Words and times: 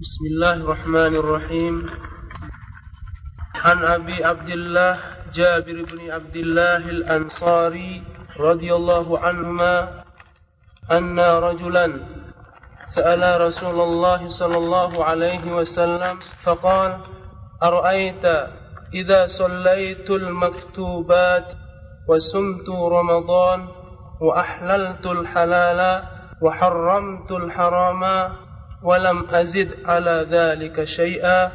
بسم 0.00 0.24
الله 0.26 0.54
الرحمن 0.54 1.16
الرحيم. 1.16 1.90
عن 3.64 3.78
أبي 3.84 4.24
عبد 4.24 4.48
الله 4.48 4.98
جابر 5.34 5.84
بن 5.88 6.10
عبد 6.10 6.36
الله 6.36 6.76
الأنصاري 6.76 8.02
رضي 8.40 8.74
الله 8.74 9.18
عنهما 9.18 10.04
أن 10.92 11.20
رجلا 11.20 11.86
سأل 12.86 13.40
رسول 13.40 13.80
الله 13.80 14.28
صلى 14.28 14.56
الله 14.56 15.04
عليه 15.04 15.44
وسلم 15.52 16.18
فقال 16.44 16.98
أرأيت 17.62 18.24
إذا 18.94 19.26
صليت 19.26 20.10
المكتوبات 20.10 21.46
وسمت 22.08 22.68
رمضان 22.68 23.68
وأحللت 24.20 25.06
الحلال 25.06 25.80
وحرمت 26.42 27.30
الحرام 27.32 28.02
ولم 28.85 29.29
أزد 29.29 29.85
على 29.85 30.27
ذلك 30.29 30.83
شيئا 30.83 31.51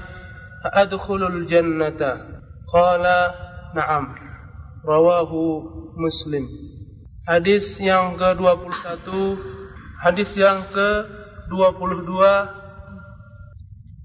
أدخل 0.65 1.27
الجنة 1.27 2.01
قال 2.73 3.05
نعم 3.75 4.15
رواه 4.87 5.33
مسلم 5.97 6.47
Hadis 7.27 7.83
yang 7.83 8.15
ke-21 8.15 9.11
Hadis 9.99 10.31
yang 10.39 10.63
ke-22 10.71 12.23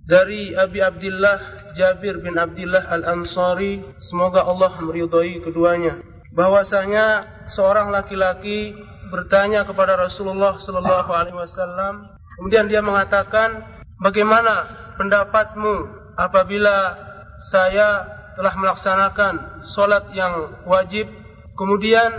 Dari 0.10 0.58
Abi 0.58 0.82
Abdullah 0.82 1.70
Jabir 1.78 2.18
bin 2.26 2.42
Abdullah 2.42 2.90
Al-Ansari 2.90 3.86
Semoga 4.02 4.42
Allah 4.42 4.74
meridhai 4.82 5.38
keduanya 5.46 6.02
bahwasanya 6.32 7.28
seorang 7.52 7.92
laki-laki 7.92 8.72
bertanya 9.12 9.68
kepada 9.68 10.00
Rasulullah 10.00 10.56
sallallahu 10.58 11.12
alaihi 11.12 11.36
wasallam 11.36 12.08
kemudian 12.37 12.69
dia 12.69 12.85
mengatakan 12.85 13.65
bagaimana 14.01 14.69
pendapatmu 14.97 15.75
apabila 16.17 16.97
saya 17.53 18.05
telah 18.37 18.55
melaksanakan 18.57 19.65
solat 19.73 20.13
yang 20.13 20.65
wajib 20.69 21.09
kemudian 21.57 22.13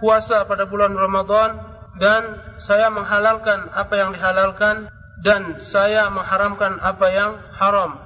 puasa 0.00 0.44
pada 0.48 0.64
bulan 0.68 0.96
Ramadan 0.96 1.60
dan 2.00 2.22
saya 2.56 2.88
menghalalkan 2.88 3.68
apa 3.76 3.94
yang 3.94 4.10
dihalalkan 4.16 4.88
dan 5.22 5.60
saya 5.60 6.08
mengharamkan 6.08 6.80
apa 6.80 7.06
yang 7.12 7.32
haram 7.60 8.00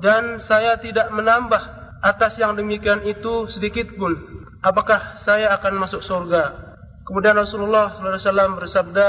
dan 0.00 0.40
saya 0.40 0.80
tidak 0.80 1.12
menambah 1.12 1.60
atas 2.02 2.40
yang 2.40 2.56
demikian 2.56 3.04
itu 3.04 3.46
sedikit 3.52 3.92
pun 3.94 4.16
apakah 4.62 5.18
saya 5.20 5.54
akan 5.58 5.82
masuk 5.82 6.02
surga? 6.02 6.74
Kemudian 7.06 7.36
Rasulullah 7.38 7.96
SAW 7.96 8.60
bersabda 8.60 9.08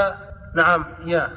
na'am 0.56 1.04
ya 1.04 1.28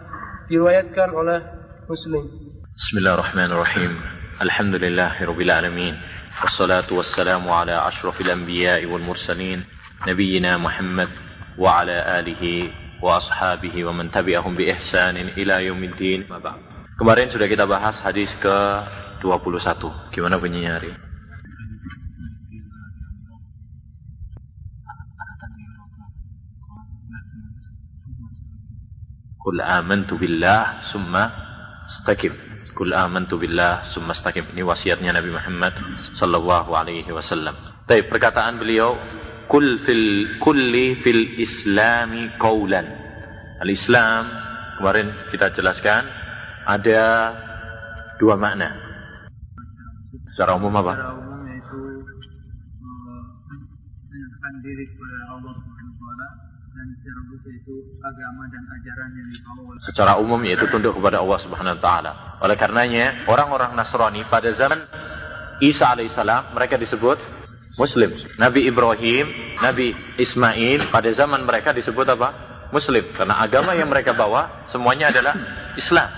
diriwayatkan 0.53 1.09
oleh 1.17 1.41
Muslim. 1.89 2.29
Bismillahirrahmanirrahim. 2.77 3.97
Alhamdulillahirabbil 4.37 5.49
alamin. 5.49 5.97
Wassalatu 6.45 7.01
wassalamu 7.01 7.49
ala 7.49 7.89
asyrafil 7.89 8.29
anbiya'i 8.29 8.85
wal 8.85 9.01
mursalin 9.01 9.65
nabiyina 10.05 10.61
Muhammad 10.61 11.09
wa 11.57 11.81
ala 11.81 12.21
alihi 12.21 12.69
wa 13.01 13.17
ashabihi 13.17 13.81
wa 13.81 13.97
man 13.97 14.13
tabi'ahum 14.13 14.53
bi 14.53 14.69
ihsanin 14.69 15.33
ila 15.41 15.57
yaumiddin. 15.65 16.29
Kemarin 17.01 17.33
sudah 17.33 17.49
kita 17.49 17.65
bahas 17.65 17.97
hadis 18.05 18.29
ke 18.37 18.57
21. 19.25 20.13
Gimana 20.13 20.37
bunyinya 20.37 20.77
hari? 20.77 20.93
Kul 29.43 29.59
amantu 29.59 30.15
billah 30.15 30.87
summa 30.87 31.27
istaqim. 31.83 32.31
Kul 32.79 32.95
amantu 32.95 33.35
billah 33.35 33.91
summa 33.91 34.15
istaqim. 34.15 34.47
Ini 34.55 34.63
wasiatnya 34.63 35.11
Nabi 35.11 35.35
Muhammad 35.35 35.75
sallallahu 36.15 36.71
alaihi 36.71 37.11
wasallam. 37.11 37.51
Tapi 37.83 38.07
perkataan 38.07 38.55
beliau 38.63 38.95
kul 39.51 39.83
fil 39.83 40.39
kulli 40.39 41.03
fil 41.03 41.43
islami 41.43 42.31
qaulan. 42.39 42.87
Al-Islam 43.59 44.31
kemarin 44.79 45.11
kita 45.35 45.51
jelaskan 45.51 46.07
ada 46.63 47.01
dua 48.23 48.39
makna. 48.39 48.71
Secara 50.31 50.55
umum 50.55 50.71
apa? 50.79 50.95
Secara 50.95 51.19
umum 51.19 51.39
yaitu 51.51 51.79
eh, 51.83 52.01
menyerahkan 54.07 54.53
diri 54.63 54.83
kepada 54.87 55.17
Allah 55.35 55.72
Secara 59.85 60.17
umum 60.17 60.41
yaitu 60.41 60.65
tunduk 60.73 60.97
kepada 60.97 61.21
Allah 61.21 61.39
Subhanahu 61.45 61.77
wa 61.77 61.81
taala. 61.81 62.11
Oleh 62.41 62.57
karenanya, 62.57 63.29
orang-orang 63.29 63.77
Nasrani 63.77 64.25
pada 64.27 64.49
zaman 64.57 64.83
Isa 65.61 65.93
alaihissalam 65.93 66.57
mereka 66.57 66.81
disebut 66.81 67.21
Muslim. 67.77 68.13
Nabi 68.37 68.69
Ibrahim, 68.69 69.57
Nabi 69.61 69.93
Ismail 70.17 70.93
pada 70.93 71.09
zaman 71.13 71.45
mereka 71.45 71.73
disebut 71.73 72.05
apa? 72.09 72.29
Muslim. 72.73 73.13
Karena 73.13 73.37
agama 73.41 73.77
yang 73.77 73.89
mereka 73.89 74.17
bawa 74.17 74.69
semuanya 74.73 75.13
adalah 75.13 75.33
Islam. 75.77 76.09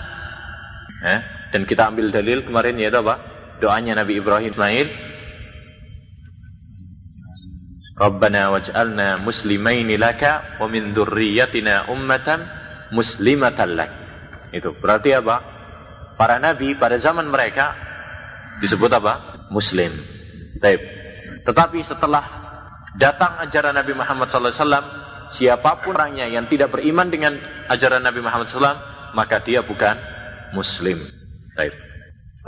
Eh? 1.04 1.20
Dan 1.52 1.68
kita 1.68 1.88
ambil 1.92 2.12
dalil 2.12 2.44
kemarin 2.44 2.76
yaitu 2.80 3.00
apa? 3.00 3.20
Doanya 3.60 3.96
Nabi 3.96 4.20
Ibrahim 4.20 4.52
Ismail. 4.52 5.15
Rabbana 7.96 8.52
waj'alna 8.52 9.24
muslimaini 9.24 9.96
laka 9.96 10.60
wa 10.60 10.68
min 10.68 10.92
dzurriyyatina 10.92 11.88
ummatan 11.88 12.44
muslimatan 12.92 13.72
lak. 13.72 13.90
Itu 14.52 14.76
berarti 14.76 15.16
apa? 15.16 15.36
Para 16.20 16.36
nabi 16.36 16.76
pada 16.76 17.00
zaman 17.00 17.28
mereka 17.32 17.72
disebut 18.60 18.92
apa? 18.92 19.48
Muslim. 19.48 19.92
Taib. 20.60 20.80
Tetapi 21.44 21.78
setelah 21.86 22.24
datang 22.98 23.38
ajaran 23.44 23.76
Nabi 23.76 23.92
Muhammad 23.92 24.32
SAW, 24.32 24.52
siapa 25.36 25.84
pun 25.84 25.94
orangnya 25.94 26.26
yang 26.26 26.48
tidak 26.50 26.74
beriman 26.74 27.06
dengan 27.12 27.36
ajaran 27.70 28.02
Nabi 28.02 28.24
Muhammad 28.24 28.50
SAW, 28.50 28.80
maka 29.14 29.44
dia 29.44 29.62
bukan 29.62 29.94
Muslim. 30.56 30.98
Taib. 31.54 31.72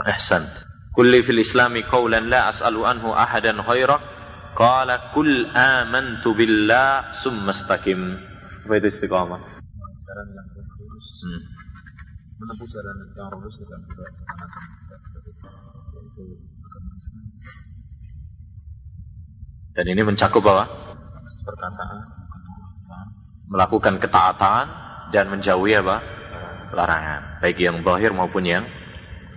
Ahsan. 0.03 0.45
Kulli 0.91 1.21
fil 1.23 1.39
islami 1.39 1.85
qawlan 1.85 2.27
la 2.27 2.51
as'alu 2.51 2.83
anhu 2.83 3.13
ahadan 3.13 3.61
khairak. 3.61 4.18
Qala 4.57 5.13
kul 5.13 5.49
amantu 5.53 6.33
billah 6.33 7.21
summa 7.21 7.53
istaqim. 7.53 7.99
Apa 8.65 8.73
itu 8.77 8.87
istiqamah? 8.93 9.59
jalan 10.09 10.27
yang 10.33 10.47
lurus 10.57 11.07
Hmm. 11.21 11.41
menempuh 12.39 12.67
jalan 12.71 12.95
yang 13.13 13.29
lurus 13.29 13.55
dengan 13.61 13.79
tidak 13.85 14.09
menggunakan 14.17 14.63
yaitu 15.21 16.25
agama 16.65 16.91
Islam 16.97 17.23
Dan 19.77 19.85
ini 19.85 20.01
mencakup 20.01 20.43
apa? 20.49 20.65
perkataan 21.45 21.99
ketaatan 22.09 23.05
Melakukan 23.49 23.95
ketaatan 24.01 24.65
dan 25.13 25.25
menjauhi 25.29 25.73
apa? 25.77 25.97
Larangan. 26.73 27.41
Baik 27.41 27.57
yang 27.57 27.81
zahir 27.81 28.13
maupun 28.13 28.45
yang 28.45 28.65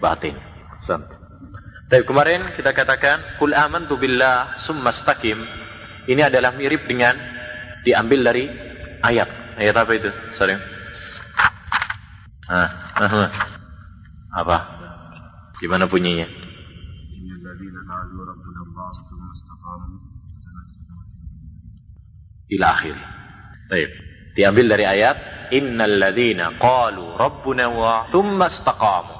batin. 0.01 0.37
Ahsan. 0.77 1.22
Tapi 1.93 2.09
kemarin 2.09 2.57
kita 2.57 2.73
katakan 2.73 3.37
kul 3.37 3.53
amantu 3.53 4.01
billah 4.01 4.57
summa 4.65 4.97
stakim. 4.97 5.37
Ini 6.09 6.33
adalah 6.33 6.57
mirip 6.57 6.89
dengan 6.89 7.13
diambil 7.85 8.33
dari 8.33 8.49
ayat. 9.05 9.61
Ayat 9.61 9.77
apa 9.77 9.93
itu? 9.93 10.09
Sorry. 10.41 10.57
Ah, 12.49 12.97
ah, 12.97 13.29
ah. 13.29 13.31
apa? 14.41 14.57
Gimana 15.61 15.85
bunyinya? 15.85 16.25
Ila 22.57 22.67
akhir. 22.73 22.97
Baik. 23.69 23.91
Diambil 24.33 24.67
dari 24.73 24.85
ayat 24.89 25.17
Innal 25.53 26.01
ladzina 26.01 26.57
qalu 26.57 27.21
rabbuna 27.21 27.69
wa 27.69 28.09
thumma 28.09 28.49
istaqamu 28.49 29.12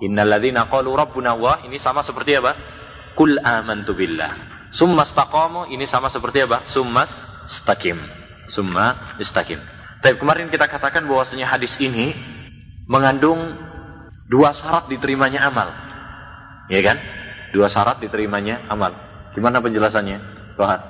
Innal 0.00 0.32
ladzina 0.32 0.64
qalu 0.72 0.96
rabbuna 0.96 1.36
wa 1.36 1.60
ini 1.64 1.76
sama 1.76 2.00
seperti 2.00 2.40
apa? 2.40 2.56
Kul 3.12 3.36
amantu 3.36 3.92
billah. 3.92 4.32
Summa 4.72 5.04
istaqamu 5.04 5.68
ini 5.68 5.84
sama 5.84 6.08
seperti 6.08 6.46
apa? 6.46 6.64
Summas 6.70 7.12
istaqim. 7.44 8.00
Summa 8.48 9.16
istaqim. 9.20 9.60
Tapi 10.00 10.16
kemarin 10.16 10.48
kita 10.48 10.70
katakan 10.70 11.04
bahwasanya 11.04 11.44
hadis 11.52 11.76
ini 11.76 12.16
mengandung 12.88 13.60
dua 14.32 14.56
syarat 14.56 14.88
diterimanya 14.88 15.44
amal. 15.44 15.68
Ya 16.72 16.80
kan? 16.80 16.96
Dua 17.52 17.68
syarat 17.68 18.00
diterimanya 18.00 18.64
amal. 18.72 18.96
Gimana 19.36 19.60
penjelasannya? 19.60 20.18
Rohat. 20.56 20.80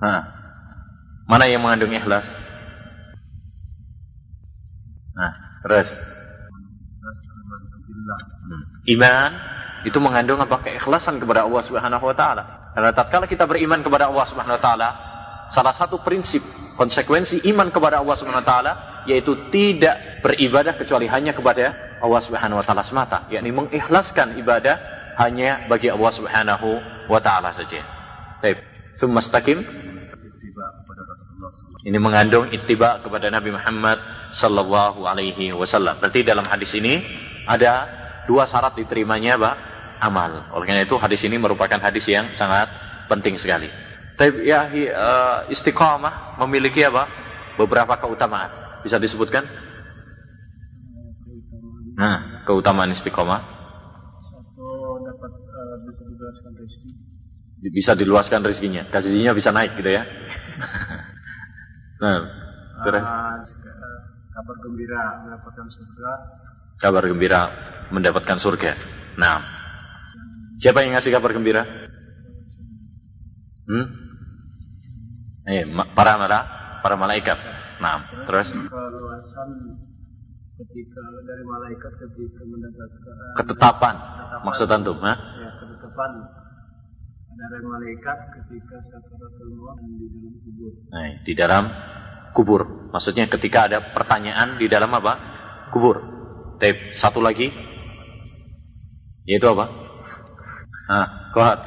Nah, 0.00 0.22
mana 1.26 1.44
yang 1.50 1.64
mengandung 1.64 1.90
ikhlas? 1.90 2.24
Nah, 5.16 5.32
terus. 5.66 5.90
Iman 8.96 9.30
itu 9.84 9.96
mengandung 9.96 10.40
apa 10.40 10.60
keikhlasan 10.60 11.16
kepada 11.20 11.48
Allah 11.48 11.62
Subhanahu 11.64 12.04
wa 12.04 12.16
taala. 12.16 12.42
Karena 12.76 12.90
tatkala 12.92 13.26
kita 13.26 13.48
beriman 13.48 13.80
kepada 13.80 14.12
Allah 14.12 14.26
Subhanahu 14.28 14.56
wa 14.60 14.62
taala, 14.62 14.88
salah 15.50 15.74
satu 15.74 16.04
prinsip 16.04 16.44
konsekuensi 16.76 17.42
iman 17.50 17.72
kepada 17.72 18.00
Allah 18.00 18.16
Subhanahu 18.16 18.44
wa 18.44 18.48
taala 18.48 18.72
yaitu 19.08 19.48
tidak 19.48 20.20
beribadah 20.20 20.76
kecuali 20.76 21.08
hanya 21.08 21.32
kepada 21.32 21.98
Allah 22.00 22.20
Subhanahu 22.20 22.60
wa 22.60 22.64
taala 22.64 22.84
semata, 22.84 23.28
yakni 23.32 23.50
mengikhlaskan 23.52 24.36
ibadah 24.36 24.76
hanya 25.20 25.68
bagi 25.68 25.88
Allah 25.88 26.12
Subhanahu 26.12 26.68
wa 27.08 27.20
taala 27.20 27.56
saja. 27.56 27.80
Baik. 28.40 28.60
Tsumma 28.96 29.24
istaqim. 29.24 29.64
Ini 31.80 31.96
mengandung 31.96 32.52
ittiba 32.52 33.00
kepada 33.00 33.32
Nabi 33.32 33.56
Muhammad 33.56 33.96
sallallahu 34.36 35.08
alaihi 35.08 35.56
wasallam. 35.56 35.96
Berarti 35.96 36.20
dalam 36.20 36.44
hadis 36.44 36.76
ini 36.76 37.00
ada 37.48 37.99
dua 38.30 38.46
syarat 38.46 38.78
diterimanya 38.78 39.34
apa? 39.34 39.50
Amal. 39.98 40.54
Oleh 40.54 40.70
karena 40.70 40.86
itu 40.86 40.94
hadis 41.02 41.20
ini 41.26 41.34
merupakan 41.34 41.82
hadis 41.82 42.06
yang 42.06 42.30
sangat 42.38 42.70
penting 43.10 43.34
sekali. 43.34 43.66
Tapi 44.14 44.46
ya 44.46 44.70
uh, 44.70 45.50
istiqamah 45.50 46.38
memiliki 46.46 46.86
apa? 46.86 47.10
Beberapa 47.58 47.98
keutamaan. 47.98 48.80
Bisa 48.86 49.02
disebutkan? 49.02 49.44
Nah, 51.98 52.46
keutamaan 52.46 52.94
istiqomah. 52.94 53.42
Satu 54.24 54.68
dapat 55.04 55.32
uh, 55.34 55.76
bisa 55.84 56.02
dijelaskan 56.06 56.52
rezeki. 56.54 56.90
Bisa 57.60 57.92
diluaskan 57.92 58.40
rezekinya, 58.40 58.88
gajinya 58.88 59.36
bisa 59.36 59.52
naik 59.52 59.76
gitu 59.76 59.92
ya. 59.92 60.00
nah, 62.00 62.24
terus. 62.88 63.04
Uh, 63.04 63.36
kabar 64.32 64.56
gembira 64.64 65.28
mendapatkan 65.28 65.68
surga. 65.68 66.12
Kabar 66.80 67.04
gembira 67.04 67.52
mendapatkan 67.92 68.40
surga. 68.40 68.72
Nah, 69.20 69.44
siapa 70.64 70.80
yang 70.80 70.96
ngasih 70.96 71.12
kabar 71.12 71.36
gembira? 71.36 71.68
Hmm? 73.68 73.86
Eh, 75.44 75.68
para 75.92 76.16
para 76.16 76.40
para 76.80 76.96
malaikat. 76.96 77.36
Nah, 77.84 78.24
terus. 78.24 78.48
Keluasan 78.48 79.48
ketika 80.56 81.02
dari 81.24 81.44
malaikat 81.44 81.92
ketika 82.00 82.42
mendapatkan 82.48 83.14
ketetapan, 83.40 83.94
maksud 84.44 84.68
antum, 84.68 85.00
ha? 85.04 85.14
Ya, 85.16 85.50
ketetapan 85.60 86.10
dari 87.28 87.60
malaikat 87.64 88.18
ketika 88.40 88.76
sakaratul 88.84 89.52
maut 89.56 89.80
di 89.84 90.08
dalam 90.08 90.34
kubur. 90.44 90.72
Nah, 90.92 91.08
di 91.24 91.32
dalam 91.36 91.64
kubur. 92.32 92.62
Maksudnya 92.92 93.28
ketika 93.28 93.68
ada 93.68 93.92
pertanyaan 93.92 94.60
di 94.60 94.68
dalam 94.68 94.92
apa? 94.92 95.12
Kubur. 95.72 96.19
Tape 96.60 96.92
satu 96.92 97.24
lagi. 97.24 97.48
Yaitu 99.24 99.48
apa? 99.48 99.66
Nah, 100.92 101.06
kohat. 101.32 101.58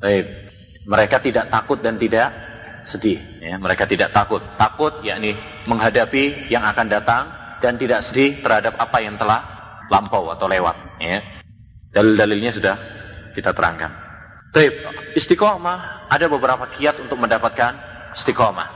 Tape. 0.00 0.28
Mereka 0.86 1.20
tidak 1.20 1.52
takut 1.52 1.78
dan 1.82 2.00
tidak 2.00 2.32
sedih. 2.86 3.18
Ya, 3.42 3.58
mereka 3.58 3.84
tidak 3.84 4.14
takut. 4.14 4.40
Takut 4.56 5.02
yakni 5.02 5.36
menghadapi 5.66 6.48
yang 6.48 6.62
akan 6.64 6.86
datang 6.88 7.24
dan 7.60 7.76
tidak 7.76 8.06
sedih 8.06 8.40
terhadap 8.40 8.78
apa 8.78 8.98
yang 9.02 9.18
telah 9.18 9.42
lampau 9.90 10.30
atau 10.32 10.46
lewat. 10.46 11.02
Ya. 11.02 11.20
Dalil-dalilnya 11.90 12.54
sudah 12.54 12.76
kita 13.34 13.52
terangkan. 13.52 13.92
Taib, 14.54 14.72
istiqomah 15.18 16.08
ada 16.08 16.26
beberapa 16.30 16.70
kiat 16.70 17.02
untuk 17.02 17.18
mendapatkan 17.18 17.76
istiqomah. 18.14 18.68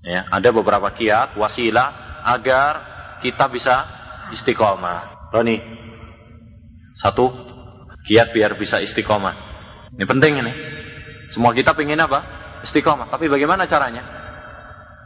Ya, 0.00 0.26
ada 0.32 0.48
beberapa 0.50 0.88
kiat, 0.92 1.36
wasilah 1.36 2.20
agar 2.24 2.89
kita 3.22 3.46
bisa 3.52 3.86
istiqomah. 4.34 5.30
Roni, 5.30 5.56
satu 6.98 7.30
kiat 8.04 8.34
biar 8.34 8.58
bisa 8.58 8.82
istiqomah. 8.82 9.34
Ini 9.94 10.04
penting 10.08 10.32
ini. 10.42 10.52
Semua 11.30 11.54
kita 11.54 11.76
pengen 11.76 12.02
apa? 12.02 12.26
Istiqomah. 12.66 13.12
Tapi 13.12 13.30
bagaimana 13.30 13.68
caranya? 13.70 14.02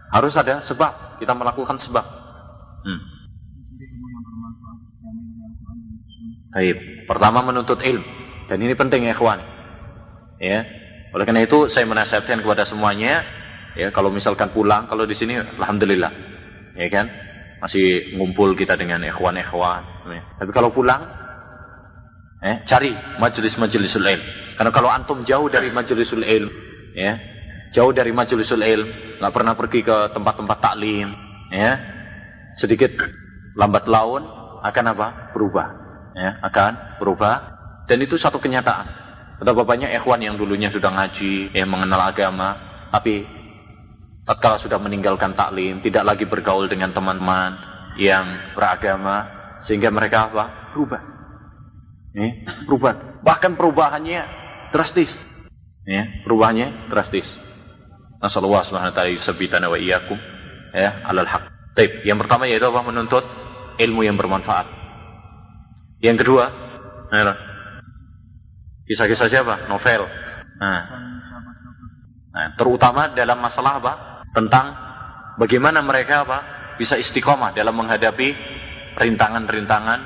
Harus 0.09 0.35
ada 0.39 0.65
sebab. 0.65 1.21
Kita 1.21 1.37
melakukan 1.37 1.77
sebab. 1.77 2.07
Hmm. 2.85 3.01
Baik. 6.55 7.07
Pertama 7.11 7.45
menuntut 7.45 7.83
ilmu. 7.83 8.07
Dan 8.49 8.59
ini 8.63 8.75
penting 8.79 9.05
ya 9.05 9.15
kawan. 9.17 9.41
Ya. 10.41 10.65
Oleh 11.15 11.25
karena 11.29 11.47
itu 11.47 11.71
saya 11.71 11.87
menasihatkan 11.87 12.43
kepada 12.43 12.67
semuanya 12.67 13.23
ya 13.75 13.91
kalau 13.91 14.11
misalkan 14.11 14.55
pulang 14.55 14.87
kalau 14.87 15.07
di 15.07 15.15
sini 15.19 15.39
alhamdulillah 15.39 16.11
ya 16.79 16.89
kan 16.91 17.07
masih 17.63 18.17
ngumpul 18.19 18.55
kita 18.59 18.75
dengan 18.79 19.03
ikhwan-ikhwan. 19.05 19.83
Tapi 20.41 20.51
kalau 20.51 20.71
pulang 20.75 21.07
eh 22.45 22.61
cari 22.69 22.93
majelis-majelisul 23.21 24.05
ilm. 24.05 24.25
Karena 24.55 24.71
kalau 24.71 24.91
antum 24.93 25.27
jauh 25.27 25.49
dari 25.51 25.75
majelisul 25.75 26.23
ilm 26.23 26.53
ya 26.95 27.19
jauh 27.75 27.91
dari 27.91 28.15
majelisul 28.15 28.63
ilm 28.63 29.19
nggak 29.19 29.33
pernah 29.35 29.55
pergi 29.59 29.81
ke 29.83 29.97
tempat-tempat 30.15 30.59
taklim 30.63 31.11
ya 31.51 31.81
sedikit 32.55 32.95
lambat 33.59 33.91
laun 33.91 34.23
akan 34.63 34.85
apa? 34.95 35.07
Berubah 35.33 35.69
ya 36.15 36.39
akan 36.41 37.03
berubah. 37.03 37.35
Dan 37.85 38.01
itu 38.01 38.17
satu 38.17 38.41
kenyataan. 38.41 39.05
Betapa 39.37 39.67
banyak 39.67 39.93
ikhwan 40.01 40.25
yang 40.25 40.41
dulunya 40.41 40.73
sudah 40.73 40.89
ngaji, 40.89 41.53
yang 41.53 41.69
mengenal 41.69 42.01
agama, 42.01 42.57
tapi 42.89 43.27
tatkala 44.25 44.61
sudah 44.61 44.81
meninggalkan 44.81 45.37
taklim, 45.37 45.81
tidak 45.85 46.05
lagi 46.05 46.25
bergaul 46.25 46.69
dengan 46.69 46.93
teman-teman 46.93 47.57
yang 48.01 48.53
beragama, 48.57 49.29
sehingga 49.65 49.89
mereka 49.93 50.33
apa? 50.33 50.45
Berubah. 50.75 51.01
Eh, 52.15 52.33
berubah. 52.67 53.23
Bahkan 53.23 53.57
perubahannya 53.57 54.23
drastis. 54.75 55.13
Ya, 55.85 56.25
perubahannya 56.25 56.89
drastis. 56.89 57.29
Nasallallahu 58.21 58.65
subhanahu 58.65 58.93
wa 58.93 58.97
ta'ala 58.97 59.13
yusabitana 59.13 59.69
wa 59.69 59.77
iyyakum 59.77 60.17
ya 60.73 61.05
alal 61.05 61.29
haq. 61.29 61.45
Taib. 61.77 62.07
Yang 62.07 62.19
pertama 62.25 62.49
yaitu 62.49 62.65
apa? 62.65 62.81
Menuntut 62.87 63.25
ilmu 63.77 64.07
yang 64.07 64.17
bermanfaat. 64.17 64.67
Yang 66.01 66.25
kedua, 66.25 66.45
ya, 67.11 67.35
Kisah-kisah 68.85 69.29
siapa? 69.33 69.65
Novel. 69.65 70.05
Nah. 70.61 70.83
nah, 72.31 72.47
terutama 72.61 73.11
dalam 73.17 73.41
masalah 73.41 73.81
apa? 73.81 73.93
Tentang 74.35 74.67
bagaimana 75.39 75.81
mereka 75.81 76.27
apa? 76.27 76.39
Bisa 76.75 76.99
istiqomah 76.99 77.55
dalam 77.55 77.79
menghadapi 77.79 78.35
rintangan-rintangan 78.99 80.01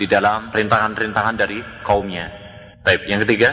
di 0.00 0.08
dalam 0.08 0.48
rintangan-rintangan 0.50 1.36
dari 1.36 1.60
kaumnya. 1.84 2.32
Baik, 2.80 3.04
yang 3.08 3.20
ketiga, 3.24 3.52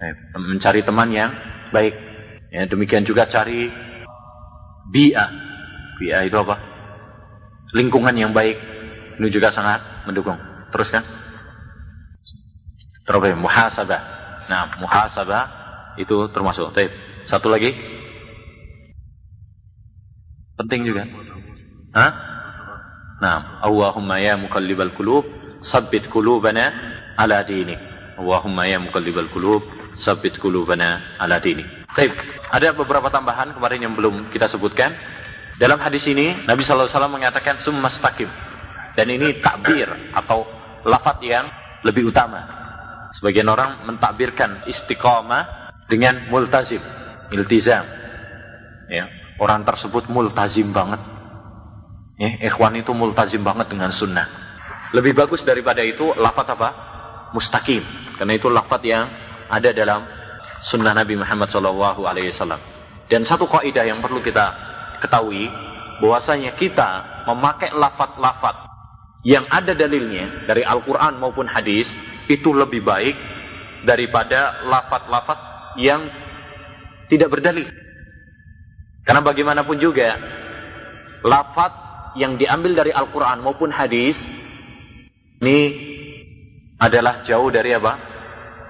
baik, 0.00 0.16
mencari 0.36 0.80
teman 0.84 1.08
yang 1.12 1.30
baik. 1.72 1.94
Ya, 2.52 2.64
demikian 2.64 3.04
juga 3.04 3.28
cari 3.28 3.68
bi'a. 4.92 5.26
Bi'a 6.00 6.24
itu 6.24 6.36
apa? 6.40 6.56
Lingkungan 7.76 8.16
yang 8.16 8.32
baik. 8.32 8.56
Ini 9.16 9.28
juga 9.32 9.52
sangat 9.52 10.08
mendukung. 10.08 10.36
Terus 10.72 10.92
kan? 10.92 11.04
Muhasabah. 13.40 14.02
Nah, 14.48 14.76
muhasabah 14.76 15.44
itu 15.96 16.28
termasuk. 16.32 16.76
Taib. 16.76 16.92
Satu 17.24 17.48
lagi. 17.48 17.95
Penting 20.56 20.88
juga. 20.88 21.04
Hah? 21.92 22.12
Nah, 23.16 23.64
Allahumma 23.64 24.20
ya 24.20 24.36
mukallibal 24.36 24.92
qulub, 24.92 25.24
sabbit 25.64 26.08
qulubana 26.12 26.72
ala 27.16 27.40
dinik. 27.44 27.80
Allahumma 28.16 28.68
ya 28.68 28.76
mukallibal 28.80 29.28
qulub, 29.32 29.64
sabbit 29.96 30.36
qulubana 30.36 31.16
ala 31.20 31.40
dinik. 31.40 31.64
Taib. 31.96 32.12
Ada 32.52 32.76
beberapa 32.76 33.08
tambahan 33.08 33.56
kemarin 33.56 33.80
yang 33.88 33.94
belum 33.96 34.28
kita 34.32 34.48
sebutkan. 34.52 34.92
Dalam 35.56 35.80
hadis 35.80 36.04
ini 36.04 36.36
Nabi 36.44 36.60
sallallahu 36.60 36.84
alaihi 36.84 36.96
wasallam 37.00 37.14
mengatakan 37.16 37.54
summastaqim. 37.60 38.28
Dan 38.96 39.12
ini 39.12 39.40
takbir 39.44 39.88
atau 40.16 40.48
lafaz 40.88 41.20
yang 41.20 41.52
lebih 41.84 42.08
utama 42.08 42.66
Sebagian 43.16 43.48
orang 43.48 43.88
mentakbirkan 43.88 44.68
istiqamah 44.68 45.72
dengan 45.88 46.28
multazim, 46.28 46.84
iltizam. 47.32 47.88
Ya, 48.92 49.08
orang 49.40 49.62
tersebut 49.64 50.08
multazim 50.08 50.72
banget. 50.72 51.00
Ya, 52.16 52.48
ikhwan 52.48 52.76
itu 52.80 52.96
multazim 52.96 53.44
banget 53.44 53.68
dengan 53.68 53.92
sunnah. 53.92 54.24
Lebih 54.96 55.12
bagus 55.12 55.44
daripada 55.44 55.84
itu 55.84 56.16
lafat 56.16 56.56
apa? 56.56 56.68
Mustaqim. 57.36 57.84
Karena 58.16 58.32
itu 58.32 58.48
lafat 58.48 58.80
yang 58.88 59.04
ada 59.52 59.70
dalam 59.76 60.08
sunnah 60.64 60.96
Nabi 60.96 61.20
Muhammad 61.20 61.52
SAW. 61.52 62.56
Dan 63.06 63.22
satu 63.22 63.44
kaidah 63.44 63.84
yang 63.84 64.00
perlu 64.00 64.24
kita 64.24 64.56
ketahui 65.04 65.46
bahwasanya 66.00 66.56
kita 66.56 67.24
memakai 67.28 67.72
lafat-lafat 67.76 68.66
yang 69.26 69.44
ada 69.50 69.74
dalilnya 69.74 70.46
dari 70.46 70.62
Al-Quran 70.62 71.18
maupun 71.18 71.50
hadis 71.50 71.90
itu 72.30 72.54
lebih 72.54 72.82
baik 72.82 73.16
daripada 73.86 74.66
lafat-lafat 74.66 75.38
yang 75.78 76.06
tidak 77.06 77.30
berdalil. 77.30 77.70
Karena 79.06 79.22
bagaimanapun 79.22 79.78
juga, 79.78 80.18
lafat 81.22 81.72
yang 82.18 82.34
diambil 82.34 82.74
dari 82.74 82.90
Al-Quran 82.90 83.40
maupun 83.40 83.70
hadis, 83.70 84.18
ini 85.40 85.58
adalah 86.76 87.22
jauh 87.22 87.48
dari 87.54 87.70
apa? 87.70 87.94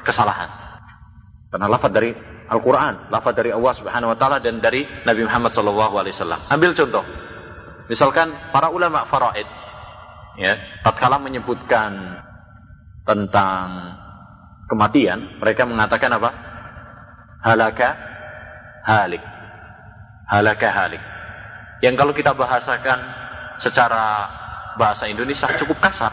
Kesalahan. 0.05 0.51
Karena 1.49 1.67
lafat 1.73 1.91
dari 1.91 2.13
Al-Quran, 2.47 3.09
lafat 3.09 3.35
dari 3.35 3.51
Allah 3.51 3.73
Subhanahu 3.75 4.13
Wa 4.13 4.19
Taala 4.21 4.39
dan 4.39 4.61
dari 4.61 4.85
Nabi 5.09 5.25
Muhammad 5.25 5.57
Wasallam. 5.57 6.47
Ambil 6.53 6.77
contoh, 6.77 7.03
Misalkan 7.87 8.51
para 8.51 8.71
ulama 8.75 9.07
faraid 9.07 9.47
ya, 10.43 10.59
tatkala 10.83 11.23
menyebutkan 11.23 12.19
tentang 13.07 13.67
kematian, 14.67 15.39
mereka 15.39 15.63
mengatakan 15.63 16.11
apa? 16.19 16.31
Halaka 17.47 17.89
halik. 18.83 19.23
Halaka 20.27 20.69
halik. 20.75 21.03
Yang 21.83 21.95
kalau 22.03 22.13
kita 22.13 22.35
bahasakan 22.35 22.99
secara 23.63 24.27
bahasa 24.75 25.07
Indonesia 25.07 25.47
cukup 25.57 25.79
kasar. 25.79 26.11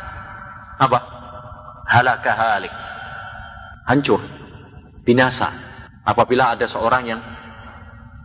Apa? 0.78 1.00
Halaka 1.90 2.32
halik. 2.34 2.74
Hancur. 3.90 4.22
Binasa. 5.04 5.50
Apabila 6.04 6.54
ada 6.54 6.70
seorang 6.70 7.04
yang 7.10 7.22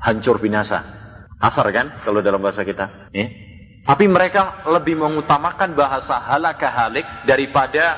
hancur 0.02 0.38
binasa. 0.38 0.82
Asar 1.38 1.70
kan 1.70 2.02
kalau 2.02 2.18
dalam 2.18 2.42
bahasa 2.42 2.66
kita. 2.66 3.10
Ya. 3.14 3.26
Tapi 3.86 4.10
mereka 4.10 4.66
lebih 4.66 4.98
mengutamakan 4.98 5.72
bahasa 5.78 6.18
halaka 6.18 6.66
halik 6.66 7.06
daripada 7.24 7.96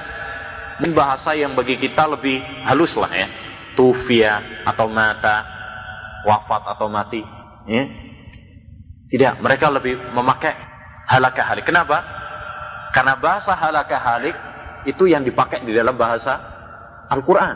bahasa 0.92 1.37
yang 1.37 1.56
bagi 1.56 1.80
kita 1.80 2.04
lebih 2.09 2.40
halus 2.68 2.94
lah 2.94 3.11
ya. 3.11 3.28
Tufia 3.75 4.62
atau 4.68 4.87
mata, 4.92 5.44
wafat 6.28 6.62
atau 6.76 6.87
mati. 6.92 7.39
Ya. 7.71 7.85
Tidak, 9.11 9.33
mereka 9.43 9.71
lebih 9.71 9.95
memakai 10.11 10.55
halaka 11.07 11.43
halik. 11.47 11.67
Kenapa? 11.67 12.03
Karena 12.91 13.15
bahasa 13.19 13.55
halaka 13.55 13.95
halik 13.95 14.35
itu 14.91 15.07
yang 15.07 15.23
dipakai 15.23 15.62
di 15.62 15.71
dalam 15.71 15.95
bahasa 15.95 16.35
Al-Quran. 17.11 17.55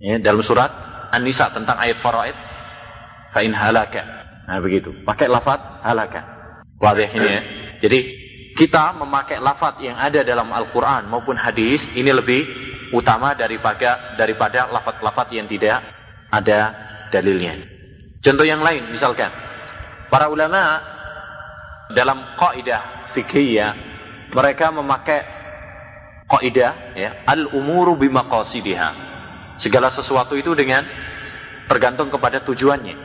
Ya, 0.00 0.16
dalam 0.20 0.40
surat 0.40 0.72
An-Nisa 1.12 1.52
tentang 1.52 1.76
ayat 1.76 2.00
faraid. 2.00 2.36
Fa'in 3.32 3.52
halaka. 3.52 4.00
Nah 4.48 4.60
begitu. 4.64 4.92
Pakai 5.04 5.28
lafad 5.28 5.60
halaka. 5.84 6.24
Wadih 6.80 7.08
ini 7.12 7.28
ya. 7.28 7.40
Jadi 7.84 7.98
kita 8.56 8.96
memakai 8.96 9.36
lafaz 9.40 9.76
yang 9.84 10.00
ada 10.00 10.24
dalam 10.24 10.48
Al-Quran 10.48 11.12
maupun 11.12 11.36
hadis 11.36 11.84
ini 11.92 12.08
lebih 12.12 12.44
utama 12.96 13.36
daripada 13.36 14.16
daripada 14.16 14.68
lafaz-lafaz 14.72 15.28
yang 15.32 15.48
tidak 15.48 15.84
ada 16.32 16.72
dalilnya. 17.12 17.75
Contoh 18.24 18.46
yang 18.46 18.64
lain 18.64 18.90
misalkan 18.90 19.30
para 20.08 20.30
ulama 20.30 20.80
dalam 21.92 22.36
kaidah 22.38 23.12
fikih 23.14 23.62
mereka 24.34 24.74
memakai 24.74 25.22
kaidah 26.26 26.72
ya 26.98 27.10
al-umuru 27.26 27.94
bimaqasidiha. 27.96 28.90
Segala 29.56 29.88
sesuatu 29.88 30.36
itu 30.36 30.52
dengan 30.52 30.84
tergantung 31.70 32.12
kepada 32.12 32.42
tujuannya. 32.44 32.96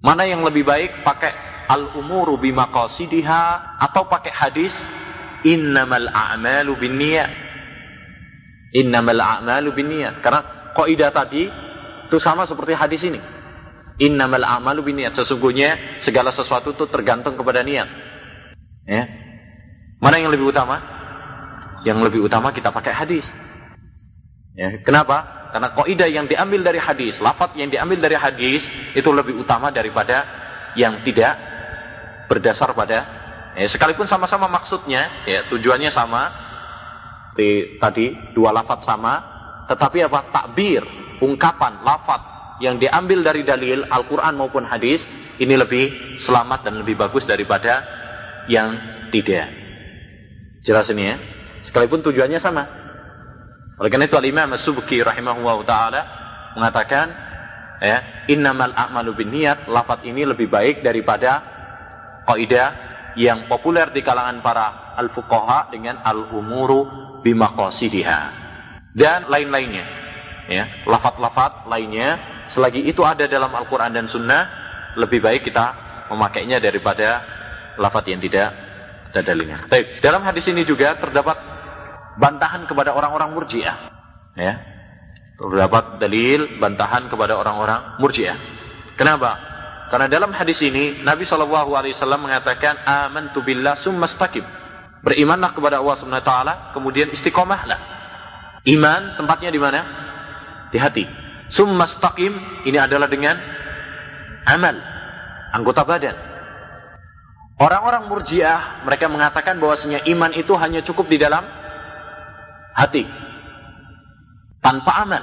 Mana 0.00 0.24
yang 0.24 0.40
lebih 0.44 0.64
baik 0.64 1.04
pakai 1.04 1.32
al-umuru 1.68 2.40
bimaqasidiha 2.40 3.76
atau 3.80 4.06
pakai 4.08 4.32
hadis 4.32 4.72
innamal 5.44 6.08
a'malu 6.08 6.72
binniyat. 6.78 7.30
Innamal 8.74 9.20
a'malu 9.20 9.76
binniyat. 9.76 10.24
Karena 10.24 10.72
kaidah 10.72 11.10
tadi 11.12 11.44
itu 12.08 12.16
sama 12.16 12.48
seperti 12.48 12.72
hadis 12.72 13.02
ini. 13.04 13.20
Innamal 13.98 14.42
a'malu 14.42 14.90
binniyat. 14.90 15.14
Sesungguhnya 15.14 16.00
segala 16.02 16.34
sesuatu 16.34 16.74
itu 16.74 16.84
tergantung 16.90 17.38
kepada 17.38 17.62
niat. 17.62 17.88
Ya. 18.84 19.04
Mana 20.02 20.18
yang 20.18 20.34
lebih 20.34 20.50
utama? 20.50 20.82
Yang 21.86 21.98
lebih 22.10 22.20
utama 22.26 22.50
kita 22.50 22.74
pakai 22.74 22.92
hadis. 22.92 23.26
Ya, 24.54 24.82
kenapa? 24.82 25.50
Karena 25.54 25.70
kaidah 25.70 26.08
yang 26.10 26.26
diambil 26.26 26.66
dari 26.66 26.82
hadis, 26.82 27.22
lafaz 27.22 27.54
yang 27.54 27.70
diambil 27.70 28.02
dari 28.02 28.18
hadis 28.18 28.66
itu 28.94 29.06
lebih 29.14 29.38
utama 29.38 29.70
daripada 29.70 30.26
yang 30.74 31.06
tidak 31.06 31.38
berdasar 32.26 32.74
pada 32.74 32.98
ya, 33.54 33.66
sekalipun 33.70 34.10
sama-sama 34.10 34.50
maksudnya 34.50 35.24
ya 35.24 35.46
tujuannya 35.46 35.90
sama 35.94 36.22
di, 37.38 37.78
tadi 37.78 38.34
dua 38.34 38.50
lafat 38.50 38.82
sama 38.82 39.14
tetapi 39.70 40.06
apa 40.06 40.34
takbir 40.34 40.82
ungkapan 41.22 41.82
lafat 41.86 42.33
yang 42.64 42.80
diambil 42.80 43.20
dari 43.20 43.44
dalil 43.44 43.84
Al-Quran 43.84 44.40
maupun 44.40 44.64
hadis 44.64 45.04
ini 45.36 45.54
lebih 45.54 46.16
selamat 46.16 46.64
dan 46.64 46.80
lebih 46.80 46.96
bagus 46.96 47.28
daripada 47.28 47.84
yang 48.48 48.76
tidak. 49.12 49.52
Jelas 50.64 50.88
ini 50.88 51.04
ya? 51.04 51.16
Sekalipun 51.68 52.00
tujuannya 52.00 52.40
sama. 52.40 52.64
Oleh 53.76 53.90
karena 53.90 54.08
itu 54.08 54.16
Al-Imam 54.16 54.48
As-Subki 54.56 55.02
rahimahullah 55.02 55.58
ta'ala 55.66 56.02
mengatakan 56.54 57.06
ya 57.82 58.26
innamal 58.30 58.72
a'malu 58.72 59.12
bin 59.18 59.34
niat 59.34 59.66
lafat 59.66 60.06
ini 60.06 60.24
lebih 60.24 60.46
baik 60.46 60.80
daripada 60.80 61.42
kaidah 62.24 62.70
yang 63.18 63.50
populer 63.50 63.90
di 63.90 64.00
kalangan 64.00 64.40
para 64.40 64.96
al-fuqaha 64.96 65.74
dengan 65.74 66.00
al-umuru 66.00 66.86
bimaqasidiha. 67.26 68.20
Dan 68.94 69.26
lain-lainnya 69.26 70.04
ya 70.46 70.86
lafat-lafat 70.86 71.66
lainnya 71.66 72.33
selagi 72.52 72.84
itu 72.84 73.00
ada 73.06 73.24
dalam 73.24 73.48
Al-Qur'an 73.54 73.94
dan 73.94 74.10
sunnah 74.10 74.42
lebih 74.98 75.24
baik 75.24 75.48
kita 75.48 75.66
memakainya 76.12 76.60
daripada 76.60 77.22
lafat 77.80 78.12
yang 78.12 78.20
tidak 78.20 78.52
ada 79.14 79.20
dalilnya. 79.22 79.58
Baik, 79.70 80.02
dalam 80.02 80.26
hadis 80.26 80.44
ini 80.50 80.66
juga 80.66 80.98
terdapat 80.98 81.38
bantahan 82.18 82.66
kepada 82.66 82.92
orang-orang 82.94 83.30
murjiah 83.32 83.76
ya. 84.34 84.54
Terdapat 85.34 85.98
dalil 85.98 86.62
bantahan 86.62 87.10
kepada 87.10 87.34
orang-orang 87.34 87.98
murjiah. 87.98 88.38
Kenapa? 88.94 89.34
Karena 89.90 90.06
dalam 90.06 90.30
hadis 90.30 90.62
ini 90.62 91.02
Nabi 91.02 91.26
Shallallahu 91.26 91.74
Alaihi 91.74 91.94
Wasallam 91.98 92.26
mengatakan 92.26 92.78
aman 92.86 93.34
tu 93.34 93.42
billah 93.42 93.78
summastakim. 93.82 94.46
Berimanlah 95.02 95.52
kepada 95.52 95.82
Allah 95.82 95.96
Subhanahu 96.00 96.22
Wa 96.22 96.26
Taala, 96.26 96.54
kemudian 96.72 97.12
istiqomahlah. 97.12 97.76
Iman 98.64 99.18
tempatnya 99.20 99.52
di 99.52 99.60
mana? 99.60 99.80
Di 100.72 100.78
hati. 100.80 101.23
Summastakim 101.54 102.34
ini 102.66 102.74
adalah 102.82 103.06
dengan 103.06 103.38
amal, 104.42 104.74
anggota 105.54 105.86
badan. 105.86 106.18
Orang-orang 107.54 108.10
murjiah 108.10 108.82
mereka 108.82 109.06
mengatakan 109.06 109.62
bahwasanya 109.62 110.02
iman 110.10 110.34
itu 110.34 110.50
hanya 110.58 110.82
cukup 110.82 111.06
di 111.06 111.14
dalam 111.14 111.46
hati. 112.74 113.06
Tanpa 114.58 115.06
amal. 115.06 115.22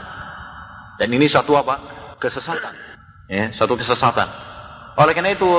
Dan 0.96 1.12
ini 1.12 1.28
satu 1.28 1.52
apa? 1.60 1.76
Kesesatan. 2.24 2.80
Ya, 3.28 3.52
satu 3.60 3.76
kesesatan. 3.76 4.32
Oleh 4.96 5.12
karena 5.12 5.36
itu, 5.36 5.52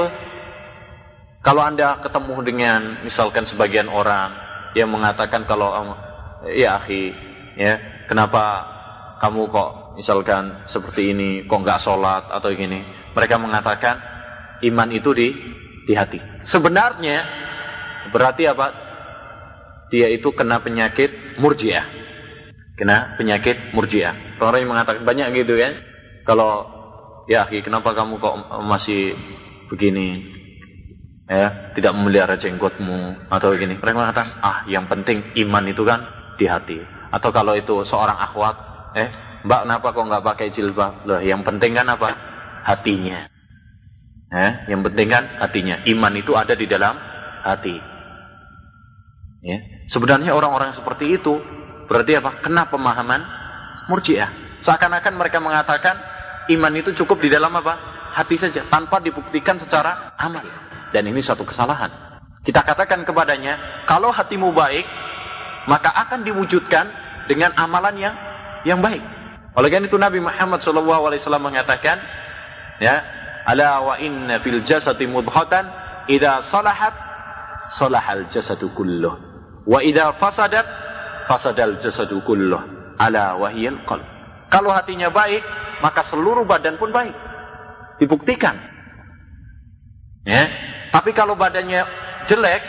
kalau 1.44 1.68
Anda 1.68 2.00
ketemu 2.00 2.36
dengan 2.48 2.80
misalkan 3.04 3.44
sebagian 3.44 3.92
orang 3.92 4.32
yang 4.72 4.88
mengatakan 4.88 5.44
kalau 5.44 5.68
ya 6.48 6.80
akhi, 6.80 7.12
ya, 7.60 7.76
kenapa 8.08 8.64
kamu 9.20 9.52
kok 9.52 9.81
misalkan 9.98 10.66
seperti 10.70 11.12
ini, 11.12 11.44
kok 11.44 11.60
nggak 11.62 11.80
sholat 11.80 12.28
atau 12.30 12.48
gini? 12.52 12.82
Mereka 13.12 13.36
mengatakan 13.36 13.96
iman 14.64 14.88
itu 14.92 15.10
di 15.12 15.28
di 15.84 15.92
hati. 15.92 16.18
Sebenarnya 16.46 17.18
berarti 18.10 18.46
apa? 18.46 18.66
Dia 19.92 20.08
itu 20.08 20.32
kena 20.32 20.64
penyakit 20.64 21.36
murjiah. 21.36 21.84
Kena 22.78 23.14
penyakit 23.20 23.76
murjiah. 23.76 24.40
Orang 24.40 24.64
yang 24.64 24.72
mengatakan 24.72 25.04
banyak 25.04 25.44
gitu 25.44 25.60
kan. 25.60 25.76
Kalau 26.24 26.64
ya 27.28 27.46
kenapa 27.50 27.92
kamu 27.92 28.18
kok 28.18 28.34
masih 28.64 29.14
begini 29.68 30.32
ya 31.32 31.72
tidak 31.72 31.92
memelihara 31.96 32.36
jenggotmu 32.36 33.30
atau 33.30 33.54
begini 33.54 33.78
mereka 33.78 33.96
mengatakan 33.96 34.28
ah 34.42 34.58
yang 34.68 34.84
penting 34.90 35.32
iman 35.46 35.64
itu 35.70 35.82
kan 35.86 36.00
di 36.36 36.44
hati 36.44 36.82
atau 37.08 37.30
kalau 37.30 37.56
itu 37.56 37.86
seorang 37.86 38.18
akhwat 38.18 38.56
eh 38.98 39.08
mbak 39.42 39.60
kenapa 39.66 39.86
kok 39.90 40.06
nggak 40.06 40.24
pakai 40.24 40.46
jilbab? 40.54 41.06
Loh 41.06 41.20
yang 41.22 41.42
penting 41.42 41.74
kan 41.74 41.86
apa? 41.90 42.10
Hatinya. 42.62 43.26
Eh 44.32 44.52
yang 44.70 44.80
penting 44.86 45.08
kan 45.10 45.24
hatinya. 45.42 45.82
Iman 45.86 46.14
itu 46.16 46.32
ada 46.38 46.54
di 46.54 46.66
dalam 46.70 46.94
hati. 47.42 47.76
Ya. 49.42 49.58
Sebenarnya 49.90 50.32
orang-orang 50.32 50.72
seperti 50.72 51.18
itu 51.18 51.42
berarti 51.90 52.16
apa? 52.16 52.38
Kena 52.40 52.70
pemahaman 52.70 53.20
murjiah. 53.90 54.30
Seakan-akan 54.62 55.18
mereka 55.18 55.42
mengatakan 55.42 55.98
iman 56.54 56.72
itu 56.78 56.94
cukup 56.94 57.18
di 57.18 57.28
dalam 57.28 57.50
apa? 57.58 57.74
Hati 58.12 58.36
saja, 58.36 58.68
tanpa 58.68 59.00
dibuktikan 59.02 59.58
secara 59.58 60.14
amal. 60.20 60.44
Dan 60.92 61.08
ini 61.08 61.24
satu 61.24 61.42
kesalahan. 61.48 61.90
Kita 62.44 62.60
katakan 62.60 63.02
kepadanya, 63.08 63.84
kalau 63.88 64.12
hatimu 64.12 64.52
baik, 64.52 64.84
maka 65.66 65.90
akan 65.90 66.20
diwujudkan 66.26 66.86
dengan 67.26 67.56
amalan 67.56 67.96
yang 67.96 68.14
yang 68.68 68.78
baik. 68.82 69.02
Oleh 69.52 69.68
karena 69.68 69.86
itu 69.88 70.00
Nabi 70.00 70.18
Muhammad 70.20 70.64
SAW 70.64 71.36
mengatakan, 71.36 72.00
ya, 72.80 73.04
ala 73.44 73.84
wa 73.84 73.94
inna 74.00 74.40
fil 74.40 74.64
jasati 74.64 75.04
mudghatan 75.04 75.68
idza 76.08 76.48
salahat 76.48 76.94
salahal 77.74 78.28
jasadu 78.32 78.70
kulluh 78.72 79.18
wa 79.68 79.78
idza 79.82 80.16
fasadat 80.18 80.66
fasadal 81.26 81.78
jasadu 81.78 82.24
kulluh 82.24 82.60
ala 82.96 83.36
wahiyal 83.36 83.82
qalb. 83.84 84.04
Kalau 84.52 84.68
hatinya 84.68 85.08
baik, 85.08 85.40
maka 85.80 86.04
seluruh 86.04 86.44
badan 86.44 86.76
pun 86.76 86.92
baik. 86.92 87.16
Dibuktikan. 87.96 88.56
Ya. 90.28 90.44
Tapi 90.92 91.16
kalau 91.16 91.40
badannya 91.40 91.88
jelek, 92.28 92.62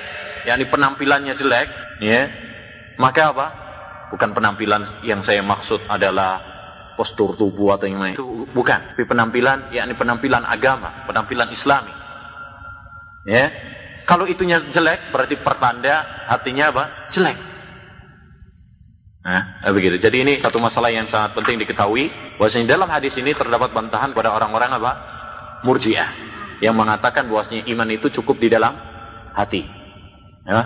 yakni 0.48 0.72
penampilannya 0.72 1.36
jelek, 1.36 1.68
ya, 2.00 2.32
maka 2.96 3.36
apa? 3.36 3.48
Bukan 4.16 4.32
penampilan 4.32 5.04
yang 5.04 5.20
saya 5.28 5.44
maksud 5.44 5.84
adalah 5.92 6.53
postur 6.96 7.36
tubuh 7.36 7.76
atau 7.76 7.90
yang 7.90 8.02
lain. 8.02 8.14
Itu 8.14 8.48
bukan, 8.52 8.94
tapi 8.94 9.04
penampilan 9.08 9.74
yakni 9.74 9.94
penampilan 9.98 10.44
agama, 10.46 11.06
penampilan 11.10 11.50
Islami. 11.50 11.94
Ya. 13.28 13.50
Kalau 14.04 14.28
itunya 14.28 14.60
jelek 14.76 15.16
berarti 15.16 15.40
pertanda 15.40 16.28
hatinya 16.28 16.76
apa? 16.76 16.84
Jelek. 17.08 17.40
Nah, 19.24 19.64
begitu. 19.72 19.96
Jadi 20.04 20.18
ini 20.28 20.34
satu 20.44 20.60
masalah 20.60 20.92
yang 20.92 21.08
sangat 21.08 21.32
penting 21.32 21.56
diketahui 21.56 22.12
bahwasanya 22.36 22.76
dalam 22.76 22.92
hadis 22.92 23.16
ini 23.16 23.32
terdapat 23.32 23.72
bantahan 23.72 24.12
pada 24.12 24.36
orang-orang 24.36 24.76
apa? 24.76 24.92
Murji'ah 25.64 26.12
yang 26.60 26.76
mengatakan 26.76 27.32
bahwasanya 27.32 27.64
iman 27.72 27.88
itu 27.96 28.12
cukup 28.12 28.36
di 28.44 28.52
dalam 28.52 28.76
hati. 29.32 29.64
Ya. 30.44 30.62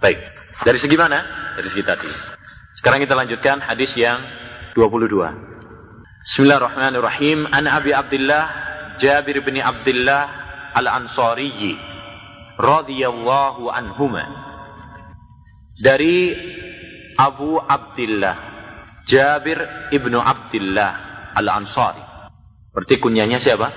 Baik. 0.00 0.16
Dari 0.64 0.78
segi 0.80 0.96
mana? 0.96 1.20
Dari 1.60 1.68
segi 1.68 1.84
tadi. 1.84 2.08
Sekarang 2.80 3.04
kita 3.04 3.12
lanjutkan 3.12 3.60
hadis 3.60 3.92
yang 4.00 4.20
22. 4.74 6.26
Bismillahirrahmanirrahim. 6.26 7.46
An 7.46 7.70
Abi 7.70 7.94
Abdullah 7.94 8.44
Jabir 8.98 9.38
bin 9.46 9.62
Abdullah 9.62 10.26
Al-Ansari 10.74 11.78
radhiyallahu 12.58 13.70
anhuma. 13.70 14.26
Dari 15.78 16.34
Abu 17.14 17.62
Abdullah 17.62 18.34
Jabir 19.06 19.62
ibnu 19.94 20.18
Abdullah 20.18 20.92
Al-Ansari. 21.38 22.02
Berarti 22.74 22.98
kunyanya 22.98 23.38
siapa? 23.38 23.70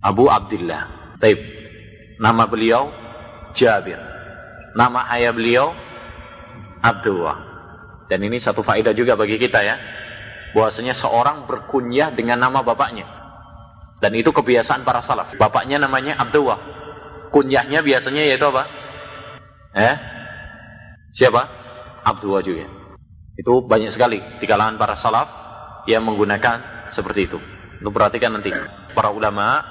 Abu 0.00 0.32
Abdullah. 0.32 1.14
Taib. 1.20 1.36
Nama 2.16 2.48
beliau 2.48 2.88
Jabir. 3.52 4.00
Nama 4.72 5.04
ayah 5.20 5.36
beliau 5.36 5.76
Abdullah. 6.80 7.47
Dan 8.08 8.24
ini 8.24 8.40
satu 8.40 8.64
faedah 8.64 8.96
juga 8.96 9.14
bagi 9.14 9.36
kita 9.36 9.60
ya. 9.60 9.76
Bahwasanya 10.56 10.96
seorang 10.96 11.44
berkunyah 11.44 12.16
dengan 12.16 12.40
nama 12.40 12.64
bapaknya. 12.64 13.04
Dan 14.00 14.16
itu 14.16 14.32
kebiasaan 14.32 14.82
para 14.82 15.04
salaf. 15.04 15.36
Bapaknya 15.36 15.76
namanya 15.76 16.16
Abdullah. 16.16 16.58
Kunyahnya 17.28 17.84
biasanya 17.84 18.24
yaitu 18.24 18.48
apa? 18.48 18.64
Eh? 19.76 19.96
Siapa? 21.12 21.42
Abdullah 22.08 22.40
juga. 22.40 22.64
Itu 23.36 23.62
banyak 23.62 23.92
sekali 23.92 24.18
di 24.40 24.46
kalangan 24.48 24.80
para 24.80 24.96
salaf 24.96 25.28
yang 25.84 26.02
menggunakan 26.08 26.90
seperti 26.96 27.28
itu. 27.28 27.38
Lu 27.84 27.92
perhatikan 27.92 28.34
nanti. 28.34 28.50
Para 28.96 29.12
ulama, 29.12 29.62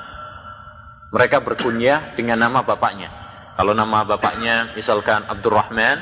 mereka 1.11 1.41
berkunyah 1.43 2.13
dengan 2.15 2.39
nama 2.39 2.63
bapaknya. 2.63 3.09
Kalau 3.57 3.73
nama 3.73 4.05
bapaknya 4.05 4.77
misalkan 4.77 5.25
Abdurrahman, 5.25 5.97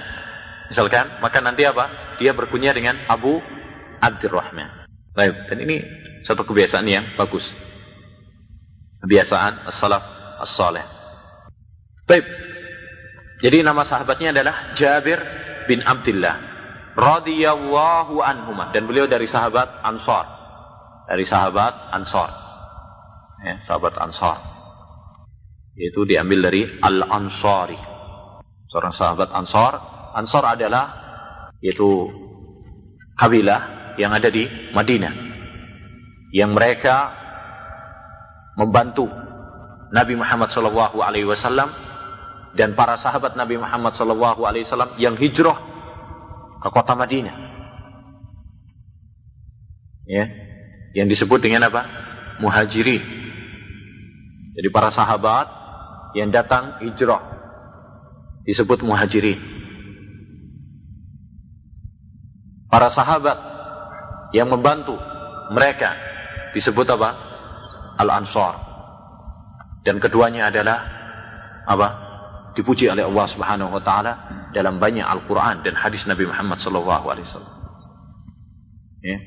misalkan, 0.72 1.22
maka 1.22 1.40
nanti 1.42 1.66
apa? 1.68 2.18
Dia 2.22 2.32
berkunyah 2.32 2.74
dengan 2.74 3.06
Abu 3.10 3.42
Abdurrahman. 4.00 4.88
Baik, 5.16 5.48
dan 5.48 5.58
ini 5.64 5.80
satu 6.28 6.44
kebiasaan 6.44 6.86
yang 6.90 7.06
bagus. 7.16 7.48
Kebiasaan 9.06 9.70
as-salaf 9.70 10.04
as-salih. 10.42 10.84
Baik. 12.06 12.26
Jadi 13.40 13.62
nama 13.62 13.86
sahabatnya 13.86 14.32
adalah 14.32 14.74
Jabir 14.74 15.20
bin 15.70 15.84
Abdullah 15.84 16.56
radhiyallahu 16.96 18.24
anhuma 18.24 18.72
dan 18.72 18.88
beliau 18.88 19.06
dari 19.06 19.28
sahabat 19.28 19.84
Ansar. 19.84 20.26
Dari 21.06 21.26
sahabat 21.28 21.94
Ansar. 21.94 22.30
Ya, 23.46 23.62
sahabat 23.68 23.94
Ansar. 24.00 24.42
Yaitu 25.76 26.08
diambil 26.08 26.50
dari 26.50 26.66
Al-Ansari. 26.80 27.78
Seorang 28.72 28.96
sahabat 28.96 29.30
Ansar. 29.36 29.95
Ansar 30.16 30.56
adalah 30.56 30.96
yaitu 31.60 32.08
kabilah 33.20 33.96
yang 34.00 34.16
ada 34.16 34.32
di 34.32 34.48
Madinah. 34.72 35.14
Yang 36.32 36.52
mereka 36.56 36.96
membantu 38.56 39.12
Nabi 39.92 40.16
Muhammad 40.16 40.52
wasallam 40.52 41.70
dan 42.56 42.72
para 42.80 42.96
sahabat 42.96 43.36
Nabi 43.36 43.60
Muhammad 43.60 43.92
wasallam 43.96 44.96
yang 44.96 45.20
hijrah 45.20 45.60
ke 46.64 46.68
kota 46.72 46.96
Madinah. 46.96 47.36
Ya. 50.08 50.32
Yang 50.96 51.20
disebut 51.20 51.44
dengan 51.44 51.68
apa? 51.68 51.84
Muhajirin. 52.40 53.04
Jadi 54.56 54.68
para 54.72 54.88
sahabat 54.96 55.52
yang 56.16 56.32
datang 56.32 56.80
hijrah 56.80 57.20
disebut 58.48 58.80
muhajirin. 58.80 59.55
Para 62.75 62.91
sahabat 62.91 63.39
yang 64.31 64.47
membantu 64.47 64.95
mereka 65.51 65.95
disebut 66.55 66.87
apa? 66.87 67.11
Al-Ansar. 67.99 68.55
Dan 69.83 69.99
keduanya 69.99 70.49
adalah 70.55 70.79
apa? 71.67 71.89
Dipuji 72.55 72.91
oleh 72.91 73.07
Allah 73.07 73.27
Subhanahu 73.31 73.75
wa 73.75 73.83
taala 73.83 74.13
dalam 74.55 74.79
banyak 74.83 75.07
Al-Qur'an 75.07 75.63
dan 75.63 75.79
hadis 75.79 76.07
Nabi 76.07 76.27
Muhammad 76.27 76.59
sallallahu 76.59 77.07
alaihi 77.11 77.27
wasallam. 77.27 77.55
Ya. 79.01 79.19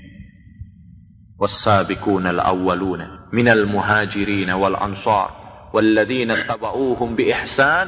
والسابقون 1.44 2.28
الأولون 2.28 3.02
من 3.34 3.48
المهاجرين 3.48 4.50
والأنصار 4.50 5.30
والذين 5.74 6.32
اتبعوهم 6.32 7.16
بإحسان 7.16 7.88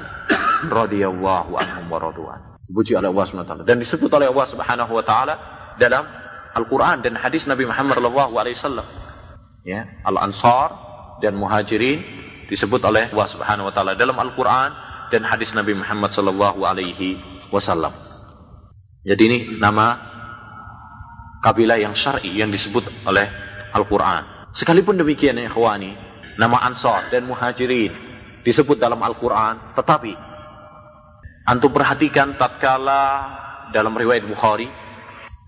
رضي 0.72 1.08
الله 1.08 1.60
عنهم 1.60 1.92
ورضوا 1.92 2.32
عنه. 2.32 2.49
Dipuji 2.71 2.95
oleh 2.95 3.11
Allah 3.11 3.27
Subhanahu 3.27 3.51
wa 3.51 3.51
taala 3.51 3.65
dan 3.67 3.83
disebut 3.83 4.11
oleh 4.15 4.31
Allah 4.31 4.47
Subhanahu 4.47 4.93
wa 4.95 5.03
taala 5.03 5.35
dalam 5.75 6.07
Al-Quran 6.55 7.03
dan 7.03 7.19
hadis 7.19 7.51
Nabi 7.51 7.67
Muhammad 7.67 7.99
sallallahu 7.99 8.39
alaihi 8.39 8.55
wasallam. 8.55 8.87
Ya, 9.67 9.91
Al-Ansar 10.07 10.69
dan 11.19 11.35
Muhajirin 11.35 11.99
disebut 12.47 12.79
oleh 12.87 13.11
Allah 13.11 13.27
Subhanahu 13.27 13.67
wa 13.67 13.75
taala 13.75 13.99
dalam 13.99 14.15
Al-Quran 14.15 14.71
dan 15.11 15.27
hadis 15.27 15.51
Nabi 15.51 15.75
Muhammad 15.75 16.15
sallallahu 16.15 16.63
alaihi 16.63 17.19
wasallam. 17.51 17.91
Jadi 19.03 19.23
ini 19.27 19.39
nama 19.59 19.99
kabilah 21.43 21.75
yang 21.75 21.99
syar'i 21.99 22.39
yang 22.39 22.55
disebut 22.55 22.87
oleh 23.03 23.27
Al-Quran. 23.75 24.55
Sekalipun 24.55 24.95
demikian 24.95 25.43
ya 25.43 25.51
ikhwani, 25.51 25.99
nama 26.39 26.71
Ansar 26.71 27.11
dan 27.11 27.27
Muhajirin 27.27 27.91
disebut 28.47 28.79
dalam 28.79 29.03
Al-Quran, 29.03 29.75
tetapi 29.75 30.30
antum 31.51 31.75
perhatikan 31.75 32.39
tatkala 32.39 33.27
dalam 33.75 33.91
riwayat 33.91 34.23
Bukhari 34.23 34.71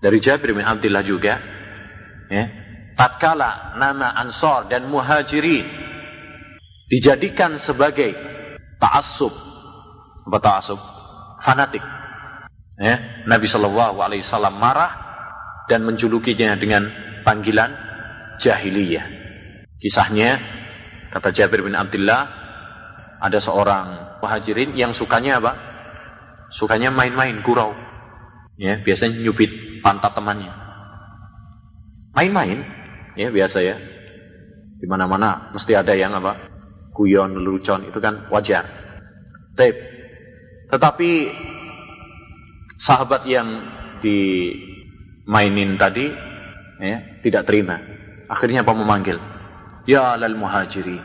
dari 0.03 0.19
Jabir 0.19 0.51
bin 0.51 0.67
Abdullah 0.67 0.99
juga, 1.07 1.39
ya, 2.27 2.43
tatkala 2.99 3.79
nama 3.79 4.11
Ansar 4.19 4.67
dan 4.67 4.91
Muhajirin 4.91 5.63
dijadikan 6.91 7.55
sebagai 7.55 8.11
ta'assub, 8.83 9.31
apa 10.27 10.37
ta'assub? 10.43 10.79
Fanatik. 11.39 11.83
Ya, 12.75 13.23
Nabi 13.23 13.47
Shallallahu 13.47 14.03
Alaihi 14.03 14.27
Wasallam 14.27 14.59
marah 14.59 14.91
dan 15.71 15.87
menjulukinya 15.87 16.59
dengan 16.59 16.91
panggilan 17.23 17.71
jahiliyah. 18.43 19.07
Kisahnya, 19.79 20.39
kata 21.15 21.31
Jabir 21.31 21.63
bin 21.63 21.75
Abdullah, 21.79 22.27
ada 23.23 23.39
seorang 23.39 24.19
muhajirin 24.19 24.75
yang 24.75 24.91
sukanya 24.91 25.39
apa? 25.39 25.72
Sukanya 26.53 26.93
main-main, 26.93 27.41
gurau. 27.41 27.73
Ya, 28.57 28.77
biasanya 28.81 29.17
nyubit 29.21 29.81
pantat 29.81 30.13
temannya. 30.13 30.53
Main-main, 32.13 32.61
ya 33.17 33.33
biasa 33.33 33.57
ya. 33.65 33.75
Di 34.77 34.85
mana-mana 34.85 35.49
mesti 35.55 35.73
ada 35.73 35.97
yang 35.97 36.13
apa? 36.13 36.37
Guyon, 36.93 37.33
lelucon, 37.33 37.89
itu 37.89 37.97
kan 37.97 38.29
wajar. 38.29 38.69
Tep. 39.57 39.73
Tetapi 40.69 41.09
sahabat 42.77 43.25
yang 43.25 43.47
di 44.05 44.51
mainin 45.25 45.79
tadi 45.81 46.05
ya, 46.77 46.97
tidak 47.25 47.49
terima. 47.49 47.81
Akhirnya 48.29 48.61
apa 48.61 48.73
memanggil? 48.77 49.17
Ya 49.89 50.13
lal 50.15 50.37
muhajiri. 50.37 51.01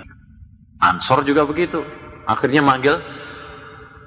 Ansor 0.79 1.25
juga 1.25 1.49
begitu. 1.49 1.83
Akhirnya 2.29 2.61
manggil 2.61 3.01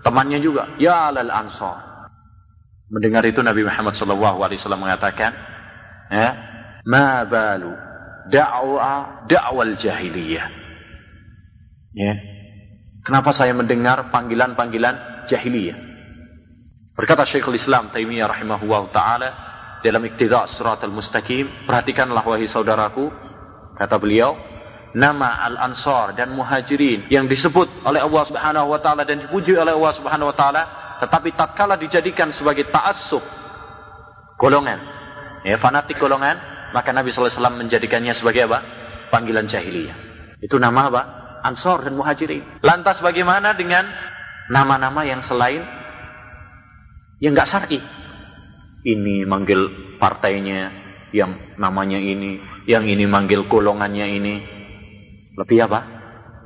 temannya 0.02 0.40
juga. 0.42 0.76
Ya 0.78 1.10
lal 1.10 1.30
ansor. 1.30 1.78
Mendengar 2.92 3.24
itu 3.24 3.40
Nabi 3.40 3.64
Muhammad 3.64 3.96
SAW 3.96 4.76
mengatakan, 4.76 5.32
ya, 6.12 6.30
ma 6.84 7.24
balu 7.24 7.72
da'wa 8.28 9.24
da'wal 9.32 9.80
jahiliyah. 9.80 10.48
Ya. 11.96 12.14
Kenapa 13.02 13.32
saya 13.32 13.56
mendengar 13.56 14.12
panggilan-panggilan 14.12 15.26
jahiliyah? 15.32 15.80
Berkata 16.92 17.24
Syekhul 17.24 17.56
Islam 17.56 17.90
Taimiyah 17.96 18.28
rahimahullah 18.28 18.84
taala 18.92 19.30
dalam 19.82 20.04
iktidha 20.06 20.46
surat 20.52 20.84
al-mustaqim, 20.84 21.66
perhatikanlah 21.66 22.22
wahai 22.22 22.46
saudaraku, 22.46 23.10
kata 23.80 23.96
beliau, 23.98 24.38
nama 24.92 25.48
Al-Ansar 25.48 26.16
dan 26.16 26.36
Muhajirin 26.36 27.08
yang 27.08 27.28
disebut 27.28 27.88
oleh 27.88 28.04
Allah 28.04 28.24
Subhanahu 28.28 28.68
wa 28.72 28.80
taala 28.84 29.08
dan 29.08 29.24
dipuji 29.24 29.56
oleh 29.56 29.72
Allah 29.72 29.94
Subhanahu 29.96 30.32
wa 30.32 30.36
taala, 30.36 30.64
tetapi 31.00 31.34
tatkala 31.36 31.80
dijadikan 31.80 32.30
sebagai 32.36 32.68
ta'assub 32.68 33.24
golongan, 34.36 34.80
ya 35.48 35.56
fanatik 35.62 35.96
golongan, 36.02 36.38
maka 36.76 36.92
Nabi 36.92 37.12
sallallahu 37.12 37.32
alaihi 37.32 37.40
wasallam 37.40 37.58
menjadikannya 37.62 38.14
sebagai 38.16 38.48
apa? 38.48 38.60
panggilan 39.12 39.46
jahiliyah. 39.46 39.98
Itu 40.40 40.56
nama 40.58 40.88
apa? 40.88 41.02
Ansor 41.44 41.84
dan 41.86 42.00
Muhajirin. 42.00 42.64
Lantas 42.64 43.04
bagaimana 43.04 43.54
dengan 43.54 43.86
nama-nama 44.48 45.04
yang 45.04 45.22
selain 45.22 45.62
yang 47.22 47.36
nggak 47.36 47.50
syar'i? 47.50 47.80
Ini 48.82 49.30
manggil 49.30 49.94
partainya 50.02 50.74
yang 51.14 51.60
namanya 51.62 52.02
ini, 52.02 52.42
yang 52.66 52.88
ini 52.88 53.06
manggil 53.06 53.46
golongannya 53.46 54.08
ini. 54.18 54.34
Lebih 55.38 55.68
apa? 55.68 55.80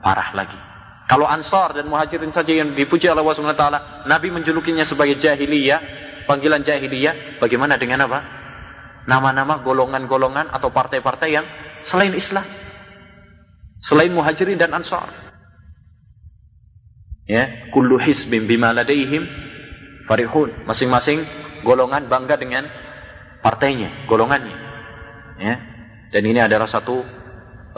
Parah 0.01 0.29
lagi. 0.37 0.59
Kalau 1.05 1.29
Ansor 1.29 1.77
dan 1.77 1.85
Muhajirin 1.85 2.33
saja 2.33 2.49
yang 2.49 2.73
dipuji 2.73 3.05
oleh 3.05 3.21
Allah 3.21 3.37
SWT, 3.37 3.65
Nabi 4.09 4.33
menjulukinya 4.33 4.81
sebagai 4.81 5.21
jahiliyah, 5.21 5.81
panggilan 6.25 6.65
jahiliyah, 6.65 7.37
bagaimana 7.37 7.77
dengan 7.77 8.09
apa? 8.09 8.19
Nama-nama 9.05 9.61
golongan-golongan 9.61 10.49
atau 10.49 10.73
partai-partai 10.73 11.29
yang 11.29 11.45
selain 11.85 12.13
Islam. 12.17 12.45
Selain 13.85 14.09
Muhajirin 14.09 14.57
dan 14.57 14.73
Ansor. 14.73 15.05
Ya, 17.29 17.69
kullu 17.69 18.01
hisbim 18.01 18.49
bima 18.49 18.73
ladaihim 18.73 19.29
farihun. 20.09 20.65
Masing-masing 20.65 21.21
golongan 21.61 22.09
bangga 22.09 22.37
dengan 22.37 22.65
partainya, 23.45 24.09
golongannya. 24.09 24.57
Ya. 25.37 25.55
Dan 26.09 26.21
ini 26.25 26.41
adalah 26.41 26.65
satu 26.65 27.05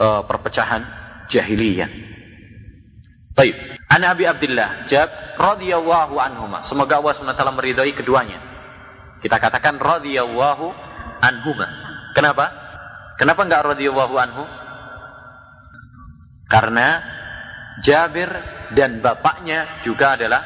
uh, 0.00 0.22
perpecahan 0.24 0.97
jahiliyah. 1.28 1.90
Baik. 3.38 3.54
An 3.88 4.04
Abi 4.04 4.28
Abdullah 4.28 4.90
Jab 4.90 5.08
radhiyallahu 5.38 6.18
anhuma. 6.18 6.66
Semoga 6.66 6.98
Allah 7.00 7.14
SWT 7.16 7.44
meridhai 7.54 7.94
keduanya. 7.94 8.42
Kita 9.22 9.38
katakan 9.38 9.78
radhiyallahu 9.78 10.66
anhuma. 11.22 11.66
Kenapa? 12.12 12.50
Kenapa 13.16 13.40
enggak 13.46 13.62
radhiyallahu 13.74 14.14
anhu? 14.18 14.44
Karena 16.50 17.16
Jabir 17.78 18.26
dan 18.74 18.98
bapaknya 18.98 19.86
juga 19.86 20.18
adalah 20.18 20.42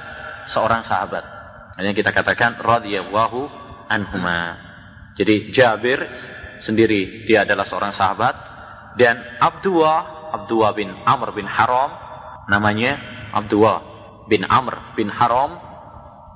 seorang 0.53 0.85
sahabat. 0.85 1.25
Hanya 1.81 1.97
kita 1.97 2.13
katakan 2.13 2.61
radhiyallahu 2.61 3.49
anhuma. 3.89 4.61
Jadi 5.17 5.53
Jabir 5.53 6.01
sendiri 6.61 7.25
dia 7.25 7.49
adalah 7.49 7.65
seorang 7.67 7.93
sahabat 7.97 8.35
dan 9.01 9.19
Abdullah 9.41 10.22
Abdullah 10.33 10.73
bin 10.73 10.89
Amr 11.05 11.37
bin 11.37 11.45
Haram 11.45 11.93
namanya 12.49 12.99
Abdullah 13.37 13.85
bin 14.27 14.49
Amr 14.49 14.97
bin 14.97 15.13
Haram 15.13 15.61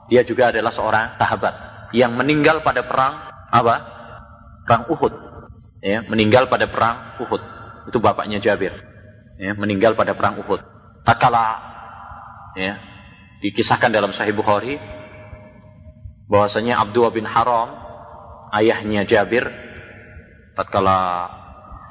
dia 0.06 0.22
juga 0.22 0.54
adalah 0.54 0.70
seorang 0.70 1.18
sahabat 1.18 1.54
yang 1.94 2.14
meninggal 2.14 2.62
pada 2.62 2.86
perang 2.86 3.26
apa? 3.50 3.76
Perang 4.66 4.82
Uhud. 4.90 5.14
Ya, 5.82 6.02
meninggal 6.06 6.50
pada 6.50 6.66
perang 6.66 7.18
Uhud. 7.22 7.42
Itu 7.90 7.98
bapaknya 8.02 8.42
Jabir. 8.42 8.74
Ya, 9.38 9.54
meninggal 9.54 9.94
pada 9.94 10.14
perang 10.14 10.38
Uhud. 10.42 10.62
Tatkala 11.06 11.62
ya, 12.58 12.78
dikisahkan 13.42 13.94
dalam 13.94 14.10
Sahih 14.10 14.34
Bukhari 14.34 14.78
bahwasanya 16.26 16.82
Abdullah 16.82 17.14
bin 17.14 17.26
Haram 17.26 17.78
ayahnya 18.50 19.06
Jabir 19.06 19.46
tatkala 20.58 21.30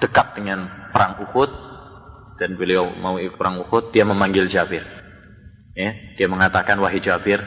dekat 0.04 0.36
dengan 0.36 0.68
perang 0.92 1.24
Uhud 1.24 1.48
dan 2.36 2.60
beliau 2.60 2.92
mau 3.00 3.16
ikut 3.20 3.40
perang 3.40 3.64
Uhud 3.64 3.92
dia 3.96 4.04
memanggil 4.04 4.48
Jabir. 4.52 4.84
Ya 5.76 5.92
dia 6.16 6.28
mengatakan 6.32 6.80
wahai 6.80 7.04
Jabir 7.04 7.44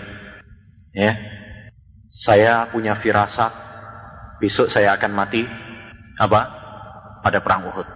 ya 0.93 1.17
saya 2.13 2.69
punya 2.69 2.97
firasat. 2.99 3.69
Besok 4.39 4.71
saya 4.71 4.95
akan 4.95 5.13
mati. 5.19 5.43
Apa? 6.15 6.41
Pada 7.27 7.43
perang 7.43 7.69
Uhud. 7.69 7.89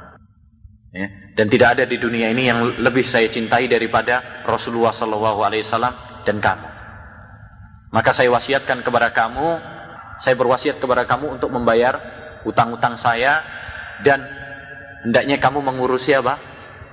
Ya 0.93 1.23
dan 1.33 1.49
tidak 1.49 1.81
ada 1.81 1.85
di 1.89 1.97
dunia 1.97 2.29
ini 2.29 2.45
yang 2.45 2.85
lebih 2.85 3.09
saya 3.09 3.25
cintai 3.33 3.65
daripada 3.65 4.45
Rasulullah 4.45 4.93
Shallallahu 4.93 5.41
Alaihi 5.41 5.65
Wasallam 5.65 5.95
dan 6.29 6.37
kamu. 6.45 6.69
Maka 7.93 8.13
saya 8.13 8.29
wasiatkan 8.33 8.85
kepada 8.85 9.13
kamu 9.17 9.61
saya 10.21 10.37
berwasiat 10.37 10.79
kepada 10.79 11.09
kamu 11.09 11.41
untuk 11.41 11.51
membayar 11.51 11.99
utang-utang 12.45 13.01
saya 13.01 13.43
dan 14.05 14.23
hendaknya 15.03 15.41
kamu 15.41 15.65
mengurusi 15.65 16.13
apa? 16.13 16.52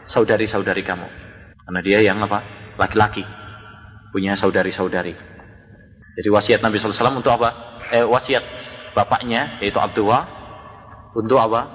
Saudari-saudari 0.09 0.81
kamu. 0.81 1.05
Karena 1.65 1.81
dia 1.85 2.01
yang 2.01 2.17
apa? 2.25 2.41
Laki-laki. 2.75 3.21
Punya 4.09 4.33
saudari-saudari. 4.33 5.13
Jadi 6.17 6.29
wasiat 6.33 6.65
Nabi 6.65 6.81
SAW 6.81 7.21
untuk 7.21 7.37
apa? 7.37 7.53
Eh, 7.93 8.03
wasiat 8.03 8.41
bapaknya, 8.97 9.61
yaitu 9.61 9.77
Abdullah, 9.77 10.25
untuk 11.13 11.37
apa? 11.37 11.69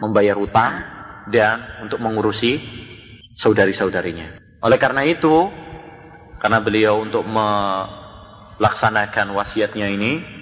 Membayar 0.00 0.40
utang 0.40 0.80
dan 1.28 1.84
untuk 1.84 2.00
mengurusi 2.00 2.56
saudari-saudarinya. 3.36 4.40
Oleh 4.64 4.80
karena 4.80 5.04
itu, 5.04 5.52
karena 6.40 6.64
beliau 6.64 7.04
untuk 7.04 7.28
melaksanakan 7.28 9.36
wasiatnya 9.36 9.92
ini, 9.92 10.38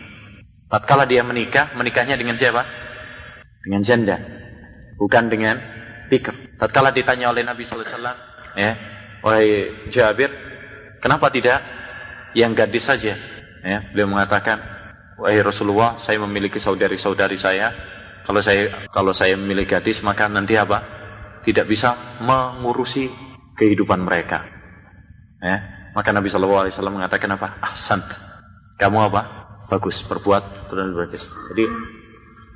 Tatkala 0.66 1.06
dia 1.06 1.22
menikah, 1.22 1.78
menikahnya 1.78 2.18
dengan 2.18 2.34
siapa? 2.34 2.66
Dengan 3.62 3.86
janda. 3.86 4.18
Bukan 4.98 5.30
dengan 5.30 5.62
pikir. 6.10 6.34
Tatkala 6.56 6.90
ditanya 6.92 7.28
oleh 7.28 7.44
Nabi 7.44 7.68
sallallahu 7.68 7.84
alaihi 7.84 7.96
wasallam, 8.00 8.18
ya, 8.56 8.72
wahai 9.20 9.48
Jabir, 9.92 10.30
kenapa 11.04 11.28
tidak 11.28 11.60
yang 12.32 12.56
gadis 12.56 12.88
saja? 12.88 13.16
Ya, 13.60 13.78
beliau 13.92 14.08
mengatakan, 14.08 14.60
wahai 15.20 15.40
Rasulullah, 15.44 16.00
saya 16.00 16.16
memiliki 16.24 16.56
saudari-saudari 16.56 17.36
saya. 17.36 17.72
Kalau 18.26 18.42
saya 18.42 18.90
kalau 18.90 19.14
saya 19.14 19.38
memiliki 19.38 19.76
gadis, 19.76 20.02
maka 20.02 20.26
nanti 20.26 20.58
apa? 20.58 20.82
Tidak 21.46 21.62
bisa 21.68 22.18
mengurusi 22.24 23.06
kehidupan 23.54 24.02
mereka. 24.02 24.42
Ya, 25.38 25.90
maka 25.94 26.10
Nabi 26.10 26.32
Shallallahu 26.32 26.66
Alaihi 26.66 26.74
Wasallam 26.74 26.98
mengatakan 26.98 27.30
apa? 27.38 27.62
Ahsant. 27.62 28.02
Kamu 28.82 28.98
apa? 28.98 29.46
bagus 29.66 29.98
berbuat 30.06 30.70
dan 30.70 30.94
bagus. 30.94 31.22
Jadi 31.52 31.64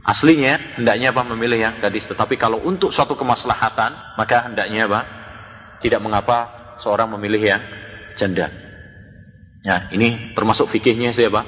aslinya 0.05 0.81
hendaknya 0.81 1.13
apa 1.13 1.23
memilih 1.29 1.59
yang 1.61 1.75
gadis, 1.79 2.09
tetapi 2.09 2.41
kalau 2.41 2.63
untuk 2.65 2.91
suatu 2.95 3.17
kemaslahatan 3.17 4.17
maka 4.17 4.49
hendaknya 4.49 4.89
apa 4.89 5.01
tidak 5.81 6.01
mengapa 6.01 6.39
seorang 6.81 7.13
memilih 7.17 7.43
yang 7.43 7.63
janda. 8.17 8.53
Ya, 9.61 9.93
ini 9.93 10.33
termasuk 10.33 10.73
fikihnya 10.73 11.13
siapa? 11.13 11.45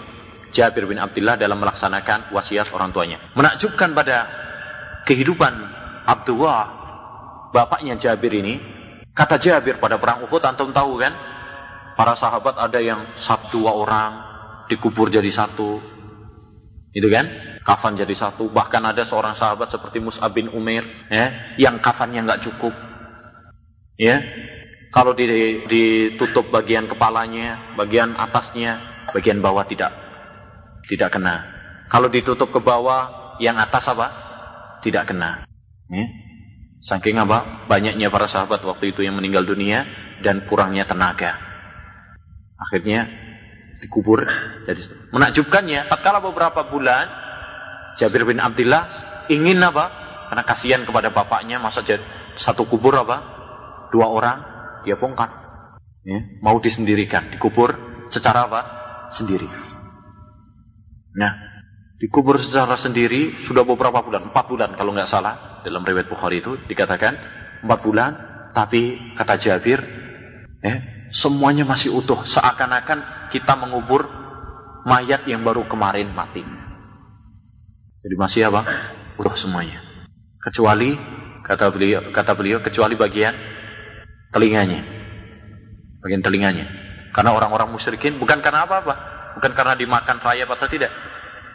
Jabir 0.53 0.85
bin 0.85 1.01
Abdullah 1.01 1.41
dalam 1.41 1.57
melaksanakan 1.65 2.29
wasiat 2.37 2.69
orang 2.77 2.93
tuanya. 2.93 3.17
Menakjubkan 3.33 3.97
pada 3.97 4.29
kehidupan 5.09 5.53
Abdullah, 6.05 6.65
bapaknya 7.57 7.97
Jabir 7.97 8.37
ini, 8.37 8.61
kata 9.17 9.41
Jabir 9.41 9.81
pada 9.81 9.97
perang 9.97 10.29
Uhud, 10.29 10.45
antum 10.45 10.77
tahu 10.77 11.01
kan? 11.01 11.17
Para 11.97 12.17
sahabat 12.17 12.57
ada 12.61 12.81
yang 12.85 13.17
satu 13.17 13.65
dua 13.65 13.73
orang, 13.73 14.13
dikubur 14.69 15.09
jadi 15.09 15.29
satu. 15.29 15.81
Itu 16.93 17.09
kan? 17.09 17.52
Kafan 17.63 17.95
jadi 17.95 18.15
satu. 18.15 18.51
Bahkan 18.51 18.83
ada 18.83 19.07
seorang 19.07 19.39
sahabat 19.39 19.71
seperti 19.71 20.03
Mus'ab 20.03 20.35
bin 20.35 20.51
Umair 20.51 20.83
ya, 21.07 21.57
yang 21.59 21.79
kafannya 21.79 22.27
nggak 22.27 22.43
cukup. 22.51 22.75
Ya. 23.99 24.19
Kalau 24.93 25.17
ditutup 25.17 26.53
bagian 26.53 26.85
kepalanya, 26.85 27.73
bagian 27.81 28.13
atasnya, 28.13 29.07
bagian 29.17 29.41
bawah 29.41 29.65
tidak 29.65 29.89
tidak 30.91 31.15
kena. 31.15 31.49
Kalau 31.89 32.13
ditutup 32.13 32.53
ke 32.53 32.61
bawah, 32.61 33.37
yang 33.41 33.57
atas 33.57 33.85
apa? 33.89 34.09
Tidak 34.85 35.05
kena. 35.09 35.47
Ya. 35.89 36.07
Saking 36.83 37.17
apa? 37.23 37.69
Banyaknya 37.71 38.11
para 38.11 38.27
sahabat 38.27 38.61
waktu 38.67 38.91
itu 38.91 39.07
yang 39.07 39.15
meninggal 39.15 39.47
dunia 39.47 39.87
dan 40.21 40.45
kurangnya 40.51 40.83
tenaga. 40.85 41.39
Akhirnya 42.59 43.07
dikubur 43.83 44.23
jadi 44.63 44.79
menakjubkannya 45.11 45.91
tatkala 45.91 46.23
beberapa 46.23 46.71
bulan 46.71 47.11
Jabir 48.01 48.25
bin 48.25 48.41
Abdullah 48.41 48.83
ingin 49.29 49.61
apa? 49.61 49.85
Karena 50.33 50.45
kasihan 50.49 50.83
kepada 50.89 51.13
bapaknya 51.13 51.61
masa 51.61 51.85
satu 52.37 52.65
kubur 52.65 52.97
apa? 52.97 53.21
Dua 53.93 54.09
orang 54.09 54.39
dia 54.89 54.97
bongkar. 54.97 55.29
Ya, 56.03 56.19
mau 56.41 56.59
disendirikan. 56.59 57.31
Dikubur 57.31 57.77
secara 58.09 58.49
apa? 58.49 58.61
Sendiri. 59.13 59.47
Nah 61.13 61.33
dikubur 62.01 62.41
secara 62.41 62.75
sendiri 62.75 63.47
sudah 63.47 63.63
beberapa 63.63 64.03
bulan 64.03 64.33
empat 64.33 64.45
bulan 64.49 64.71
kalau 64.75 64.91
nggak 64.91 65.07
salah 65.07 65.63
dalam 65.63 65.87
riwayat 65.87 66.11
Bukhari 66.11 66.43
itu 66.43 66.59
dikatakan 66.67 67.15
empat 67.63 67.79
bulan 67.85 68.13
tapi 68.53 69.15
kata 69.15 69.39
Jabir 69.39 69.81
ya, 70.61 70.75
semuanya 71.13 71.65
masih 71.69 71.93
utuh. 71.93 72.25
Seakan-akan 72.25 73.31
kita 73.33 73.57
mengubur 73.57 74.09
mayat 74.85 75.25
yang 75.29 75.45
baru 75.45 75.65
kemarin 75.69 76.13
mati. 76.13 76.43
Jadi 78.03 78.15
masih 78.19 78.51
apa? 78.51 78.63
Utuh 79.17 79.39
semuanya. 79.39 79.79
Kecuali 80.43 80.99
Kata 81.43 81.75
beliau, 81.75 82.15
kata 82.15 82.33
beliau 82.39 82.63
kecuali 82.63 82.95
bagian 82.95 83.35
telinganya. 84.31 84.81
Bagian 85.99 86.23
telinganya. 86.23 86.67
Karena 87.11 87.35
orang-orang 87.35 87.75
musyrikin 87.75 88.17
bukan 88.17 88.39
karena 88.41 88.65
apa-apa, 88.65 88.95
bukan 89.37 89.53
karena 89.53 89.75
dimakan 89.75 90.23
rayap 90.23 90.49
atau 90.55 90.71
tidak. 90.71 90.95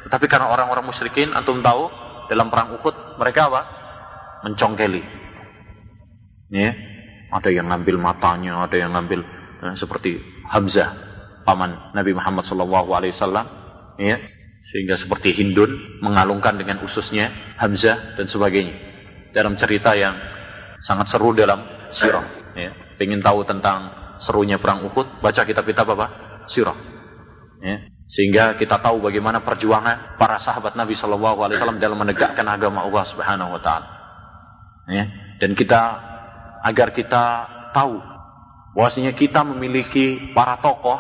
Tetapi 0.06 0.28
karena 0.28 0.52
orang-orang 0.52 0.86
musyrikin 0.86 1.32
antum 1.32 1.64
tahu 1.64 1.88
dalam 2.28 2.52
perang 2.52 2.76
Uhud 2.78 3.16
mereka 3.16 3.48
apa? 3.48 3.62
Mencongkeli. 4.44 5.02
Ya. 6.52 6.76
Ada 7.28 7.52
yang 7.52 7.68
ngambil 7.72 8.00
matanya, 8.00 8.64
ada 8.64 8.76
yang 8.80 8.96
ngambil 8.96 9.20
eh, 9.64 9.76
seperti 9.76 10.20
Hamzah 10.48 10.96
paman 11.44 11.92
Nabi 11.92 12.16
Muhammad 12.16 12.48
wasallam, 12.48 13.48
ya. 14.00 14.20
Sehingga 14.68 15.00
seperti 15.00 15.32
Hindun 15.32 16.04
mengalungkan 16.04 16.60
dengan 16.60 16.84
ususnya 16.84 17.56
Hamzah 17.56 18.20
dan 18.20 18.28
sebagainya. 18.28 18.76
Dalam 19.32 19.56
cerita 19.56 19.96
yang 19.96 20.18
sangat 20.84 21.08
seru 21.08 21.32
dalam 21.32 21.64
sirah, 21.96 22.54
ya. 22.58 22.72
Pengen 23.00 23.22
tahu 23.24 23.46
tentang 23.48 23.94
serunya 24.20 24.58
perang 24.58 24.84
Uhud, 24.90 25.22
baca 25.22 25.42
kitab-kitab 25.46 25.88
apa? 25.94 26.08
Sirah. 26.52 26.78
Ya. 27.62 27.88
Sehingga 28.08 28.56
kita 28.56 28.80
tahu 28.80 29.04
bagaimana 29.04 29.44
perjuangan 29.44 30.16
para 30.16 30.40
sahabat 30.40 30.80
Nabi 30.80 30.96
Shallallahu 30.96 31.44
Alaihi 31.44 31.60
Wasallam 31.60 31.80
dalam 31.84 32.00
menegakkan 32.00 32.48
agama 32.48 32.88
Allah 32.88 33.04
Subhanahu 33.08 33.56
Wa 33.60 33.62
Taala. 33.62 33.88
Ya. 34.88 35.06
Dan 35.38 35.54
kita 35.54 35.82
agar 36.64 36.96
kita 36.96 37.24
tahu 37.76 38.00
bahwasanya 38.74 39.14
kita 39.14 39.44
memiliki 39.44 40.34
para 40.34 40.58
tokoh 40.64 40.98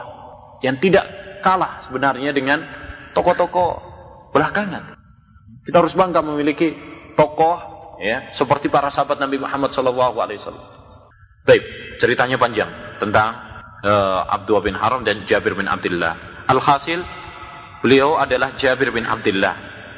yang 0.62 0.78
tidak 0.84 1.08
kalah 1.42 1.88
sebenarnya 1.88 2.36
dengan 2.36 2.60
tokoh-tokoh 3.18 3.72
belakangan. 4.30 4.94
Kita 5.66 5.82
harus 5.82 5.98
bangga 5.98 6.22
memiliki 6.22 6.78
tokoh 7.18 7.58
ya 7.98 8.38
seperti 8.38 8.70
para 8.70 8.94
sahabat 8.94 9.18
Nabi 9.18 9.42
Muhammad 9.42 9.74
Shallallahu 9.74 10.22
Alaihi 10.22 10.38
Wasallam. 10.46 10.66
Baik, 11.50 11.64
ceritanya 11.98 12.38
panjang 12.38 12.70
tentang 13.02 13.34
uh, 13.82 14.22
Abdullah 14.30 14.64
bin 14.64 14.76
Haram 14.78 15.02
dan 15.02 15.26
Jabir 15.26 15.58
bin 15.58 15.66
Abdullah. 15.66 16.46
Alhasil 16.46 17.02
beliau 17.82 18.22
adalah 18.22 18.54
Jabir 18.54 18.94
bin 18.94 19.08
Abdullah 19.10 19.56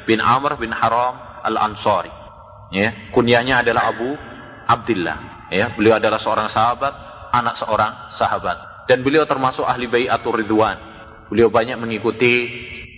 bin 0.08 0.18
Amr 0.18 0.56
bin 0.56 0.72
Haram 0.72 1.44
Al-Ansari. 1.44 2.10
Ya, 2.70 3.10
kunyanya 3.10 3.66
adalah 3.66 3.90
Abu 3.90 4.14
Abdullah. 4.64 5.50
Ya, 5.50 5.74
beliau 5.74 5.98
adalah 5.98 6.22
seorang 6.22 6.46
sahabat, 6.46 6.94
anak 7.34 7.58
seorang 7.58 8.14
sahabat. 8.14 8.86
Dan 8.86 9.02
beliau 9.02 9.26
termasuk 9.26 9.66
ahli 9.66 9.90
bai'atur 9.90 10.38
ridwan. 10.38 10.78
Beliau 11.30 11.50
banyak 11.50 11.78
mengikuti 11.78 12.34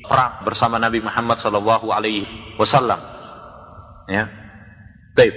perang 0.02 0.42
bersama 0.44 0.76
Nabi 0.76 1.00
Muhammad 1.00 1.38
sallallahu 1.40 1.88
alaihi 1.90 2.26
wasallam. 2.58 2.98
Ya. 4.10 4.28
Baik. 5.14 5.34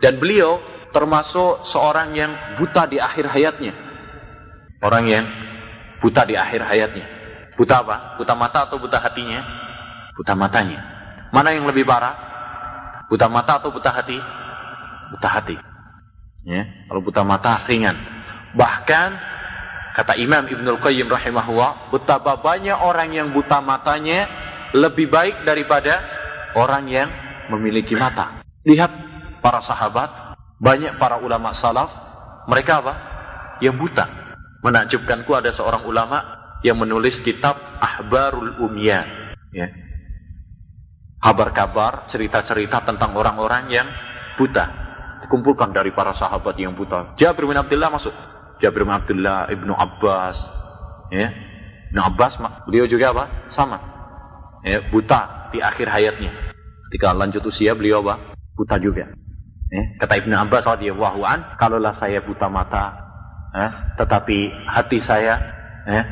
Dan 0.00 0.18
beliau 0.18 0.58
termasuk 0.90 1.68
seorang 1.68 2.16
yang 2.16 2.32
buta 2.58 2.88
di 2.90 2.98
akhir 2.98 3.30
hayatnya. 3.30 3.72
Orang 4.80 5.06
yang 5.06 5.28
buta 6.00 6.24
di 6.24 6.34
akhir 6.34 6.64
hayatnya. 6.64 7.06
Buta 7.54 7.84
apa? 7.84 8.16
Buta 8.16 8.32
mata 8.32 8.64
atau 8.64 8.80
buta 8.80 8.96
hatinya? 8.96 9.44
Buta 10.16 10.32
matanya. 10.32 10.80
Mana 11.30 11.52
yang 11.52 11.68
lebih 11.68 11.84
parah? 11.84 12.16
Buta 13.06 13.28
mata 13.28 13.60
atau 13.60 13.68
buta 13.68 13.90
hati? 13.92 14.16
Buta 15.12 15.28
hati. 15.28 15.56
Ya, 16.48 16.64
kalau 16.88 17.04
buta 17.04 17.20
mata 17.20 17.68
ringan. 17.68 17.98
Bahkan 18.56 19.08
kata 20.00 20.16
Imam 20.16 20.48
Ibnul 20.48 20.80
Qayyim 20.80 21.12
rahimahullah, 21.12 21.92
betapa 21.92 22.40
banyak 22.40 22.72
orang 22.72 23.12
yang 23.12 23.28
buta 23.36 23.60
matanya 23.60 24.24
lebih 24.72 25.12
baik 25.12 25.44
daripada 25.44 26.00
orang 26.56 26.88
yang 26.88 27.08
memiliki 27.52 27.92
mata. 27.92 28.40
Lihat 28.64 28.88
para 29.44 29.60
sahabat, 29.60 30.32
banyak 30.56 30.96
para 30.96 31.20
ulama 31.20 31.52
salaf, 31.52 31.92
mereka 32.48 32.80
apa? 32.80 32.94
Yang 33.60 33.76
buta. 33.76 34.04
Menakjubkanku 34.64 35.36
ada 35.36 35.52
seorang 35.52 35.84
ulama 35.84 36.24
yang 36.64 36.80
menulis 36.80 37.20
kitab 37.20 37.60
Ahbarul 37.76 38.56
Umya. 38.56 39.04
Ya. 39.52 39.68
Kabar-kabar, 41.20 42.08
cerita-cerita 42.08 42.88
tentang 42.88 43.12
orang-orang 43.12 43.68
yang 43.68 43.88
buta. 44.40 44.64
Dikumpulkan 45.28 45.76
dari 45.76 45.92
para 45.92 46.16
sahabat 46.16 46.56
yang 46.56 46.72
buta. 46.72 47.20
Jabir 47.20 47.44
bin 47.44 47.60
Abdullah 47.60 47.92
masuk. 47.92 48.39
Jabir 48.60 48.84
bin 48.84 48.92
Abdullah, 48.92 49.48
Ibnu 49.48 49.72
Abbas. 49.72 50.36
Ya. 51.10 51.32
Ibnu 51.90 52.00
Abbas, 52.00 52.38
beliau 52.68 52.86
juga 52.86 53.10
apa? 53.16 53.24
Sama. 53.50 53.80
Ya, 54.62 54.84
buta 54.92 55.50
di 55.50 55.58
akhir 55.64 55.88
hayatnya. 55.88 56.30
Ketika 56.88 57.16
lanjut 57.16 57.42
usia, 57.48 57.72
beliau 57.72 58.04
apa? 58.04 58.36
Buta 58.54 58.76
juga. 58.76 59.08
Ya. 59.72 59.82
Kata 59.98 60.20
Ibnu 60.20 60.36
Abbas 60.36 60.68
radhiyallahu 60.68 61.20
an, 61.24 61.56
kalaulah 61.56 61.96
saya 61.96 62.20
buta 62.20 62.52
mata, 62.52 62.94
eh, 63.56 63.70
tetapi 63.96 64.52
hati 64.68 64.98
saya 65.00 65.40
eh, 65.88 66.04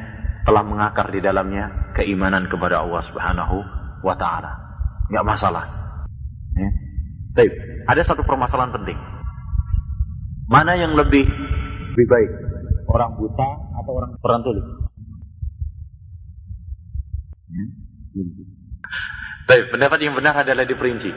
telah 0.48 0.64
mengakar 0.64 1.12
di 1.12 1.20
dalamnya 1.20 1.92
keimanan 1.92 2.48
kepada 2.48 2.80
Allah 2.80 3.04
Subhanahu 3.04 3.56
wa 4.00 4.14
taala. 4.16 4.56
Enggak 5.12 5.26
masalah. 5.26 5.64
Eh. 6.56 6.72
Baik, 7.36 7.52
ada 7.84 8.02
satu 8.02 8.24
permasalahan 8.24 8.72
penting. 8.72 8.98
Mana 10.48 10.80
yang 10.80 10.96
lebih 10.96 11.28
lebih 11.98 12.14
baik? 12.14 12.30
Orang 12.86 13.18
buta 13.18 13.48
atau 13.74 13.92
orang 13.98 14.14
orang 14.22 14.40
tuli? 14.46 14.62
Baik, 19.50 19.74
pendapat 19.74 19.98
yang 20.06 20.14
benar 20.14 20.46
adalah 20.46 20.62
diperinci. 20.62 21.10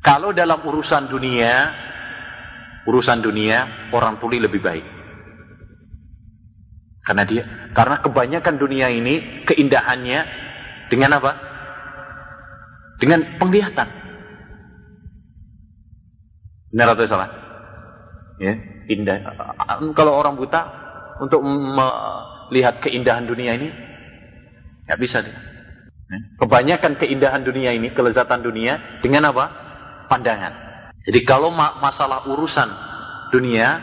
Kalau 0.00 0.32
dalam 0.32 0.64
urusan 0.64 1.12
dunia 1.12 1.52
urusan 2.88 3.20
dunia 3.20 3.92
orang 3.92 4.16
tuli 4.16 4.40
lebih 4.40 4.64
baik. 4.64 4.86
Karena 7.04 7.28
dia 7.28 7.44
karena 7.76 8.00
kebanyakan 8.00 8.56
dunia 8.56 8.88
ini 8.88 9.44
keindahannya 9.44 10.20
dengan 10.88 11.20
apa? 11.20 11.32
Dengan 12.96 13.36
penglihatan. 13.36 13.88
Benar 16.72 16.96
atau 16.96 17.04
salah? 17.04 17.30
Ya, 18.40 18.73
indah. 18.88 19.18
Kalau 19.94 20.12
orang 20.16 20.36
buta 20.36 20.62
untuk 21.20 21.40
melihat 21.44 22.82
keindahan 22.82 23.24
dunia 23.24 23.56
ini 23.56 23.68
nggak 24.84 25.00
bisa 25.00 25.24
dia. 25.24 25.32
Ya. 25.32 26.18
Kebanyakan 26.36 27.00
keindahan 27.00 27.42
dunia 27.42 27.72
ini, 27.72 27.88
kelezatan 27.96 28.44
dunia 28.44 29.00
dengan 29.00 29.32
apa? 29.32 29.46
Pandangan. 30.12 30.52
Jadi 31.04 31.20
kalau 31.24 31.48
masalah 31.56 32.28
urusan 32.28 32.68
dunia, 33.32 33.80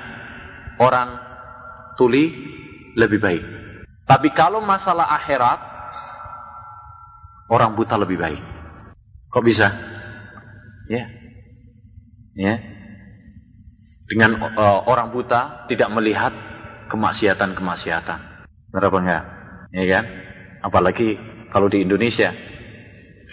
orang 0.77 1.17
tuli 1.97 2.29
lebih 2.93 3.17
baik. 3.21 3.43
Tapi 4.05 4.29
kalau 4.37 4.61
masalah 4.61 5.09
akhirat, 5.17 5.59
orang 7.49 7.73
buta 7.73 7.97
lebih 7.97 8.17
baik. 8.21 8.41
Kok 9.31 9.43
bisa? 9.45 9.71
Ya. 10.91 11.07
Ya. 12.35 12.55
Dengan 14.11 14.43
uh, 14.43 14.83
orang 14.91 15.15
buta 15.15 15.71
tidak 15.71 15.87
melihat 15.95 16.35
kemaksiatan-kemaksiatan. 16.91 18.19
Benar 18.75 18.83
apa 18.91 18.97
enggak? 18.99 19.23
Ya 19.71 19.83
kan? 19.87 20.05
Apalagi 20.67 21.15
kalau 21.47 21.71
di 21.71 21.87
Indonesia. 21.87 22.35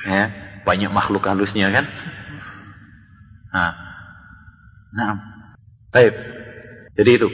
Ya, 0.07 0.31
banyak 0.63 0.95
makhluk 0.95 1.27
halusnya 1.27 1.75
kan? 1.75 1.83
Nah, 3.51 3.73
nah, 4.95 5.13
baik. 5.91 6.15
Jadi 6.95 7.11
itu. 7.11 7.29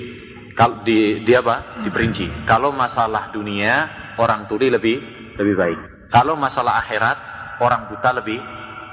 Kalau 0.57 0.81
di, 0.81 1.21
di 1.27 1.33
apa? 1.37 1.85
Diperinci. 1.85 2.49
Kalau 2.49 2.73
masalah 2.73 3.29
dunia 3.35 3.91
orang 4.17 4.49
tuli 4.49 4.73
lebih 4.73 4.97
lebih 5.37 5.55
baik. 5.59 5.79
Kalau 6.09 6.39
masalah 6.39 6.81
akhirat 6.81 7.19
orang 7.61 7.91
buta 7.93 8.11
lebih 8.17 8.39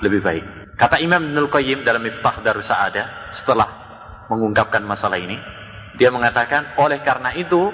lebih 0.01 0.19
baik. 0.19 0.43
Kata 0.75 0.97
Imam 0.97 1.21
Ibnul 1.21 1.53
Qayyim 1.53 1.85
dalam 1.85 2.01
Miftah 2.01 2.41
Darus 2.41 2.65
Sa'adah 2.65 3.29
setelah 3.37 3.80
mengungkapkan 4.27 4.83
masalah 4.85 5.17
ini, 5.17 5.39
dia 5.97 6.13
mengatakan 6.13 6.77
oleh 6.77 7.01
karena 7.01 7.33
itu 7.35 7.71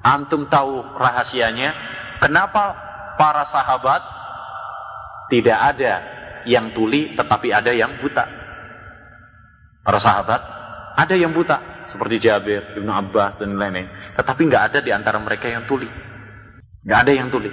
antum 0.00 0.48
tahu 0.48 0.80
rahasianya 0.96 1.76
kenapa 2.20 2.76
para 3.20 3.44
sahabat 3.48 4.02
tidak 5.28 5.58
ada 5.76 5.92
yang 6.48 6.72
tuli 6.72 7.14
tetapi 7.14 7.52
ada 7.52 7.70
yang 7.70 8.00
buta. 8.00 8.24
Para 9.80 10.00
sahabat 10.00 10.40
ada 10.96 11.14
yang 11.16 11.32
buta 11.32 11.88
seperti 11.92 12.22
Jabir, 12.22 12.76
Ibnu 12.80 12.90
Abbas 12.90 13.38
dan 13.40 13.56
lain-lain. 13.56 13.88
Tetapi 14.16 14.40
nggak 14.46 14.64
ada 14.72 14.78
di 14.80 14.90
antara 14.90 15.18
mereka 15.20 15.46
yang 15.50 15.66
tuli. 15.68 15.88
Nggak 16.86 16.98
ada 17.06 17.12
yang 17.12 17.28
tuli. 17.28 17.52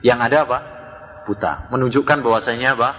Yang 0.00 0.18
ada 0.30 0.36
apa? 0.44 0.58
Buta. 1.24 1.52
Menunjukkan 1.72 2.18
bahwasanya 2.20 2.76
apa? 2.76 2.90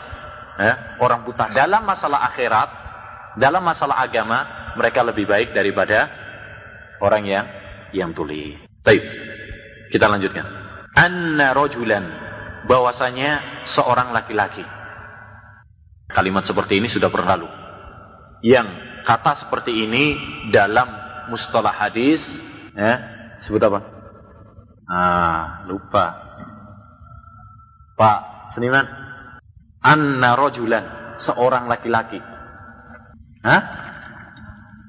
Eh, 0.55 0.75
orang 1.03 1.27
buta 1.27 1.51
dalam 1.51 1.83
masalah 1.83 2.31
akhirat, 2.31 2.69
dalam 3.35 3.59
masalah 3.59 3.99
agama 3.99 4.64
mereka 4.75 5.03
lebih 5.03 5.25
baik 5.27 5.51
daripada 5.55 6.11
orang 7.01 7.23
yang 7.27 7.45
yang 7.91 8.11
tuli. 8.11 8.55
Baik. 8.83 9.03
Kita 9.91 10.07
lanjutkan. 10.07 10.45
Anna 10.95 11.51
rojulan 11.51 12.03
bahwasanya 12.67 13.63
seorang 13.67 14.11
laki-laki. 14.15 14.63
Kalimat 16.11 16.47
seperti 16.47 16.79
ini 16.79 16.87
sudah 16.87 17.09
berlalu 17.09 17.65
yang 18.45 18.67
kata 19.01 19.41
seperti 19.41 19.73
ini 19.73 20.03
dalam 20.53 20.85
mustalah 21.33 21.73
hadis 21.73 22.21
ya 22.77 23.01
sebut 23.41 23.61
apa 23.65 23.79
ah 24.85 25.65
lupa 25.65 26.05
Pak 27.97 28.19
Seniman 28.53 28.85
anna 29.81 30.37
rojulan 30.37 31.17
seorang 31.17 31.65
laki-laki 31.65 32.21
Hah? 33.45 33.61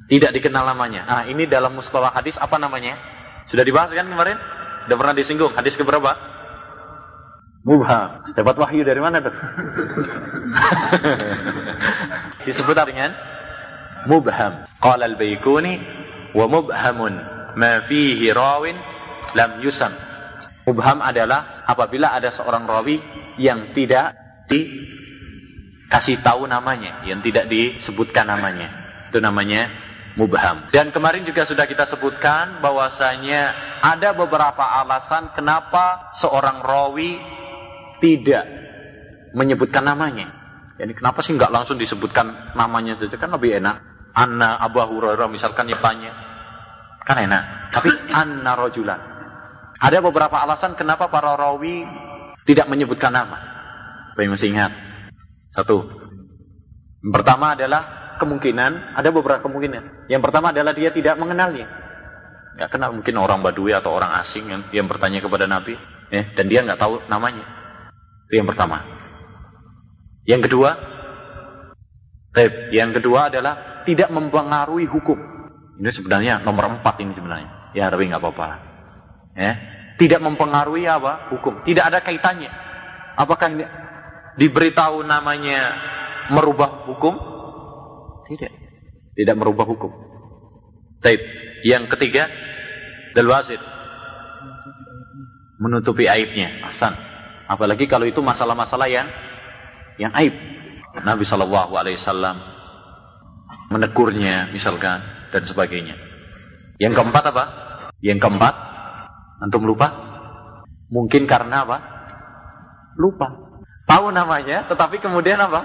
Tidak 0.07 0.31
dikenal 0.31 0.71
namanya. 0.71 1.03
Ah, 1.07 1.23
ini 1.27 1.51
dalam 1.51 1.75
mustalah 1.75 2.15
hadis 2.15 2.39
apa 2.39 2.55
namanya? 2.63 2.95
Sudah 3.51 3.67
dibahas 3.67 3.91
kan 3.91 4.07
kemarin? 4.07 4.39
Sudah 4.87 4.97
pernah 5.03 5.15
disinggung. 5.19 5.53
Hadis 5.55 5.75
keberapa? 5.75 6.15
Mubham. 7.67 8.31
Dapat 8.39 8.55
wahyu 8.55 8.87
dari 8.87 9.03
mana 9.03 9.19
tuh? 9.19 9.35
Disebut 12.47 12.79
dengan 12.87 13.11
mubham. 14.07 14.71
Qala 14.79 15.11
al-Baikuni 15.11 15.75
wa 16.39 16.47
mubhamun 16.47 17.15
ma 17.59 17.83
fihi 17.91 18.31
rawin 18.31 18.79
lam 19.35 19.59
yusam. 19.59 19.91
Mubham 20.71 21.03
adalah 21.03 21.67
apabila 21.67 22.15
ada 22.15 22.31
seorang 22.31 22.71
rawi 22.71 23.03
yang 23.43 23.75
tidak 23.75 24.15
dikasih 24.47 26.23
tahu 26.23 26.47
namanya, 26.47 27.03
yang 27.03 27.27
tidak 27.27 27.51
disebutkan 27.51 28.31
namanya. 28.31 28.71
Itu 29.11 29.19
namanya 29.19 29.87
mubham. 30.17 30.73
Dan 30.73 30.91
kemarin 30.91 31.23
juga 31.29 31.45
sudah 31.45 31.69
kita 31.69 31.87
sebutkan 31.87 32.65
bahwasanya 32.65 33.53
ada 33.85 34.17
beberapa 34.17 34.65
alasan 34.65 35.37
kenapa 35.37 36.11
seorang 36.17 36.65
rawi 36.65 37.21
tidak 38.01 38.45
menyebutkan 39.37 39.85
namanya. 39.85 40.33
Jadi 40.77 40.93
kenapa 40.97 41.21
sih 41.21 41.37
nggak 41.37 41.53
langsung 41.53 41.77
disebutkan 41.77 42.57
namanya 42.57 42.97
saja 42.97 43.17
kan 43.17 43.33
lebih 43.33 43.61
enak. 43.61 43.77
Anna 44.17 44.57
Abu 44.57 44.81
Hurairah 44.81 45.29
misalkan 45.29 45.69
ya 45.69 45.77
tanya. 45.81 46.13
Kan 47.05 47.21
enak. 47.21 47.73
Tapi 47.77 47.93
anna 48.21 48.57
rojulan. 48.57 49.01
Ada 49.77 50.01
beberapa 50.01 50.41
alasan 50.41 50.73
kenapa 50.73 51.13
para 51.13 51.37
rawi 51.37 51.85
tidak 52.49 52.65
menyebutkan 52.73 53.13
nama. 53.13 53.37
Yang 54.17 54.41
masih 54.41 54.49
ingat? 54.57 54.73
Satu. 55.53 55.85
Yang 57.05 57.13
pertama 57.13 57.53
adalah 57.53 58.06
kemungkinan, 58.19 58.97
ada 58.97 59.09
beberapa 59.13 59.45
kemungkinan. 59.45 60.09
Yang 60.11 60.23
pertama 60.23 60.51
adalah 60.53 60.73
dia 60.73 60.91
tidak 60.93 61.17
mengenalnya. 61.17 61.67
Nggak 62.57 62.71
kenal 62.73 62.91
mungkin 62.97 63.15
orang 63.21 63.45
Badui 63.45 63.77
atau 63.77 63.93
orang 63.93 64.17
asing 64.21 64.49
yang, 64.49 64.63
yang 64.73 64.87
bertanya 64.89 65.21
kepada 65.21 65.45
Nabi, 65.45 65.77
ya, 66.09 66.33
dan 66.33 66.45
dia 66.49 66.65
nggak 66.65 66.81
tahu 66.81 67.05
namanya. 67.13 67.45
Itu 68.29 68.41
yang 68.41 68.49
pertama. 68.49 68.81
Yang 70.27 70.51
kedua, 70.51 70.71
yang 72.73 72.91
kedua 72.97 73.29
adalah 73.29 73.85
tidak 73.85 74.09
mempengaruhi 74.11 74.89
hukum. 74.89 75.17
Ini 75.77 75.93
sebenarnya 75.93 76.41
nomor 76.41 76.81
empat 76.81 76.97
ini 77.05 77.13
sebenarnya. 77.13 77.77
Ya, 77.77 77.93
tapi 77.93 78.09
nggak 78.09 78.21
apa-apa. 78.25 78.49
Ya, 79.37 79.53
tidak 80.01 80.21
mempengaruhi 80.25 80.89
apa? 80.89 81.33
Hukum. 81.33 81.65
Tidak 81.65 81.85
ada 81.85 82.01
kaitannya. 82.01 82.49
Apakah 83.17 83.53
diberitahu 84.37 85.05
namanya 85.05 85.77
merubah 86.33 86.89
hukum? 86.89 87.36
Tidak. 88.27 88.53
Tidak 89.17 89.37
merubah 89.39 89.65
hukum. 89.65 89.91
Taib. 91.01 91.21
Yang 91.65 91.97
ketiga, 91.97 92.29
dalwasid. 93.17 93.59
Menutupi 95.57 96.11
aibnya. 96.11 96.69
Hasan. 96.69 96.95
Apalagi 97.47 97.87
kalau 97.87 98.05
itu 98.05 98.21
masalah-masalah 98.21 98.91
yang 98.91 99.09
yang 99.97 100.13
aib. 100.19 100.35
Nabi 100.97 101.25
Shallallahu 101.29 101.77
Alaihi 101.77 102.01
Wasallam 102.01 102.37
menegurnya 103.71 104.51
misalkan 104.51 105.03
dan 105.31 105.43
sebagainya. 105.45 105.97
Yang 106.77 107.01
keempat 107.01 107.25
apa? 107.33 107.45
Yang 108.05 108.21
keempat, 108.29 108.55
antum 109.41 109.65
lupa? 109.65 109.89
Mungkin 110.93 111.25
karena 111.25 111.65
apa? 111.65 111.79
Lupa. 112.97 113.29
Tahu 113.87 114.13
namanya, 114.13 114.69
tetapi 114.69 115.01
kemudian 115.01 115.41
apa? 115.41 115.65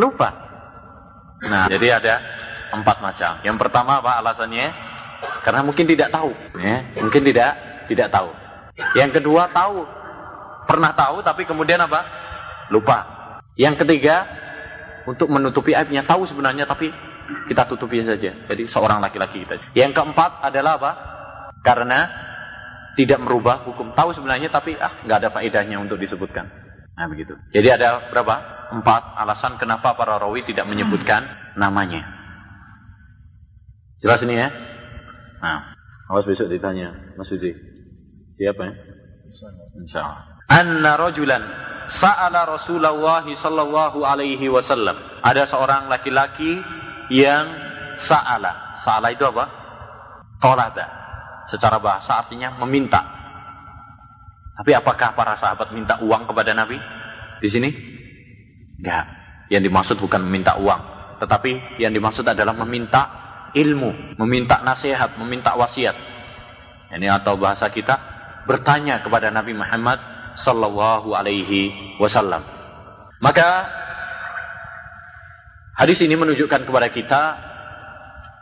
Lupa. 0.00 0.45
Nah, 1.44 1.68
jadi 1.68 2.00
ada 2.00 2.14
empat 2.72 3.04
macam. 3.04 3.32
Yang 3.44 3.56
pertama 3.60 4.00
apa 4.00 4.16
alasannya? 4.20 4.72
Karena 5.44 5.60
mungkin 5.64 5.84
tidak 5.88 6.12
tahu. 6.12 6.32
Ya, 6.56 6.76
mungkin 7.00 7.22
tidak 7.24 7.50
tidak 7.88 8.08
tahu. 8.12 8.30
Yang 8.96 9.20
kedua 9.20 9.48
tahu, 9.52 9.84
pernah 10.68 10.92
tahu 10.92 11.24
tapi 11.24 11.48
kemudian 11.48 11.80
apa? 11.80 12.04
Lupa. 12.68 12.98
Yang 13.56 13.84
ketiga, 13.84 14.28
untuk 15.06 15.30
menutupi 15.30 15.72
aibnya 15.72 16.02
tahu 16.04 16.26
sebenarnya 16.26 16.66
tapi 16.66 16.90
kita 17.46 17.64
tutupi 17.70 18.02
saja. 18.02 18.34
Jadi 18.50 18.66
seorang 18.66 18.98
laki-laki 18.98 19.46
kita. 19.46 19.72
Yang 19.72 19.96
keempat 19.96 20.42
adalah 20.42 20.76
apa? 20.76 20.92
Karena 21.62 22.00
tidak 22.98 23.22
merubah 23.22 23.62
hukum. 23.64 23.94
Tahu 23.94 24.12
sebenarnya 24.12 24.50
tapi 24.50 24.74
ah 24.76 25.00
nggak 25.06 25.18
ada 25.24 25.30
faedahnya 25.30 25.78
untuk 25.78 25.96
disebutkan. 25.96 26.50
Nah 26.98 27.06
begitu. 27.06 27.38
Jadi 27.54 27.68
ada 27.70 28.10
berapa? 28.10 28.55
Empat 28.66 29.02
alasan 29.14 29.62
kenapa 29.62 29.94
para 29.94 30.18
rawi 30.18 30.42
tidak 30.42 30.66
menyebutkan 30.66 31.22
namanya. 31.54 32.02
Jelas 34.02 34.20
ini 34.26 34.34
ya? 34.36 34.48
Nah, 35.40 35.74
awas 36.10 36.26
besok 36.26 36.50
ditanya 36.50 37.14
Mas 37.14 37.30
Suji. 37.30 37.54
Siapa 38.36 38.62
ya? 38.66 38.74
Insya 39.78 40.00
Allah. 40.02 40.22
Anna 40.46 40.92
rajulan 40.98 41.42
sa'ala 41.90 42.46
Rasulullah 42.46 43.22
sallallahu 43.22 44.02
alaihi 44.02 44.46
wasallam. 44.50 44.98
Ada 45.22 45.46
seorang 45.46 45.86
laki-laki 45.90 46.60
yang 47.10 47.46
sa'ala. 47.98 48.82
Sa'ala 48.82 49.14
itu 49.14 49.24
apa? 49.26 49.44
Tolada. 50.42 50.86
Secara 51.50 51.78
bahasa 51.78 52.18
artinya 52.18 52.58
meminta. 52.62 53.00
Tapi 54.56 54.72
apakah 54.72 55.14
para 55.14 55.36
sahabat 55.38 55.70
minta 55.70 56.00
uang 56.02 56.26
kepada 56.26 56.52
Nabi? 56.56 56.80
Di 57.38 57.48
sini? 57.52 57.95
Enggak. 58.80 59.04
Yang 59.48 59.62
dimaksud 59.70 59.96
bukan 60.00 60.20
meminta 60.24 60.58
uang. 60.58 60.82
Tetapi 61.22 61.80
yang 61.80 61.92
dimaksud 61.96 62.26
adalah 62.26 62.52
meminta 62.52 63.02
ilmu. 63.56 64.18
Meminta 64.20 64.60
nasihat, 64.60 65.16
meminta 65.16 65.56
wasiat. 65.56 65.96
Ini 66.92 67.08
atau 67.10 67.34
bahasa 67.40 67.66
kita 67.72 67.98
bertanya 68.46 69.02
kepada 69.02 69.32
Nabi 69.32 69.56
Muhammad 69.56 69.98
sallallahu 70.38 71.16
alaihi 71.16 71.96
wasallam. 71.98 72.44
Maka 73.18 73.66
hadis 75.74 75.98
ini 76.04 76.14
menunjukkan 76.14 76.68
kepada 76.68 76.88
kita 76.92 77.22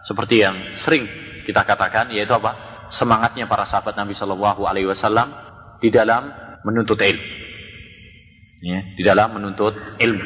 seperti 0.05 0.44
yang 0.44 0.77
sering 0.83 1.09
kita 1.49 1.64
katakan 1.64 2.12
yaitu 2.12 2.35
apa? 2.35 2.87
Semangatnya 2.92 3.49
para 3.49 3.64
sahabat 3.64 3.97
Nabi 3.97 4.12
sallallahu 4.12 4.68
alaihi 4.68 4.90
wasallam 4.90 5.33
di 5.81 5.88
dalam 5.88 6.29
menuntut 6.64 7.01
ilmu. 7.01 7.43
Ya, 8.64 8.81
di 8.96 9.05
dalam 9.05 9.37
menuntut 9.37 9.77
ilmu. 10.00 10.24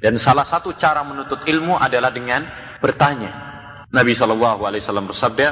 Dan 0.00 0.16
salah 0.16 0.48
satu 0.48 0.72
cara 0.80 1.04
menuntut 1.04 1.44
ilmu 1.44 1.76
adalah 1.76 2.08
dengan 2.08 2.48
bertanya. 2.80 3.28
Nabi 3.92 4.16
sallallahu 4.16 4.64
alaihi 4.64 4.80
wasallam 4.80 5.12
bersabda, 5.12 5.48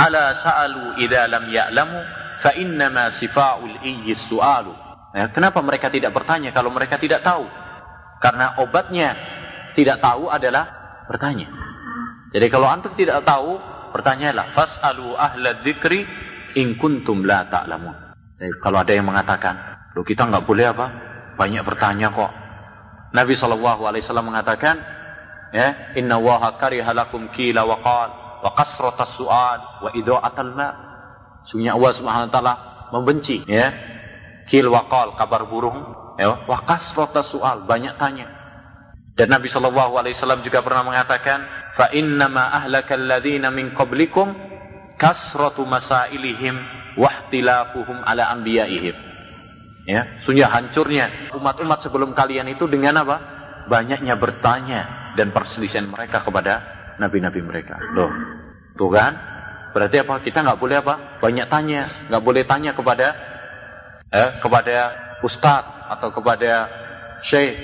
"Ala 0.00 0.40
sa'alu 0.40 1.04
idza 1.04 1.28
lam 1.28 1.52
ya'lamu 1.52 2.00
fa 2.40 2.56
innama 2.56 3.12
sifaul 3.12 3.76
iyyi 3.84 4.16
su'alu." 4.24 4.72
Ya, 5.12 5.28
kenapa 5.36 5.60
mereka 5.60 5.92
tidak 5.92 6.16
bertanya 6.16 6.48
kalau 6.56 6.72
mereka 6.72 6.96
tidak 6.96 7.20
tahu? 7.20 7.44
Karena 8.24 8.56
obatnya 8.64 9.12
tidak 9.76 10.00
tahu 10.00 10.32
adalah 10.32 10.64
bertanya. 11.12 11.52
Jadi 12.32 12.46
kalau 12.48 12.72
antum 12.72 12.96
tidak 12.96 13.20
tahu, 13.28 13.60
bertanyalah. 13.92 14.56
Fas'alu 14.56 15.12
ahla 15.12 15.60
dzikri 15.60 16.08
in 16.56 16.80
kuntum 16.80 17.26
la 17.26 17.44
ta'lamun. 17.52 18.16
Kalau 18.64 18.80
ada 18.80 18.96
yang 18.96 19.04
mengatakan, 19.04 19.56
"Loh 19.92 20.06
kita 20.06 20.24
nggak 20.24 20.46
boleh 20.48 20.64
apa? 20.72 21.09
Banyak 21.40 21.64
bertanya 21.64 22.12
kok." 22.12 22.28
Nabi 23.16 23.32
sallallahu 23.32 23.88
alaihi 23.88 24.04
wasallam 24.04 24.28
mengatakan, 24.28 24.76
ya, 25.56 25.96
"Inna 25.96 26.20
Allaha 26.20 26.60
kariha 26.60 26.92
lakum 26.92 27.32
qila 27.32 27.64
wa 27.64 27.80
kasratas 28.52 29.16
su'al 29.16 29.60
wa 29.80 29.90
idha'atal 29.96 30.52
ma." 30.52 30.68
Sungguhnya 31.48 31.74
Allah 31.74 31.90
Subhanahu 31.96 32.28
wa 32.28 32.34
taala 32.36 32.54
membenci 32.90 33.46
ya 33.46 33.70
kil 34.50 34.66
waqal 34.68 35.14
kabar 35.14 35.46
burung 35.46 35.94
ya 36.18 36.44
wa 36.44 36.58
kasratas 36.66 37.30
su'al 37.30 37.64
banyak 37.64 37.94
tanya 37.96 38.26
dan 39.14 39.30
Nabi 39.30 39.46
sallallahu 39.46 39.94
alaihi 39.94 40.18
wasallam 40.18 40.42
juga 40.42 40.60
pernah 40.60 40.82
mengatakan 40.82 41.38
fa 41.78 41.94
innama 41.94 42.50
ahlakal 42.50 42.98
ladzina 42.98 43.48
min 43.54 43.72
qablikum 43.78 44.34
kasratu 44.98 45.62
masailihim 45.64 46.58
wahtilafuhum 46.98 48.02
ala 48.04 48.26
anbiya'ihim 48.34 49.09
ya 49.86 50.24
sungguh 50.24 50.46
hancurnya. 50.46 51.32
Umat-umat 51.36 51.84
sebelum 51.84 52.12
kalian 52.16 52.50
itu 52.52 52.66
dengan 52.66 53.00
apa? 53.04 53.16
Banyaknya 53.70 54.18
bertanya 54.18 55.12
dan 55.14 55.30
perselisihan 55.30 55.86
mereka 55.86 56.24
kepada 56.24 56.64
nabi-nabi 56.98 57.40
mereka. 57.44 57.78
Loh 57.94 58.10
tuh 58.80 58.90
kan? 58.92 59.12
Berarti 59.70 60.02
apa? 60.02 60.24
Kita 60.24 60.42
nggak 60.42 60.60
boleh 60.60 60.76
apa? 60.82 61.20
Banyak 61.22 61.46
tanya. 61.46 62.10
Nggak 62.10 62.22
boleh 62.24 62.42
tanya 62.48 62.72
kepada 62.74 63.06
eh, 64.10 64.30
kepada 64.42 64.76
ustadz 65.22 65.92
atau 65.96 66.08
kepada 66.10 66.52
syekh. 67.22 67.54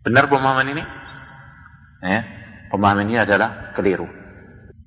Benar 0.00 0.32
pemahaman 0.32 0.72
ini? 0.72 0.84
Ya, 2.00 2.20
pemahaman 2.72 3.04
ini 3.04 3.20
adalah 3.20 3.76
keliru. 3.76 4.08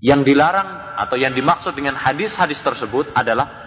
Yang 0.02 0.34
dilarang 0.34 0.98
atau 0.98 1.16
yang 1.16 1.38
dimaksud 1.38 1.78
dengan 1.78 1.94
hadis-hadis 1.96 2.58
tersebut 2.66 3.14
adalah 3.14 3.63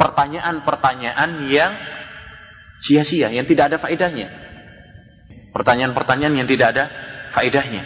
pertanyaan-pertanyaan 0.00 1.52
yang 1.52 1.76
sia-sia, 2.80 3.28
yang 3.28 3.44
tidak 3.44 3.68
ada 3.68 3.76
faedahnya. 3.76 4.32
Pertanyaan-pertanyaan 5.52 6.40
yang 6.40 6.48
tidak 6.48 6.72
ada 6.72 6.84
faedahnya. 7.36 7.84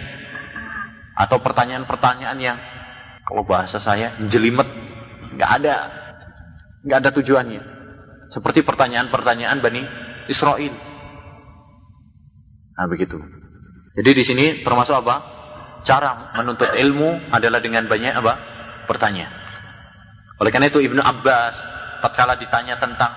Atau 1.19 1.43
pertanyaan-pertanyaan 1.43 2.39
yang 2.39 2.59
kalau 3.27 3.43
bahasa 3.43 3.83
saya 3.83 4.15
jelimet, 4.31 4.71
nggak 5.35 5.51
ada, 5.59 5.75
nggak 6.87 6.99
ada 7.03 7.11
tujuannya. 7.19 7.63
Seperti 8.31 8.63
pertanyaan-pertanyaan 8.63 9.59
Bani 9.59 9.83
Israel. 10.31 10.75
Nah 12.75 12.87
begitu. 12.87 13.19
Jadi 13.95 14.11
di 14.11 14.25
sini 14.27 14.47
termasuk 14.63 14.95
apa? 14.95 15.35
Cara 15.83 16.35
menuntut 16.39 16.71
ilmu 16.71 17.31
adalah 17.31 17.59
dengan 17.59 17.87
banyak 17.87 18.15
apa? 18.15 18.35
Bertanya. 18.91 19.31
Oleh 20.43 20.51
karena 20.51 20.67
itu 20.67 20.83
Ibnu 20.83 20.99
Abbas 20.99 21.74
tatkala 22.05 22.37
ditanya 22.37 22.77
tentang 22.77 23.09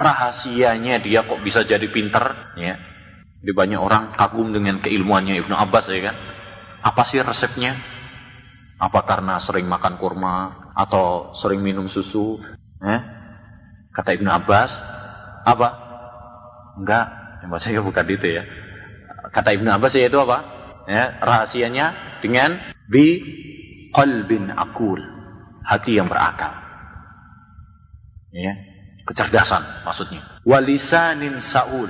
rahasianya 0.00 1.04
dia 1.04 1.28
kok 1.28 1.44
bisa 1.44 1.60
jadi 1.68 1.84
pinter, 1.92 2.56
ya. 2.56 2.80
Di 3.38 3.52
banyak 3.52 3.76
orang 3.76 4.16
kagum 4.16 4.50
dengan 4.50 4.80
keilmuannya 4.80 5.36
Ibnu 5.44 5.52
Abbas 5.52 5.92
ya 5.92 6.10
kan. 6.10 6.16
Apa 6.82 7.04
sih 7.04 7.20
resepnya? 7.20 7.76
Apa 8.80 9.04
karena 9.04 9.38
sering 9.42 9.68
makan 9.68 10.00
kurma 10.00 10.70
atau 10.72 11.34
sering 11.36 11.60
minum 11.60 11.86
susu? 11.90 12.40
Eh? 12.82 13.00
Kata 13.94 14.14
Ibnu 14.14 14.30
Abbas, 14.30 14.74
apa? 15.42 15.68
Enggak, 16.78 17.06
yang 17.42 17.50
bahasanya 17.50 17.82
bukan 17.82 18.06
itu 18.06 18.26
ya. 18.38 18.42
Kata 19.34 19.54
Ibnu 19.54 19.70
Abbas 19.70 19.98
yaitu 19.98 20.18
apa? 20.22 20.38
Ya, 20.88 21.20
rahasianya 21.20 22.18
dengan 22.24 22.58
bi 22.88 23.20
qalbin 23.92 24.54
akul, 24.54 25.02
hati 25.66 25.98
yang 25.98 26.06
berakal. 26.06 26.67
Ya, 28.32 28.52
kecerdasan 29.08 29.84
maksudnya. 29.88 30.20
Walisanin 30.44 31.40
saul. 31.40 31.88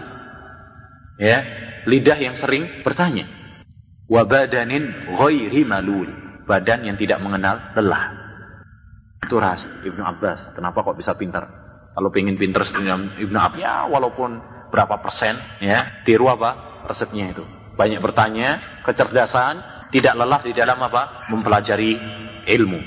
Ya, 1.18 1.43
lidah 1.86 2.18
yang 2.18 2.39
sering 2.39 2.86
bertanya. 2.86 3.26
Wabadanin 4.07 5.14
ghairi 5.18 5.66
malul, 5.66 6.09
badan 6.47 6.86
yang 6.86 6.97
tidak 6.97 7.18
mengenal 7.20 7.74
lelah. 7.74 8.14
Itu 9.20 9.36
rahasia 9.36 9.84
Ibnu 9.84 10.01
Abbas. 10.01 10.55
Kenapa 10.55 10.80
kok 10.86 10.97
bisa 10.97 11.12
pintar? 11.18 11.45
Kalau 11.93 12.09
pengen 12.14 12.39
pintar 12.39 12.64
Ibnu 12.64 13.36
Abbas, 13.36 13.59
ya 13.59 13.84
walaupun 13.91 14.39
berapa 14.70 15.03
persen, 15.03 15.36
ya, 15.59 16.05
tiru 16.07 16.30
apa? 16.30 16.82
Resepnya 16.86 17.34
itu. 17.34 17.45
Banyak 17.74 18.01
bertanya, 18.01 18.80
kecerdasan, 18.86 19.61
tidak 19.91 20.14
lelah 20.14 20.41
di 20.41 20.53
dalam 20.55 20.78
apa? 20.80 21.28
Mempelajari 21.28 21.99
ilmu. 22.49 22.80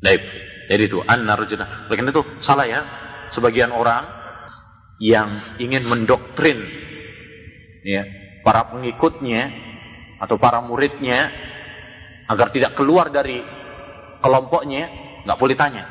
Baik. 0.00 0.22
Jadi 0.70 0.82
itu, 0.88 0.98
anna 1.04 1.36
rajulana. 1.36 1.88
Oleh 1.88 2.00
itu, 2.00 2.22
salah 2.40 2.66
ya. 2.68 2.80
Sebagian 3.32 3.74
orang 3.74 4.06
yang 5.02 5.58
ingin 5.58 5.84
mendoktrin 5.84 6.62
ya, 7.82 8.06
para 8.46 8.70
pengikutnya 8.70 9.50
atau 10.22 10.38
para 10.38 10.62
muridnya 10.62 11.34
agar 12.30 12.54
tidak 12.54 12.78
keluar 12.78 13.10
dari 13.10 13.42
kelompoknya, 14.22 14.88
nggak 15.26 15.40
boleh 15.40 15.56
tanya. 15.58 15.84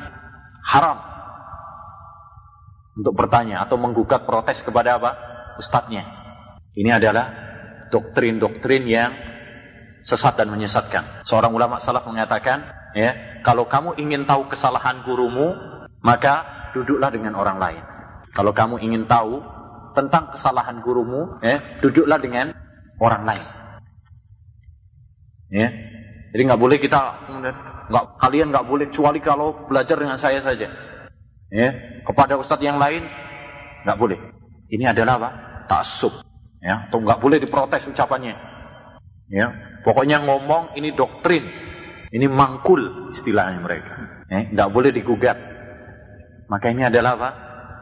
Haram 0.64 0.98
untuk 2.94 3.14
bertanya 3.14 3.62
atau 3.62 3.76
menggugat 3.76 4.24
protes 4.24 4.62
kepada 4.62 4.96
apa? 4.98 5.10
Ustadznya. 5.58 6.02
Ini 6.74 6.98
adalah 6.98 7.26
doktrin-doktrin 7.90 8.82
yang 8.90 9.12
sesat 10.02 10.34
dan 10.34 10.50
menyesatkan. 10.50 11.26
Seorang 11.26 11.54
ulama 11.54 11.78
salaf 11.78 12.06
mengatakan, 12.06 12.66
ya, 12.94 13.42
kalau 13.42 13.66
kamu 13.68 13.98
ingin 14.00 14.24
tahu 14.24 14.48
kesalahan 14.48 15.02
gurumu, 15.04 15.54
maka 16.00 16.70
duduklah 16.72 17.10
dengan 17.10 17.34
orang 17.36 17.58
lain. 17.60 17.82
Kalau 18.34 18.50
kamu 18.50 18.82
ingin 18.82 19.06
tahu 19.06 19.38
tentang 19.94 20.34
kesalahan 20.34 20.82
gurumu, 20.82 21.38
ya, 21.44 21.78
duduklah 21.82 22.18
dengan 22.18 22.54
orang 22.98 23.22
lain. 23.26 23.46
Ya. 25.54 25.68
Jadi 26.34 26.50
nggak 26.50 26.58
boleh 26.58 26.82
kita 26.82 26.98
nggak 27.86 28.04
kalian 28.18 28.50
nggak 28.50 28.66
boleh 28.66 28.90
kecuali 28.90 29.22
kalau 29.22 29.70
belajar 29.70 29.94
dengan 29.94 30.18
saya 30.18 30.42
saja. 30.42 30.66
Ya, 31.54 31.70
kepada 32.02 32.34
ustadz 32.34 32.66
yang 32.66 32.82
lain 32.82 33.06
nggak 33.86 33.98
boleh. 34.00 34.18
Ini 34.66 34.90
adalah 34.90 35.14
apa? 35.22 35.30
Taksub. 35.70 36.10
Ya, 36.58 36.90
atau 36.90 36.98
nggak 36.98 37.20
boleh 37.22 37.38
diprotes 37.38 37.86
ucapannya. 37.86 38.34
Ya, 39.30 39.78
pokoknya 39.86 40.26
ngomong 40.26 40.74
ini 40.74 40.90
doktrin, 40.96 41.46
ini 42.14 42.30
mangkul 42.30 43.10
istilahnya 43.10 43.58
mereka. 43.58 44.24
Nggak 44.30 44.70
boleh 44.70 44.94
digugat. 44.94 45.34
Maka 46.46 46.70
ini 46.70 46.86
adalah 46.86 47.18
apa? 47.18 47.30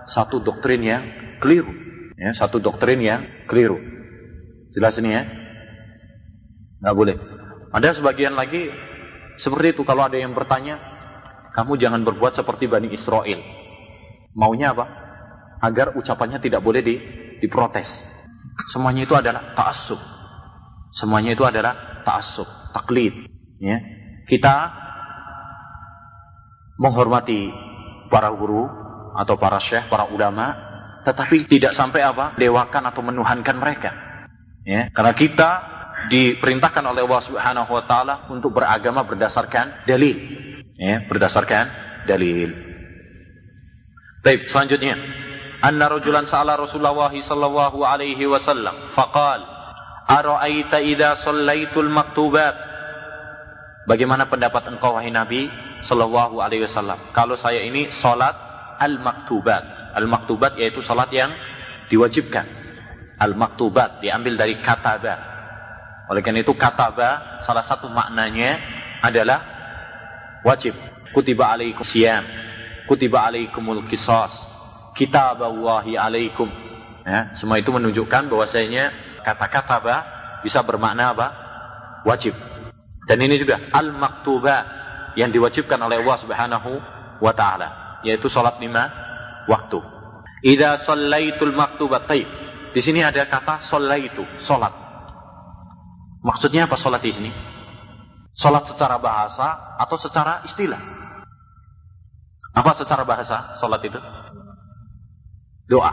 Satu 0.09 0.41
doktrin 0.41 0.81
yang 0.81 1.03
keliru. 1.37 1.69
Ya, 2.17 2.33
satu 2.33 2.57
doktrin 2.57 3.05
yang 3.05 3.29
keliru. 3.45 3.77
Jelas 4.73 4.97
ini 4.97 5.13
ya? 5.13 5.29
Nggak 6.81 6.97
boleh. 6.97 7.17
Ada 7.77 8.01
sebagian 8.01 8.33
lagi 8.33 8.73
seperti 9.37 9.77
itu 9.77 9.83
kalau 9.85 10.09
ada 10.09 10.17
yang 10.17 10.33
bertanya, 10.33 10.81
kamu 11.53 11.77
jangan 11.77 12.01
berbuat 12.01 12.33
seperti 12.33 12.69
Bani 12.73 12.89
Israel. 12.89 13.41
Maunya 14.33 14.73
apa? 14.73 14.89
Agar 15.61 15.93
ucapannya 15.93 16.41
tidak 16.41 16.65
boleh 16.65 16.81
di, 16.81 16.95
diprotes. 17.45 17.91
Semuanya 18.73 19.05
itu 19.05 19.13
adalah 19.13 19.53
ta'assub. 19.53 20.01
Semuanya 20.97 21.37
itu 21.37 21.45
adalah 21.45 22.05
ta'assub, 22.05 22.49
taklid. 22.73 23.29
Ya. 23.61 24.02
Kita 24.27 24.55
menghormati 26.79 27.51
para 28.09 28.29
guru 28.33 28.67
atau 29.17 29.37
para 29.37 29.61
syekh, 29.61 29.87
para 29.93 30.09
ulama, 30.09 30.57
tetapi 31.05 31.51
tidak 31.51 31.75
sampai 31.75 32.03
apa? 32.03 32.35
Dewakan 32.39 32.89
atau 32.89 33.03
menuhankan 33.03 33.57
mereka. 33.59 33.91
Ya. 34.63 34.89
Karena 34.95 35.13
kita 35.13 35.51
diperintahkan 36.11 36.83
oleh 36.83 37.03
Allah 37.07 37.23
Subhanahu 37.23 37.71
wa 37.71 37.85
taala 37.87 38.15
untuk 38.31 38.55
beragama 38.55 39.07
berdasarkan 39.07 39.87
dalil. 39.87 40.17
Ya, 40.79 41.07
berdasarkan 41.07 41.71
dalil. 42.11 42.51
Baik, 44.23 44.51
selanjutnya. 44.51 44.99
Anna 45.63 45.87
rajulan 45.87 46.27
sa'ala 46.27 46.59
Rasulullah 46.59 47.11
sallallahu 47.11 47.87
alaihi 47.87 48.27
wasallam 48.27 48.91
faqal 48.99 49.47
ara'aita 50.11 50.83
idza 50.83 51.23
shallaitul 51.23 51.87
maktubat 51.87 52.72
Bagaimana 53.83 54.31
pendapat 54.31 54.71
engkau 54.71 54.95
wahai 54.95 55.11
Nabi 55.11 55.51
sallallahu 55.83 56.39
alaihi 56.39 56.63
wasallam 56.63 57.11
kalau 57.11 57.35
saya 57.35 57.63
ini 57.63 57.91
salat 57.91 58.35
al-maktubat. 58.79 59.95
Al-maktubat 59.99 60.57
yaitu 60.57 60.81
salat 60.81 61.11
yang 61.13 61.35
diwajibkan. 61.91 62.47
Al-maktubat 63.19 64.01
diambil 64.03 64.39
dari 64.39 64.59
kataba 64.63 65.33
oleh 66.13 66.21
karena 66.21 66.45
itu 66.45 66.53
kataba 66.53 67.41
salah 67.47 67.65
satu 67.65 67.89
maknanya 67.89 68.61
adalah 69.01 69.41
wajib. 70.45 70.77
Kutiba 71.17 71.49
alaikum 71.49 71.81
siyam. 71.81 72.21
Kutiba 72.85 73.25
alaikumul 73.25 73.89
qisas. 73.89 74.37
Kitaballahi 74.93 75.97
alaikum. 75.97 76.53
Ya, 77.09 77.33
semua 77.41 77.57
itu 77.57 77.73
menunjukkan 77.73 78.29
bahwasanya 78.29 78.93
kata 79.25 79.47
kataba 79.49 79.97
bisa 80.45 80.61
bermakna 80.61 81.17
apa? 81.17 81.29
Wajib. 82.05 82.37
Dan 83.07 83.19
ini 83.19 83.35
juga 83.39 83.59
al-maktuba 83.75 84.57
yang 85.19 85.35
diwajibkan 85.35 85.79
oleh 85.83 86.01
Allah 86.01 86.19
Subhanahu 86.23 86.71
wa 87.19 87.33
taala, 87.35 87.99
yaitu 88.07 88.31
salat 88.31 88.63
lima 88.63 88.89
waktu. 89.51 89.79
Idza 90.43 90.79
shallaitul 90.79 91.55
maktubat. 91.55 92.09
Di 92.73 92.81
sini 92.81 93.05
ada 93.05 93.27
kata 93.27 93.61
shallaitu, 93.61 94.23
salat. 94.41 94.83
Maksudnya 96.23 96.71
apa 96.71 96.79
sholat 96.79 97.03
di 97.03 97.11
sini? 97.11 97.31
Sholat 98.39 98.71
secara 98.71 98.97
bahasa 99.03 99.77
atau 99.77 99.99
secara 99.99 100.47
istilah? 100.47 100.79
Apa 102.55 102.73
secara 102.79 103.03
bahasa 103.03 103.59
sholat 103.59 103.83
itu? 103.83 103.99
Doa. 105.67 105.93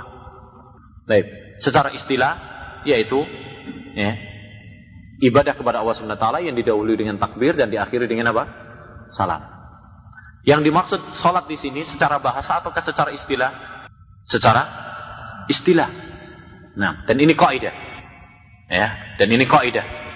Baik. 1.10 1.26
Secara 1.57 1.89
istilah 1.97 2.38
yaitu 2.86 3.26
ya, 3.97 4.16
ibadah 5.20 5.53
kepada 5.55 5.84
Allah 5.84 5.95
Subhanahu 5.95 6.20
Taala 6.20 6.39
yang 6.39 6.55
didahului 6.55 6.95
dengan 6.95 7.20
takbir 7.20 7.55
dan 7.55 7.67
diakhiri 7.72 8.07
dengan 8.07 8.32
apa? 8.32 8.43
Salam. 9.11 9.41
Yang 10.47 10.72
dimaksud 10.72 11.01
sholat 11.13 11.45
di 11.51 11.59
sini 11.59 11.84
secara 11.84 12.17
bahasa 12.17 12.57
ataukah 12.57 12.82
secara 12.82 13.11
istilah? 13.11 13.51
Secara 14.24 14.63
istilah. 15.51 15.89
Nah, 16.80 17.03
dan 17.03 17.20
ini 17.20 17.36
kaidah. 17.36 17.76
Ya, 18.70 19.17
dan 19.17 19.28
ini 19.34 19.49
kaidah 19.49 20.09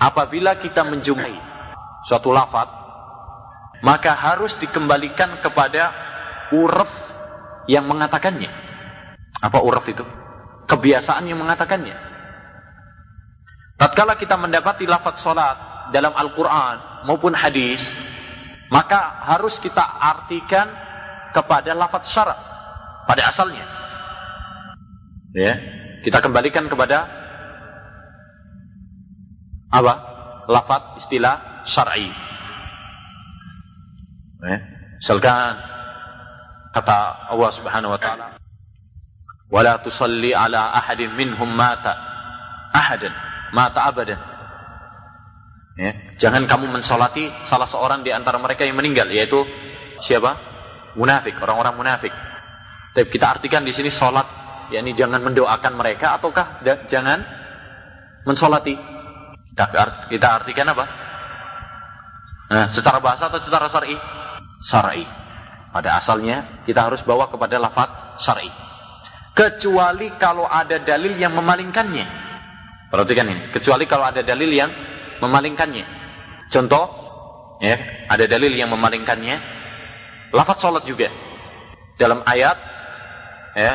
apabila 0.00 0.56
kita 0.56 0.82
menjumpai 0.82 1.36
suatu 2.08 2.32
lafaz 2.32 2.66
maka 3.84 4.16
harus 4.16 4.56
dikembalikan 4.56 5.44
kepada 5.44 5.92
uruf 6.50 6.90
yang 7.68 7.84
mengatakannya. 7.86 8.48
Apa 9.40 9.60
uruf 9.60 9.84
itu? 9.88 10.04
Kebiasaan 10.68 11.28
yang 11.28 11.40
mengatakannya. 11.40 12.09
Tatkala 13.80 14.20
kita 14.20 14.36
mendapati 14.36 14.84
lafaz 14.84 15.24
salat 15.24 15.56
dalam 15.88 16.12
Al-Qur'an 16.12 17.08
maupun 17.08 17.32
hadis, 17.32 17.88
maka 18.68 19.24
harus 19.24 19.56
kita 19.56 19.80
artikan 19.80 20.68
kepada 21.32 21.72
lafaz 21.72 22.12
syarat 22.12 22.36
pada 23.08 23.32
asalnya. 23.32 23.64
Ya, 25.32 25.56
kita 26.04 26.20
kembalikan 26.20 26.68
kepada 26.68 27.08
apa? 29.72 29.94
Lafaz 30.44 31.00
istilah 31.00 31.64
syar'i. 31.64 32.12
Ya, 34.44 34.56
misalkan 35.00 35.56
kata 36.76 37.32
Allah 37.32 37.50
Subhanahu 37.56 37.96
wa 37.96 38.00
taala, 38.00 38.36
"Wala 39.48 39.80
tusalli 39.80 40.36
ala 40.36 40.68
ahadin 40.76 41.16
minhum 41.16 41.48
mata 41.48 41.96
ahadan 42.76 43.29
mata 43.52 43.86
abadan." 43.86 44.20
Ya, 45.80 45.92
jangan 46.20 46.44
kamu 46.44 46.68
mensolati 46.76 47.32
salah 47.48 47.64
seorang 47.64 48.04
di 48.04 48.12
antara 48.12 48.36
mereka 48.36 48.68
yang 48.68 48.76
meninggal, 48.76 49.08
yaitu 49.08 49.48
siapa? 50.04 50.36
Munafik, 50.92 51.38
orang-orang 51.40 51.72
munafik. 51.78 52.12
Tapi 52.92 53.08
kita 53.08 53.38
artikan 53.38 53.62
di 53.62 53.72
sini 53.72 53.88
solat, 53.88 54.26
yakni 54.74 54.92
jangan 54.98 55.22
mendoakan 55.22 55.72
mereka, 55.78 56.18
ataukah 56.18 56.60
jangan 56.90 57.22
mensolati? 58.28 58.74
Kita, 59.54 59.64
kita 60.10 60.26
artikan 60.42 60.68
apa? 60.68 60.84
Nah, 62.50 62.66
secara 62.66 62.98
bahasa 62.98 63.30
atau 63.30 63.38
secara 63.38 63.70
syar'i? 63.70 63.94
Syar'i. 64.58 65.06
Pada 65.70 65.96
asalnya 65.96 66.66
kita 66.66 66.90
harus 66.90 67.00
bawa 67.06 67.30
kepada 67.30 67.62
lafaz 67.62 68.20
syar'i. 68.20 68.50
Kecuali 69.32 70.10
kalau 70.18 70.44
ada 70.44 70.82
dalil 70.82 71.14
yang 71.14 71.32
memalingkannya. 71.38 72.29
Perhatikan 72.90 73.26
ini. 73.30 73.54
Kecuali 73.54 73.86
kalau 73.86 74.10
ada 74.10 74.20
dalil 74.26 74.50
yang 74.50 74.70
memalingkannya. 75.22 75.86
Contoh, 76.50 76.84
ya, 77.62 77.78
ada 78.10 78.26
dalil 78.26 78.50
yang 78.50 78.74
memalingkannya. 78.74 79.38
Lafaz 80.34 80.58
salat 80.58 80.82
juga. 80.82 81.06
Dalam 81.94 82.26
ayat 82.26 82.58
ya, 83.54 83.72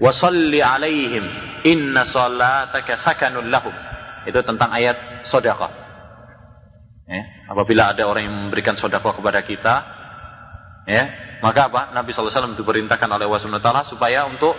wasalli 0.00 0.64
alaihim 0.64 1.24
inna 1.68 2.08
salataka 2.08 2.96
sakanun 2.96 3.52
lahum. 3.52 3.74
Itu 4.24 4.40
tentang 4.40 4.72
ayat 4.72 5.28
sedekah. 5.28 5.72
Ya, 7.08 7.22
apabila 7.48 7.96
ada 7.96 8.04
orang 8.04 8.28
yang 8.28 8.36
memberikan 8.48 8.76
sedekah 8.76 9.12
kepada 9.16 9.40
kita, 9.44 9.74
ya, 10.88 11.04
maka 11.40 11.72
apa? 11.72 11.80
Nabi 11.96 12.12
SAW 12.12 12.56
diperintahkan 12.56 13.08
oleh 13.08 13.24
Allah 13.24 13.40
SWT 13.40 13.92
supaya 13.92 14.28
untuk 14.28 14.56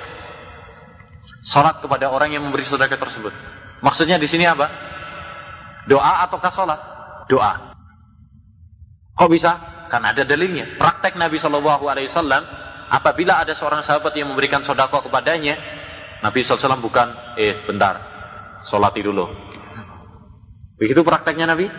sholat 1.46 1.78
kepada 1.82 2.10
orang 2.10 2.34
yang 2.34 2.42
memberi 2.46 2.66
sedekah 2.66 2.98
tersebut. 2.98 3.34
Maksudnya 3.80 4.20
di 4.20 4.28
sini 4.28 4.44
apa? 4.44 4.68
Doa 5.88 6.28
ataukah 6.28 6.52
sholat? 6.52 6.80
Doa. 7.32 7.74
Kok 9.16 9.30
bisa? 9.32 9.52
Karena 9.90 10.14
ada 10.14 10.24
dalilnya. 10.24 10.78
Praktek 10.80 11.18
Nabi 11.18 11.42
Shallallahu 11.42 11.90
Alaihi 11.90 12.08
Wasallam, 12.08 12.44
apabila 12.94 13.42
ada 13.42 13.52
seorang 13.58 13.82
sahabat 13.82 14.14
yang 14.16 14.32
memberikan 14.32 14.62
sodako 14.62 15.08
kepadanya, 15.10 15.58
Nabi 16.20 16.44
SAW 16.44 16.84
bukan, 16.84 17.40
eh 17.40 17.64
bentar, 17.64 17.96
sholati 18.68 19.00
dulu. 19.00 19.24
Begitu 20.76 21.00
prakteknya 21.04 21.48
Nabi? 21.48 21.72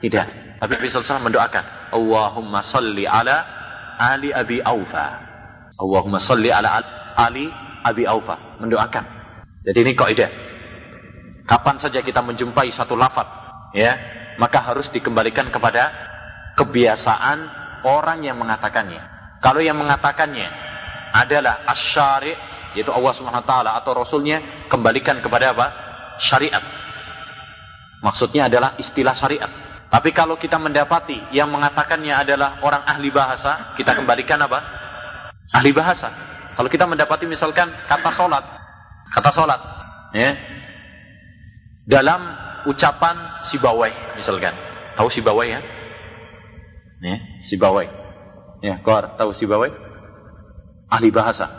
Tidak. 0.00 0.26
Tapi 0.60 0.72
Nabi 0.72 0.88
SAW 0.88 1.20
mendoakan, 1.20 1.64
Allahumma 1.92 2.64
salli 2.64 3.04
ala 3.04 3.44
Ali 4.00 4.32
Abi 4.32 4.64
Aufa. 4.64 5.20
Allahumma 5.76 6.16
salli 6.16 6.48
ala 6.48 6.80
Ali 7.16 7.48
Abi 7.84 8.08
Aufa. 8.08 8.60
Mendoakan. 8.60 9.04
Jadi 9.68 9.78
ini 9.84 9.92
kaidah. 9.92 10.51
Kapan 11.42 11.76
saja 11.78 12.00
kita 12.00 12.22
menjumpai 12.22 12.70
satu 12.70 12.94
lafaz, 12.94 13.26
ya, 13.74 13.98
maka 14.38 14.62
harus 14.62 14.86
dikembalikan 14.94 15.50
kepada 15.50 15.90
kebiasaan 16.54 17.38
orang 17.82 18.22
yang 18.22 18.38
mengatakannya. 18.38 19.02
Kalau 19.42 19.58
yang 19.58 19.74
mengatakannya 19.74 20.48
adalah 21.12 21.66
asyari, 21.66 22.32
yaitu 22.78 22.94
Allah 22.94 23.12
Subhanahu 23.12 23.42
wa 23.42 23.48
taala 23.48 23.70
atau 23.74 23.92
rasulnya, 23.92 24.68
kembalikan 24.70 25.18
kepada 25.18 25.50
apa? 25.52 25.66
Syariat. 26.22 26.62
Maksudnya 28.02 28.46
adalah 28.46 28.78
istilah 28.78 29.14
syariat. 29.14 29.50
Tapi 29.92 30.14
kalau 30.16 30.40
kita 30.40 30.56
mendapati 30.56 31.36
yang 31.36 31.52
mengatakannya 31.52 32.16
adalah 32.16 32.64
orang 32.64 32.80
ahli 32.88 33.12
bahasa, 33.12 33.76
kita 33.76 33.92
kembalikan 33.92 34.40
apa? 34.40 34.58
Ahli 35.52 35.74
bahasa. 35.74 36.08
Kalau 36.56 36.68
kita 36.72 36.88
mendapati 36.88 37.28
misalkan 37.28 37.68
kata 37.90 38.10
solat, 38.16 38.44
kata 39.12 39.30
solat, 39.36 39.60
ya, 40.16 40.32
dalam 41.86 42.20
ucapan 42.66 43.42
Sibawai 43.46 44.18
misalkan. 44.18 44.54
Tahu 44.94 45.08
Sibawai 45.10 45.48
ya? 45.48 45.60
Ya, 47.02 47.16
Sibawai. 47.42 47.88
Ya, 48.62 48.78
kau 48.78 48.94
tahu 49.18 49.34
Sibawai? 49.34 49.74
Ahli 50.86 51.10
bahasa. 51.10 51.50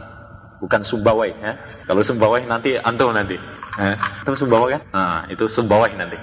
Bukan 0.63 0.87
Sumbawai 0.87 1.35
ya. 1.35 1.51
Kalau 1.83 1.99
Sumbawai 1.99 2.47
nanti 2.47 2.79
antum 2.79 3.11
nanti. 3.11 3.35
Ya, 3.75 3.99
tahu 4.23 4.39
Sumbawai 4.39 4.79
kan? 4.79 4.81
Nah, 4.95 5.21
itu 5.27 5.51
Sumbawai 5.51 5.91
nanti. 5.99 6.15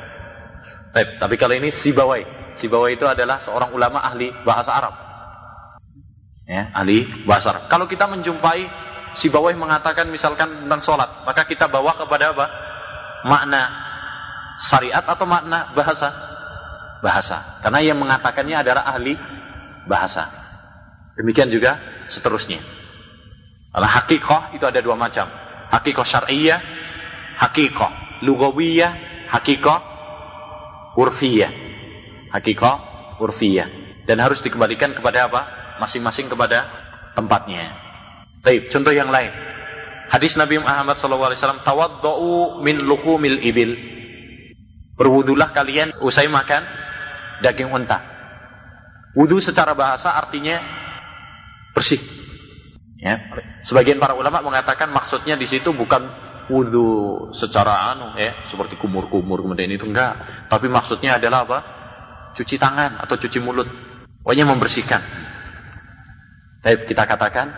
Baik, 0.96 1.20
tapi 1.20 1.36
kalau 1.36 1.52
ini 1.60 1.68
Sibawai. 1.68 2.24
Sibawai 2.56 2.96
itu 2.96 3.04
adalah 3.04 3.44
seorang 3.44 3.76
ulama 3.76 4.00
ahli 4.00 4.32
bahasa 4.48 4.72
Arab. 4.72 4.94
Ya, 6.48 6.72
ahli 6.72 7.04
bahasa 7.28 7.52
Arab. 7.52 7.62
Kalau 7.68 7.84
kita 7.84 8.08
menjumpai 8.08 8.64
Sibawai 9.12 9.52
mengatakan 9.58 10.08
misalkan 10.08 10.64
tentang 10.64 10.80
sholat, 10.80 11.26
maka 11.26 11.44
kita 11.44 11.68
bawa 11.68 11.98
kepada 11.98 12.32
apa? 12.32 12.46
Makna 13.26 13.89
syariat 14.60 15.02
atau 15.02 15.24
makna 15.24 15.72
bahasa? 15.72 16.12
Bahasa. 17.00 17.64
Karena 17.64 17.80
yang 17.80 17.96
mengatakannya 17.96 18.60
adalah 18.60 18.84
ahli 18.84 19.16
bahasa. 19.88 20.28
Demikian 21.16 21.48
juga 21.48 21.80
seterusnya. 22.12 22.60
Kalau 23.72 23.88
hakikoh 23.88 24.52
itu 24.52 24.64
ada 24.68 24.84
dua 24.84 25.00
macam. 25.00 25.26
Hakikoh 25.72 26.04
syar'iyah, 26.04 26.60
hakikoh 27.40 28.20
lugawiyah, 28.20 28.92
hakikoh 29.32 29.78
urfiyah. 31.00 31.52
Hakikoh 32.36 32.74
urfiyah. 33.22 33.68
Dan 34.04 34.20
harus 34.20 34.44
dikembalikan 34.44 34.92
kepada 34.92 35.30
apa? 35.30 35.40
Masing-masing 35.80 36.28
kepada 36.28 36.68
tempatnya. 37.16 37.72
Baik, 38.44 38.68
contoh 38.72 38.92
yang 38.92 39.08
lain. 39.08 39.30
Hadis 40.10 40.34
Nabi 40.34 40.58
Muhammad 40.58 40.98
SAW, 40.98 41.62
tawaddu'u 41.62 42.60
min 42.66 42.82
luhumil 42.82 43.38
ibil. 43.38 43.99
Berwudulah 45.00 45.56
kalian 45.56 45.96
usai 46.04 46.28
makan 46.28 46.60
daging 47.40 47.72
unta. 47.72 48.04
Wudu 49.16 49.40
secara 49.40 49.72
bahasa 49.72 50.12
artinya 50.12 50.60
bersih. 51.72 51.98
Ya. 53.00 53.16
Sebagian 53.64 53.96
para 53.96 54.12
ulama 54.12 54.44
mengatakan 54.44 54.92
maksudnya 54.92 55.40
di 55.40 55.48
situ 55.48 55.72
bukan 55.72 56.04
wudu 56.52 57.32
secara 57.32 57.96
anu 57.96 58.12
ya, 58.20 58.44
seperti 58.52 58.76
kumur-kumur 58.76 59.40
kemudian 59.40 59.72
itu 59.72 59.88
enggak, 59.88 60.46
tapi 60.52 60.68
maksudnya 60.68 61.16
adalah 61.16 61.48
apa? 61.48 61.58
Cuci 62.36 62.60
tangan 62.60 63.00
atau 63.00 63.16
cuci 63.16 63.40
mulut. 63.40 63.66
Pokoknya 64.20 64.44
membersihkan. 64.44 65.00
Tapi 66.60 66.84
kita 66.84 67.08
katakan 67.08 67.56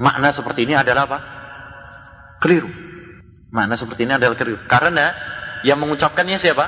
makna 0.00 0.32
seperti 0.32 0.64
ini 0.64 0.72
adalah 0.72 1.04
apa? 1.04 1.18
Keliru. 2.40 2.72
Makna 3.52 3.76
seperti 3.76 4.08
ini 4.08 4.16
adalah 4.16 4.40
keliru. 4.40 4.64
Karena 4.64 5.12
yang 5.66 5.78
mengucapkannya 5.80 6.38
siapa? 6.40 6.66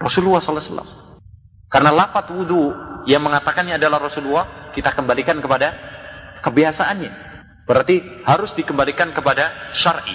Rasulullah 0.00 0.42
SAW. 0.42 1.04
Karena 1.70 1.90
lafat 1.90 2.30
wudhu 2.30 2.70
yang 3.08 3.24
mengatakannya 3.24 3.76
adalah 3.76 4.06
Rasulullah, 4.06 4.70
kita 4.72 4.94
kembalikan 4.94 5.42
kepada 5.42 5.74
kebiasaannya. 6.44 7.12
Berarti 7.64 8.22
harus 8.28 8.52
dikembalikan 8.52 9.16
kepada 9.16 9.72
syar'i. 9.72 10.14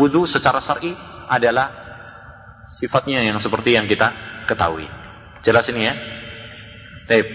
Wudhu 0.00 0.24
secara 0.24 0.58
syar'i 0.64 0.96
adalah 1.28 1.70
sifatnya 2.80 3.22
yang 3.22 3.38
seperti 3.38 3.76
yang 3.76 3.86
kita 3.86 4.12
ketahui. 4.48 4.88
Jelas 5.44 5.68
ini 5.68 5.86
ya? 5.86 5.94
Baik. 7.06 7.26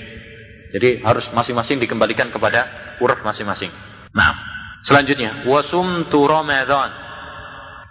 Jadi 0.71 0.89
harus 1.03 1.27
masing-masing 1.31 1.79
dikembalikan 1.83 2.31
kepada 2.31 2.67
uruf 2.99 3.19
masing-masing. 3.23 3.71
Nah, 4.11 4.35
selanjutnya 4.83 5.47
wasumtu 5.47 6.27
Ramadan. 6.27 6.91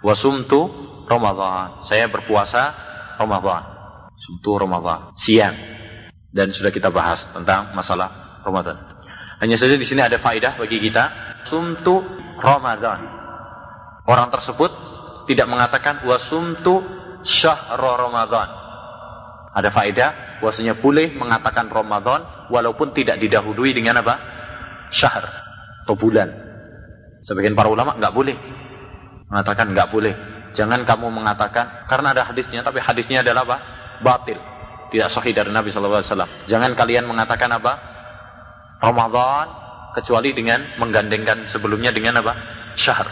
Wasumtu 0.01 0.90
Ramadan. 1.11 1.83
Saya 1.83 2.07
berpuasa 2.07 2.71
Ramadan. 3.19 3.67
Sumtu 4.15 4.55
Ramadan. 4.55 5.11
Siang. 5.19 5.55
Dan 6.31 6.55
sudah 6.55 6.71
kita 6.71 6.87
bahas 6.87 7.27
tentang 7.35 7.75
masalah 7.75 8.39
Ramadan. 8.47 8.79
Hanya 9.43 9.59
saja 9.59 9.75
di 9.75 9.83
sini 9.83 9.99
ada 9.99 10.15
faedah 10.15 10.55
bagi 10.55 10.79
kita. 10.79 11.35
Sumtu 11.43 11.99
Ramadan. 12.39 13.03
Orang 14.07 14.31
tersebut 14.31 14.71
tidak 15.27 15.47
mengatakan 15.51 16.07
wasumtu 16.07 16.79
syahra 17.27 17.99
Ramadan. 17.99 18.49
Ada 19.51 19.67
faedah 19.67 20.39
bahwasanya 20.39 20.79
boleh 20.79 21.11
mengatakan 21.11 21.67
Ramadan 21.67 22.47
walaupun 22.47 22.95
tidak 22.95 23.19
didahului 23.19 23.75
dengan 23.75 23.99
apa? 23.99 24.15
Syahr 24.95 25.27
atau 25.83 25.95
bulan. 25.99 26.31
Sebagian 27.27 27.53
para 27.53 27.67
ulama 27.69 27.99
nggak 27.99 28.15
boleh 28.15 28.35
mengatakan 29.29 29.75
nggak 29.75 29.89
boleh 29.91 30.13
Jangan 30.51 30.83
kamu 30.83 31.07
mengatakan 31.11 31.87
karena 31.87 32.11
ada 32.11 32.23
hadisnya, 32.27 32.61
tapi 32.61 32.83
hadisnya 32.83 33.23
adalah 33.23 33.47
apa? 33.47 33.57
Batil. 34.03 34.39
Tidak 34.91 35.07
sahih 35.07 35.31
dari 35.31 35.51
Nabi 35.55 35.71
SAW. 35.71 36.03
Jangan 36.51 36.75
kalian 36.75 37.07
mengatakan 37.07 37.47
apa? 37.55 37.79
Ramadan 38.83 39.47
kecuali 39.95 40.35
dengan 40.35 40.75
menggandengkan 40.75 41.47
sebelumnya 41.47 41.95
dengan 41.95 42.19
apa? 42.19 42.33
Syahr. 42.75 43.07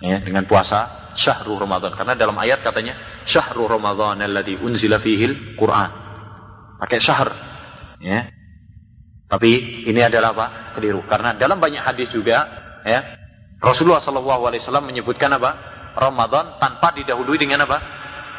Ya, 0.00 0.20
dengan 0.20 0.44
puasa 0.48 1.12
syahrul 1.16 1.60
Ramadan. 1.60 1.92
Karena 1.96 2.16
dalam 2.16 2.36
ayat 2.36 2.64
katanya 2.64 3.22
syahrul 3.24 3.68
Ramadan 3.68 4.20
alladhi 4.20 4.56
unzila 4.60 5.00
fihil 5.00 5.56
Quran. 5.56 5.90
Pakai 6.80 6.98
syahr. 7.00 7.28
Ya. 8.00 8.28
Tapi 9.30 9.84
ini 9.86 10.00
adalah 10.02 10.34
apa? 10.34 10.46
Keliru. 10.74 11.06
Karena 11.06 11.36
dalam 11.38 11.62
banyak 11.62 11.84
hadis 11.84 12.10
juga 12.10 12.44
ya, 12.82 13.00
Rasulullah 13.62 14.02
SAW 14.02 14.82
menyebutkan 14.82 15.30
apa? 15.36 15.69
Ramadan 16.00 16.56
tanpa 16.56 16.96
didahului 16.96 17.36
dengan 17.36 17.68
apa? 17.68 17.78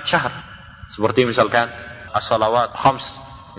Syahr. 0.02 0.34
Seperti 0.98 1.30
misalkan 1.30 1.70
as-salawat 2.10 2.74
khams 2.74 3.06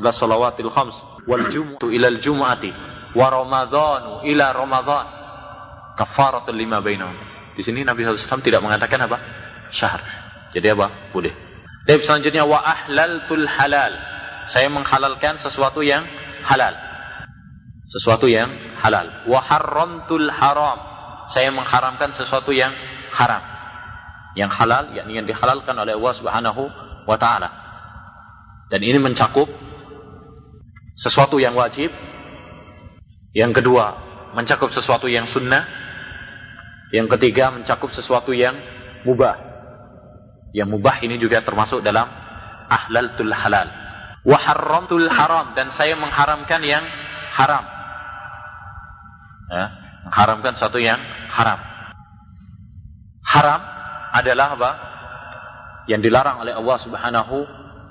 ila 0.03 0.11
salawatil 0.11 0.69
khams 0.75 0.97
wal 1.25 1.47
jumu'atu 1.47 1.87
ila 1.95 2.11
al 2.11 2.19
jumu'ati 2.19 2.71
wa 3.15 3.27
ramadhanu 3.31 4.27
ila 4.27 4.47
ramadhan 4.51 5.07
kafaratul 5.95 6.59
lima 6.59 6.83
bainahum. 6.83 7.15
Di 7.55 7.63
sini 7.63 7.85
Nabi 7.87 8.03
SAW 8.03 8.43
tidak 8.43 8.65
mengatakan 8.65 9.07
apa? 9.07 9.19
Syahr. 9.71 10.03
Jadi 10.51 10.67
apa? 10.73 11.13
Boleh. 11.15 11.33
Dan 11.87 12.01
selanjutnya 12.01 12.43
wa 12.49 12.59
ahlaltul 12.59 13.47
halal. 13.47 13.93
Saya 14.51 14.67
menghalalkan 14.67 15.39
sesuatu 15.39 15.85
yang 15.85 16.03
halal. 16.43 16.75
Sesuatu 17.93 18.27
yang 18.27 18.51
halal. 18.81 19.29
Wa 19.29 19.41
haram. 19.47 20.79
Saya 21.31 21.55
mengharamkan 21.55 22.17
sesuatu 22.17 22.51
yang 22.51 22.73
haram. 23.15 23.52
Yang 24.33 24.51
halal, 24.57 24.85
yakni 24.97 25.21
yang 25.21 25.29
dihalalkan 25.29 25.77
oleh 25.77 25.93
Allah 25.93 26.15
Subhanahu 26.17 26.63
wa 27.05 27.17
taala. 27.21 27.49
Dan 28.73 28.81
ini 28.81 28.97
mencakup 28.97 29.49
sesuatu 30.97 31.37
yang 31.37 31.53
wajib. 31.53 31.93
Yang 33.37 33.61
kedua, 33.61 33.97
mencakup 34.33 34.73
sesuatu 34.73 35.09
yang 35.09 35.29
sunnah. 35.29 35.69
Yang 36.93 37.17
ketiga, 37.17 37.53
mencakup 37.53 37.93
sesuatu 37.93 38.33
yang 38.33 38.57
mubah. 39.05 39.37
Yang 40.53 40.69
mubah 40.77 40.97
ini 41.05 41.17
juga 41.17 41.41
termasuk 41.41 41.81
dalam 41.81 42.09
ahlaltul 42.69 43.33
halal. 43.33 43.69
Wa 44.23 44.39
haram 44.39 45.53
dan 45.59 45.73
saya 45.75 45.97
mengharamkan 45.99 46.61
yang 46.63 46.85
haram. 47.37 47.65
Ya, 49.53 49.65
mengharamkan 50.09 50.55
satu 50.57 50.81
yang 50.81 51.01
haram. 51.33 51.61
Haram 53.25 53.61
adalah 54.13 54.55
apa? 54.55 54.71
Yang 55.89 56.13
dilarang 56.13 56.45
oleh 56.45 56.53
Allah 56.53 56.79
Subhanahu 56.79 57.37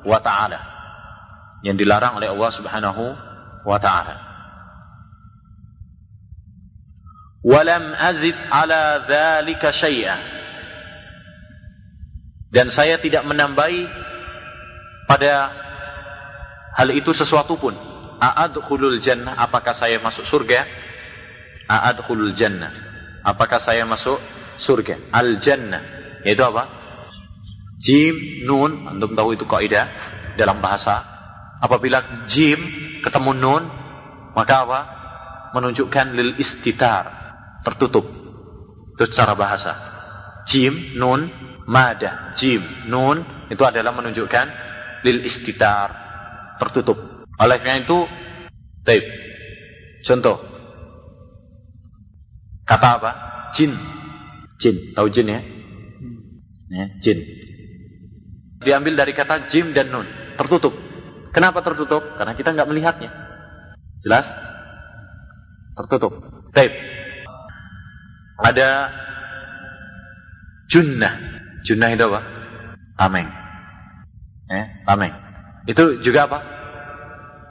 wa 0.05 0.19
taala. 0.21 0.59
Yang 1.65 1.85
dilarang 1.85 2.21
oleh 2.21 2.29
Allah 2.29 2.51
Subhanahu 2.53 3.03
wa 3.65 3.77
taala. 3.81 4.15
Walam 7.41 7.97
azid 7.97 8.37
ala 8.53 9.09
dzalika 9.09 9.73
syai'a. 9.73 10.17
Dan 12.53 12.69
saya 12.69 13.01
tidak 13.01 13.25
menambahi 13.25 13.89
pada 15.09 15.49
hal 16.77 16.89
itu 16.93 17.11
sesuatu 17.17 17.57
pun. 17.57 17.73
A'adkhulul 18.21 19.01
jannah, 19.01 19.33
apakah 19.41 19.73
saya 19.73 19.97
masuk 19.97 20.29
surga? 20.29 20.69
A'adkhulul 21.65 22.37
jannah. 22.37 22.69
Apakah 23.25 23.57
saya 23.57 23.81
masuk 23.89 24.21
surga? 24.61 25.09
Al 25.09 25.41
jannah. 25.41 26.00
Yaitu 26.25 26.43
apa? 26.45 26.69
Jim, 27.81 28.45
nun, 28.45 28.85
antum 28.85 29.17
tahu 29.17 29.33
itu 29.33 29.49
kaidah 29.49 29.89
dalam 30.37 30.61
bahasa. 30.61 31.01
Apabila 31.61 32.25
jim 32.29 32.57
ketemu 33.01 33.31
nun, 33.33 33.63
maka 34.37 34.55
apa? 34.65 34.79
Menunjukkan 35.57 36.13
lil 36.13 36.37
istitar, 36.37 37.09
tertutup. 37.65 38.05
Itu 38.95 39.03
secara 39.09 39.33
bahasa. 39.33 39.73
Jim, 40.45 40.97
nun, 40.97 41.29
mada, 41.65 42.33
jim, 42.37 42.61
nun, 42.85 43.25
itu 43.49 43.61
adalah 43.65 43.91
menunjukkan 43.97 44.45
lil 45.01 45.25
istitar, 45.25 45.89
tertutup. 46.61 47.25
Oleh 47.41 47.57
karena 47.57 47.81
itu, 47.81 48.05
tape. 48.85 49.09
Contoh. 50.05 50.37
Kata 52.65 52.87
apa? 53.01 53.11
Jin. 53.57 53.73
Jin. 54.61 54.93
Tahu 54.93 55.09
jin 55.09 55.27
ya? 55.29 55.39
Ya, 56.71 56.85
jin. 57.03 57.19
Diambil 58.63 58.95
dari 58.95 59.11
kata 59.11 59.51
jim 59.51 59.75
dan 59.75 59.91
nun. 59.91 60.07
Tertutup. 60.39 60.71
Kenapa 61.35 61.59
tertutup? 61.59 62.15
Karena 62.15 62.33
kita 62.33 62.55
nggak 62.55 62.69
melihatnya. 62.71 63.11
Jelas? 64.01 64.27
Tertutup. 65.75 66.15
Tape. 66.55 66.75
Ada 68.39 68.69
junnah. 70.71 71.13
Junnah 71.67 71.89
itu 71.91 72.03
apa? 72.07 72.21
Tameng. 72.95 73.27
Eh, 74.47 74.65
tameng. 74.87 75.13
Itu 75.67 75.99
juga 76.01 76.31
apa? 76.31 76.39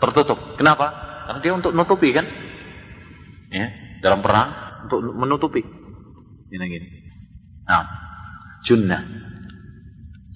Tertutup. 0.00 0.56
Kenapa? 0.56 0.90
Karena 1.28 1.40
dia 1.44 1.52
untuk 1.54 1.72
menutupi 1.76 2.10
kan? 2.10 2.26
Ya, 3.50 3.66
dalam 4.00 4.24
perang 4.24 4.50
untuk 4.88 4.98
menutupi. 5.04 5.62
Gini 6.50 6.64
gini. 6.66 6.88
Nah, 7.68 7.86
junnah. 8.64 9.02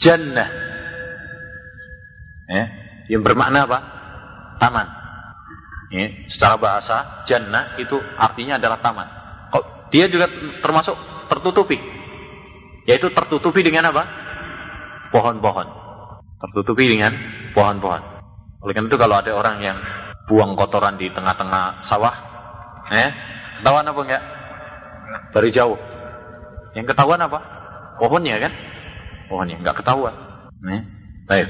Jannah. 0.01 0.51
Ya, 2.45 2.65
yang 3.09 3.25
bermakna 3.25 3.65
apa? 3.65 3.79
Taman. 4.61 4.87
Ya, 5.95 6.11
secara 6.29 6.59
bahasa 6.59 7.25
jannah 7.25 7.79
itu 7.81 7.97
artinya 8.19 8.59
adalah 8.59 8.83
taman. 8.83 9.09
Kok 9.55 9.95
dia 9.95 10.11
juga 10.11 10.29
termasuk 10.61 10.97
tertutupi? 11.31 11.79
Yaitu 12.85 13.09
tertutupi 13.15 13.65
dengan 13.65 13.95
apa? 13.95 14.05
Pohon-pohon. 15.15 15.67
Tertutupi 16.43 16.91
dengan 16.91 17.17
pohon-pohon. 17.57 18.03
Oleh 18.65 18.73
karena 18.73 18.89
itu 18.89 18.99
kalau 18.99 19.17
ada 19.21 19.33
orang 19.33 19.57
yang 19.61 19.79
buang 20.29 20.57
kotoran 20.57 20.97
di 20.97 21.13
tengah-tengah 21.13 21.85
sawah, 21.85 22.17
eh, 22.93 23.13
ketahuan 23.61 23.89
apa 23.89 24.01
enggak? 24.05 24.23
Dari 25.33 25.49
jauh. 25.53 25.79
Yang 26.75 26.93
ketahuan 26.93 27.21
apa? 27.23 27.54
Pohonnya 27.97 28.37
kan? 28.43 28.53
Pohonnya 29.31 29.57
enggak 29.61 29.83
ketahuan. 29.83 30.15
Eh, 30.65 30.83
baik. 31.29 31.49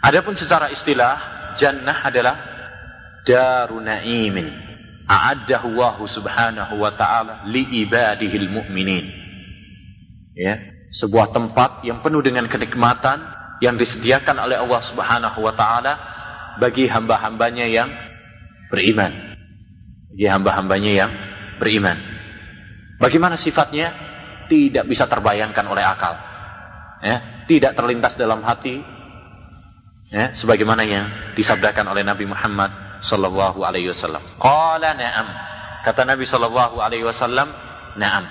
Adapun 0.00 0.34
secara 0.34 0.72
istilah, 0.72 1.18
jannah 1.54 1.98
adalah 2.04 2.36
daruna'imin. 3.28 4.48
A'addahu 5.10 6.06
subhanahu 6.06 6.74
wa 6.78 6.92
ta'ala 6.94 7.50
li 7.50 7.82
ibadihil 7.84 8.48
mu'minin. 8.48 9.06
Ya, 10.38 10.56
sebuah 10.94 11.34
tempat 11.34 11.86
yang 11.86 12.02
penuh 12.02 12.22
dengan 12.22 12.46
kenikmatan 12.50 13.18
yang 13.60 13.76
disediakan 13.76 14.40
oleh 14.40 14.56
Allah 14.58 14.80
Subhanahu 14.82 15.38
wa 15.44 15.54
taala 15.54 15.92
bagi 16.58 16.88
hamba-hambanya 16.88 17.68
yang 17.68 17.92
beriman. 18.72 19.36
Bagi 20.10 20.26
hamba-hambanya 20.26 20.92
yang 21.06 21.12
beriman. 21.62 22.00
Bagaimana 22.98 23.36
sifatnya? 23.36 24.09
Tidak 24.50 24.84
bisa 24.90 25.06
terbayangkan 25.06 25.62
oleh 25.70 25.84
akal. 25.86 26.18
Ya, 27.00 27.46
tidak 27.46 27.78
terlintas 27.78 28.18
dalam 28.18 28.44
hati 28.44 28.82
ya, 30.12 30.36
sebagaimana 30.36 30.84
yang 30.84 31.06
disabdakan 31.38 31.88
oleh 31.88 32.04
Nabi 32.04 32.28
Muhammad 32.28 33.00
sallallahu 33.00 33.62
alaihi 33.64 33.88
wasallam. 33.88 34.20
Qala 34.36 34.92
na'am. 34.98 35.28
Kata 35.86 36.04
Nabi 36.04 36.28
sallallahu 36.28 36.76
alaihi 36.76 37.06
wasallam, 37.06 37.48
na'am. 37.96 38.28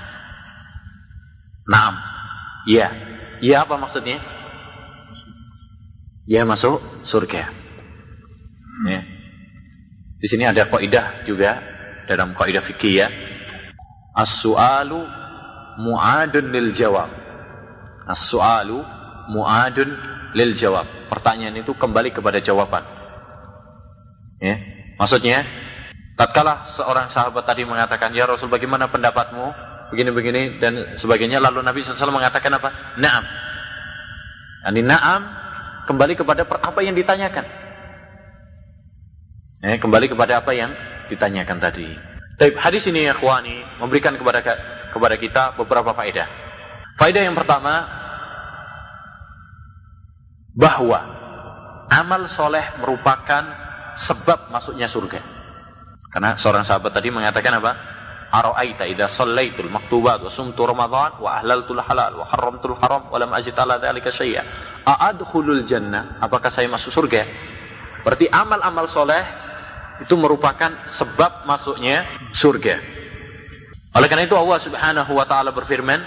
Naam. 1.65 1.95
Iya. 2.69 2.87
Iya 3.39 3.65
apa 3.65 3.79
maksudnya? 3.79 4.21
Ya 6.29 6.45
masuk 6.45 6.77
surga. 7.09 7.49
Ya. 8.85 9.01
Di 10.19 10.27
sini 10.27 10.45
ada 10.45 10.67
kaidah 10.67 11.25
juga 11.25 11.63
dalam 12.05 12.35
kaidah 12.35 12.61
fikih 12.61 12.93
ya. 13.01 13.07
As-su'alu 14.13 14.99
mu'adun 15.79 16.51
lil 16.51 16.75
jawab. 16.75 17.07
As-su'alu 18.05 18.83
mu'adun 19.31 19.89
lil 20.35 20.51
jawab. 20.59 20.85
Pertanyaan 21.07 21.55
itu 21.63 21.71
kembali 21.71 22.11
kepada 22.11 22.43
jawaban. 22.43 22.83
Ya. 24.43 24.59
Maksudnya, 24.99 25.47
tatkala 26.19 26.75
seorang 26.75 27.07
sahabat 27.09 27.47
tadi 27.47 27.63
mengatakan, 27.63 28.11
"Ya 28.11 28.27
Rasul, 28.27 28.51
bagaimana 28.51 28.91
pendapatmu?" 28.91 29.69
begini-begini 29.89 30.61
dan 30.61 31.01
sebagainya. 31.01 31.41
Lalu 31.41 31.65
Nabi 31.65 31.81
SAW 31.81 32.13
mengatakan 32.13 32.53
apa? 32.55 32.69
Naam. 33.01 33.25
Yani 34.69 34.81
naam 34.85 35.21
kembali 35.89 36.13
kepada 36.13 36.45
apa 36.45 36.79
yang 36.85 36.93
ditanyakan. 36.93 37.45
Eh, 39.59 39.77
kembali 39.81 40.07
kepada 40.07 40.39
apa 40.39 40.55
yang 40.55 40.71
ditanyakan 41.11 41.57
tadi. 41.59 41.89
Tapi 42.39 42.55
hadis 42.55 42.87
ini 42.87 43.03
ya 43.03 43.17
khwani 43.17 43.83
memberikan 43.83 44.15
kepada 44.15 44.39
kepada 44.89 45.15
kita 45.17 45.43
beberapa 45.57 45.93
faedah. 45.93 46.27
Faedah 46.99 47.23
yang 47.23 47.37
pertama 47.37 47.87
bahwa 50.53 50.99
amal 51.87 52.27
soleh 52.27 52.75
merupakan 52.81 53.43
sebab 53.95 54.51
masuknya 54.51 54.91
surga. 54.91 55.21
Karena 56.09 56.35
seorang 56.35 56.65
sahabat 56.65 56.91
tadi 56.91 57.13
mengatakan 57.13 57.61
apa? 57.61 57.71
Ara'aita 58.29 58.85
idza 58.85 59.09
shallaitul 59.17 59.73
maktubat 59.73 60.21
wa 60.21 60.29
sumtu 60.29 60.61
ramadan 60.61 61.17
wa 61.17 61.41
ahlaltul 61.41 61.81
halal 61.81 62.21
wa 62.21 62.25
haramtul 62.29 62.77
haram 62.77 63.09
wa 63.09 63.17
lam 63.17 63.31
ajid 63.33 63.57
ala 63.57 63.81
dzalika 63.81 64.13
syai'a. 64.13 64.43
A'adkhulul 64.85 65.65
jannah? 65.65 66.21
Apakah 66.21 66.53
saya 66.53 66.69
masuk 66.69 66.93
surga? 66.93 67.25
Berarti 68.05 68.29
amal-amal 68.29 68.85
soleh 68.89 69.23
itu 70.01 70.13
merupakan 70.15 70.91
sebab 70.93 71.45
masuknya 71.49 72.05
surga. 72.35 72.98
Oleh 73.89 74.07
karena 74.07 74.29
itu 74.29 74.37
Allah 74.37 74.59
Subhanahu 74.61 75.11
wa 75.17 75.25
taala 75.25 75.49
berfirman, 75.49 75.99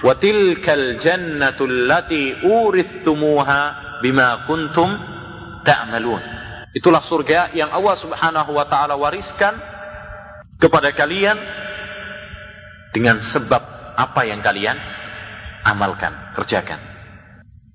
"Wa 0.00 0.16
tilkal 0.16 0.96
jannatul 0.96 1.84
lati 1.84 2.40
urithumuha 2.40 3.60
bima 4.00 4.48
kuntum 4.48 4.88
ta'malun." 5.64 6.22
Itulah 6.72 7.04
surga 7.04 7.52
yang 7.52 7.68
Allah 7.68 7.96
Subhanahu 8.00 8.50
wa 8.56 8.64
taala 8.68 8.96
wariskan 8.96 9.56
kepada 10.56 10.92
kalian 10.96 11.36
dengan 12.96 13.20
sebab 13.20 13.62
apa 13.98 14.20
yang 14.24 14.40
kalian 14.40 14.78
amalkan, 15.68 16.32
kerjakan. 16.38 16.80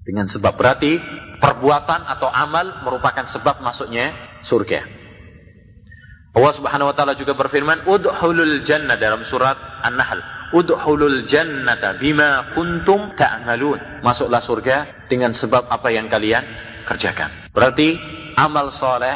Dengan 0.04 0.28
sebab 0.28 0.58
berarti 0.60 1.00
perbuatan 1.40 2.10
atau 2.10 2.28
amal 2.28 2.84
merupakan 2.84 3.24
sebab 3.28 3.64
masuknya 3.64 4.12
surga. 4.44 5.03
Allah 6.34 6.54
Subhanahu 6.58 6.90
wa 6.90 6.96
taala 6.98 7.14
juga 7.14 7.38
berfirman, 7.38 7.86
"Udkhulul 7.86 8.66
jannah" 8.66 8.98
dalam 8.98 9.22
surat 9.30 9.54
An-Nahl. 9.86 10.50
"Udkhulul 10.50 11.30
jannata 11.30 12.02
bima 12.02 12.58
kuntum 12.58 13.14
ta'malun." 13.14 14.02
Masuklah 14.02 14.42
surga 14.42 15.06
dengan 15.06 15.38
sebab 15.38 15.70
apa 15.70 15.94
yang 15.94 16.10
kalian 16.10 16.42
kerjakan. 16.90 17.54
Berarti 17.54 18.02
amal 18.34 18.74
soleh, 18.74 19.14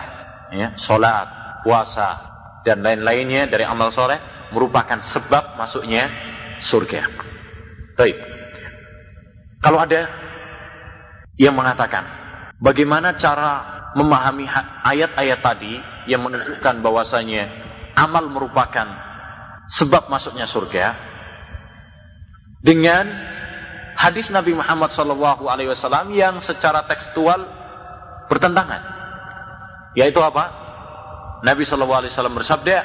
ya, 0.54 0.78
salat, 0.78 1.26
puasa, 1.66 2.22
dan 2.62 2.86
lain-lainnya 2.86 3.50
dari 3.50 3.66
amal 3.66 3.90
soleh 3.90 4.22
merupakan 4.54 5.02
sebab 5.02 5.58
masuknya 5.58 6.14
surga. 6.62 7.02
Baik. 7.98 8.18
Kalau 9.58 9.82
ada 9.82 10.06
yang 11.42 11.58
mengatakan 11.58 12.06
bagaimana 12.62 13.18
cara 13.18 13.66
memahami 13.98 14.46
ayat-ayat 14.86 15.42
tadi 15.42 15.97
yang 16.08 16.24
menunjukkan 16.24 16.82
bahwasanya 16.82 17.52
amal 17.94 18.32
merupakan 18.32 18.88
sebab 19.68 20.08
masuknya 20.08 20.48
surga. 20.48 20.96
Dengan 22.64 23.06
hadis 23.94 24.34
Nabi 24.34 24.56
Muhammad 24.58 24.90
SAW 24.90 26.10
yang 26.16 26.42
secara 26.42 26.88
tekstual 26.90 27.46
bertentangan. 28.32 28.82
Yaitu 29.94 30.24
apa? 30.24 30.50
Nabi 31.46 31.68
SAW 31.68 32.34
bersabda 32.34 32.78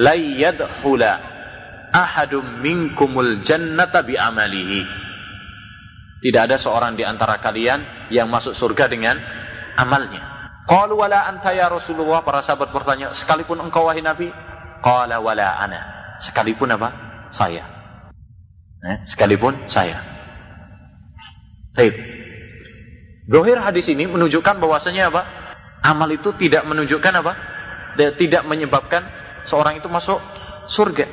la 0.00 0.14
yadkhula 0.16 1.12
ahadum 1.92 2.64
minkumul 2.64 3.44
jannata 3.44 4.02
bi 4.02 4.16
amalihi 4.18 5.12
tidak 6.22 6.42
ada 6.46 6.56
seorang 6.56 6.94
di 6.94 7.02
antara 7.02 7.42
kalian 7.42 8.06
yang 8.14 8.30
masuk 8.30 8.54
surga 8.54 8.86
dengan 8.86 9.18
amalnya. 9.74 10.22
Qalu 10.62 10.94
wala 10.94 11.26
anta 11.26 11.50
ya 11.50 11.66
Rasulullah, 11.66 12.22
para 12.22 12.42
sahabat 12.46 12.70
bertanya, 12.70 13.10
sekalipun 13.10 13.58
engkau 13.58 13.90
wahai 13.90 14.02
Nabi? 14.02 14.30
Qala 14.82 15.18
wala 15.18 15.58
ana. 15.58 15.80
Sekalipun 16.22 16.70
apa? 16.70 16.88
Saya. 17.34 17.66
Eh, 18.82 18.96
sekalipun 19.06 19.66
saya. 19.66 19.98
Baik. 21.74 21.94
Dohir 23.26 23.58
hadis 23.58 23.86
ini 23.90 24.06
menunjukkan 24.06 24.58
bahwasanya 24.58 25.10
apa? 25.10 25.22
Amal 25.82 26.10
itu 26.14 26.30
tidak 26.38 26.62
menunjukkan 26.66 27.14
apa? 27.22 27.32
Tidak 27.98 28.42
menyebabkan 28.46 29.02
seorang 29.46 29.82
itu 29.82 29.90
masuk 29.90 30.18
surga. 30.70 31.06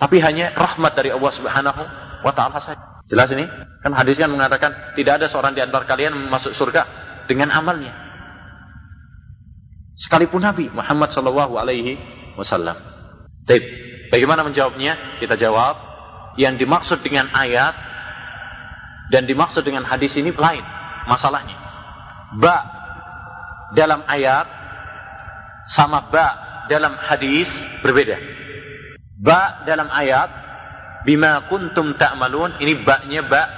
Tapi 0.00 0.16
hanya 0.20 0.56
rahmat 0.56 0.96
dari 0.96 1.12
Allah 1.12 1.32
Subhanahu 1.32 1.82
wa 2.24 2.32
taala 2.32 2.60
saja. 2.60 2.80
Jelas 3.08 3.28
ini? 3.32 3.44
Kan 3.84 3.92
hadis 3.92 4.16
kan 4.16 4.32
mengatakan 4.32 4.96
tidak 4.96 5.20
ada 5.20 5.26
seorang 5.28 5.52
di 5.52 5.60
antara 5.60 5.84
kalian 5.84 6.16
masuk 6.28 6.56
surga 6.56 6.84
dengan 7.28 7.52
amalnya. 7.52 8.09
Sekalipun 10.00 10.40
Nabi 10.40 10.72
Muhammad 10.72 11.12
Shallallahu 11.12 11.60
Alaihi 11.60 12.00
Wasallam. 12.40 12.72
Baik, 13.44 13.64
bagaimana 14.08 14.40
menjawabnya? 14.48 15.20
Kita 15.20 15.36
jawab. 15.36 15.76
Yang 16.40 16.64
dimaksud 16.64 17.04
dengan 17.04 17.28
ayat 17.36 17.76
dan 19.12 19.28
dimaksud 19.28 19.60
dengan 19.60 19.84
hadis 19.84 20.16
ini 20.16 20.32
lain 20.32 20.64
masalahnya. 21.04 21.58
Ba 22.40 22.64
dalam 23.76 24.06
ayat 24.08 24.48
sama 25.68 26.08
ba 26.08 26.64
dalam 26.70 26.96
hadis 26.96 27.50
berbeda. 27.84 28.16
Ba 29.20 29.68
dalam 29.68 29.90
ayat 29.92 30.32
bima 31.04 31.44
kuntum 31.50 31.92
ta'malun 31.98 32.56
ini 32.62 32.78
baknya 32.86 33.20
bak 33.26 33.48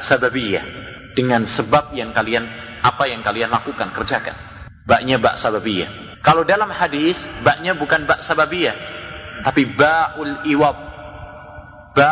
sababiyah 0.00 0.64
dengan 1.12 1.44
sebab 1.44 1.92
yang 1.92 2.14
kalian 2.16 2.46
apa 2.80 3.04
yang 3.10 3.20
kalian 3.20 3.52
lakukan 3.52 3.90
kerjakan 3.92 4.53
baknya 4.84 5.20
bak 5.20 5.36
sababiyah 5.40 6.20
kalau 6.24 6.44
dalam 6.44 6.68
hadis 6.72 7.20
baknya 7.44 7.76
bukan 7.76 8.04
bak 8.08 8.20
sababiyah 8.20 8.76
tapi 9.44 9.68
ba'ul 9.76 10.44
iwab 10.48 10.76
ba 11.92 12.10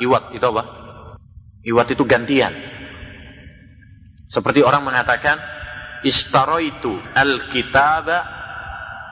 iwab 0.00 0.32
itu 0.32 0.44
apa 0.44 0.62
iwab 1.64 1.88
itu 1.88 2.04
gantian 2.08 2.52
seperti 4.30 4.62
orang 4.62 4.86
mengatakan 4.86 5.36
istaraitu 6.06 6.96
al-kitaba 7.12 8.24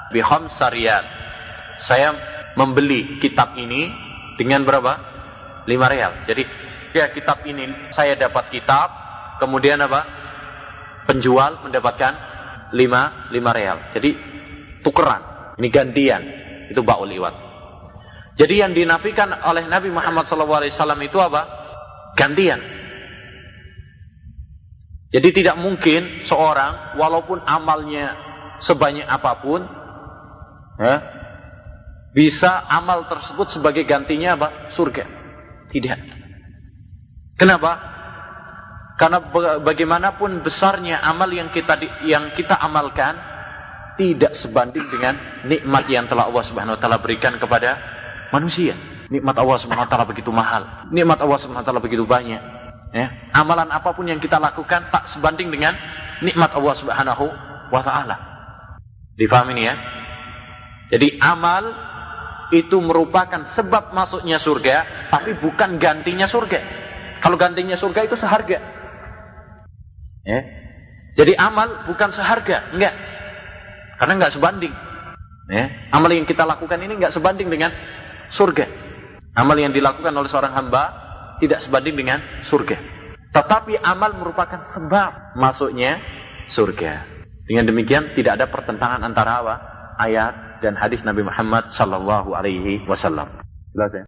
bi 0.08 0.24
khamsariyat 0.24 1.04
saya 1.78 2.14
membeli 2.58 3.22
kitab 3.22 3.54
ini 3.54 3.92
dengan 4.34 4.66
berapa? 4.66 4.92
5 5.66 5.92
real. 5.94 6.12
Jadi 6.26 6.42
ya 6.96 7.12
kitab 7.14 7.46
ini 7.46 7.90
saya 7.94 8.18
dapat 8.18 8.50
kitab, 8.50 8.88
kemudian 9.38 9.78
apa? 9.78 10.02
Penjual 11.06 11.62
mendapatkan 11.62 12.12
5 12.72 13.32
5 13.32 13.58
real. 13.58 13.78
Jadi 13.96 14.10
tukeran. 14.82 15.54
Ini 15.58 15.68
gantian. 15.72 16.22
Itu 16.70 16.84
baul 16.84 17.10
iwat. 17.10 17.34
Jadi 18.38 18.62
yang 18.62 18.70
dinafikan 18.70 19.34
oleh 19.42 19.66
Nabi 19.66 19.90
Muhammad 19.90 20.30
SAW 20.30 21.02
itu 21.02 21.18
apa? 21.18 21.42
Gantian. 22.14 22.60
Jadi 25.08 25.28
tidak 25.42 25.56
mungkin 25.58 26.22
seorang 26.22 26.94
walaupun 27.00 27.42
amalnya 27.42 28.14
sebanyak 28.60 29.08
apa 29.08 29.32
pun, 29.40 29.64
ya, 30.76 30.94
bisa 32.12 32.68
amal 32.68 33.08
tersebut 33.10 33.50
sebagai 33.50 33.82
gantinya 33.88 34.38
apa? 34.38 34.48
Surga. 34.70 35.08
Tidak. 35.72 35.98
Kenapa? 37.40 37.97
Karena 38.98 39.22
bagaimanapun 39.62 40.42
besarnya 40.42 40.98
amal 40.98 41.30
yang 41.30 41.54
kita 41.54 41.78
yang 42.02 42.34
kita 42.34 42.58
amalkan 42.58 43.14
tidak 43.94 44.34
sebanding 44.34 44.90
dengan 44.90 45.14
nikmat 45.46 45.86
yang 45.86 46.10
telah 46.10 46.26
Allah 46.26 46.42
Subhanahu 46.42 46.74
wa 46.74 46.80
taala 46.82 46.98
berikan 46.98 47.38
kepada 47.38 47.78
manusia. 48.34 48.74
Nikmat 49.06 49.38
Allah 49.38 49.58
Subhanahu 49.62 49.86
wa 49.86 49.90
taala 49.90 50.06
begitu 50.06 50.34
mahal. 50.34 50.90
Nikmat 50.90 51.18
Allah 51.22 51.38
Subhanahu 51.38 51.62
wa 51.62 51.66
taala 51.66 51.78
begitu 51.82 52.02
banyak. 52.02 52.42
Ya. 52.90 53.06
Amalan 53.30 53.70
apa 53.70 53.94
pun 53.94 54.10
yang 54.10 54.18
kita 54.18 54.42
lakukan 54.42 54.90
tak 54.90 55.06
sebanding 55.14 55.54
dengan 55.54 55.78
nikmat 56.18 56.50
Allah 56.58 56.74
Subhanahu 56.74 57.26
wa 57.70 57.82
taala. 57.86 58.16
Difahami 59.14 59.54
ini 59.54 59.62
ya? 59.62 59.74
Jadi 60.90 61.22
amal 61.22 61.70
itu 62.50 62.80
merupakan 62.80 63.44
sebab 63.52 63.92
masuknya 63.92 64.40
surga, 64.40 65.06
tapi 65.12 65.36
bukan 65.38 65.76
gantinya 65.76 66.24
surga. 66.26 66.60
Kalau 67.22 67.36
gantinya 67.36 67.76
surga 67.76 68.08
itu 68.08 68.16
seharga. 68.16 68.77
Ya. 70.28 70.40
Jadi 71.16 71.32
amal 71.40 71.88
bukan 71.88 72.12
seharga, 72.12 72.68
enggak. 72.76 72.92
Karena 73.96 74.12
enggak 74.20 74.32
sebanding. 74.36 74.70
Ya. 75.48 75.72
Amal 75.88 76.12
yang 76.12 76.28
kita 76.28 76.44
lakukan 76.44 76.76
ini 76.84 77.00
enggak 77.00 77.16
sebanding 77.16 77.48
dengan 77.48 77.72
surga. 78.28 78.68
Amal 79.32 79.56
yang 79.56 79.72
dilakukan 79.72 80.12
oleh 80.12 80.28
seorang 80.28 80.52
hamba 80.52 80.92
tidak 81.40 81.64
sebanding 81.64 81.96
dengan 81.96 82.20
surga. 82.44 82.76
Tetapi 83.32 83.80
amal 83.80 84.20
merupakan 84.20 84.68
sebab 84.68 85.38
masuknya 85.38 86.00
surga. 86.52 87.08
Dengan 87.48 87.64
demikian 87.64 88.12
tidak 88.12 88.36
ada 88.36 88.46
pertentangan 88.52 89.00
antara 89.00 89.40
apa? 89.40 89.54
Ayat 89.96 90.60
dan 90.60 90.76
hadis 90.76 91.00
Nabi 91.00 91.24
Muhammad 91.24 91.72
sallallahu 91.72 92.36
alaihi 92.36 92.84
wasallam. 92.84 93.40
Jelas 93.72 93.90
ya? 93.96 94.04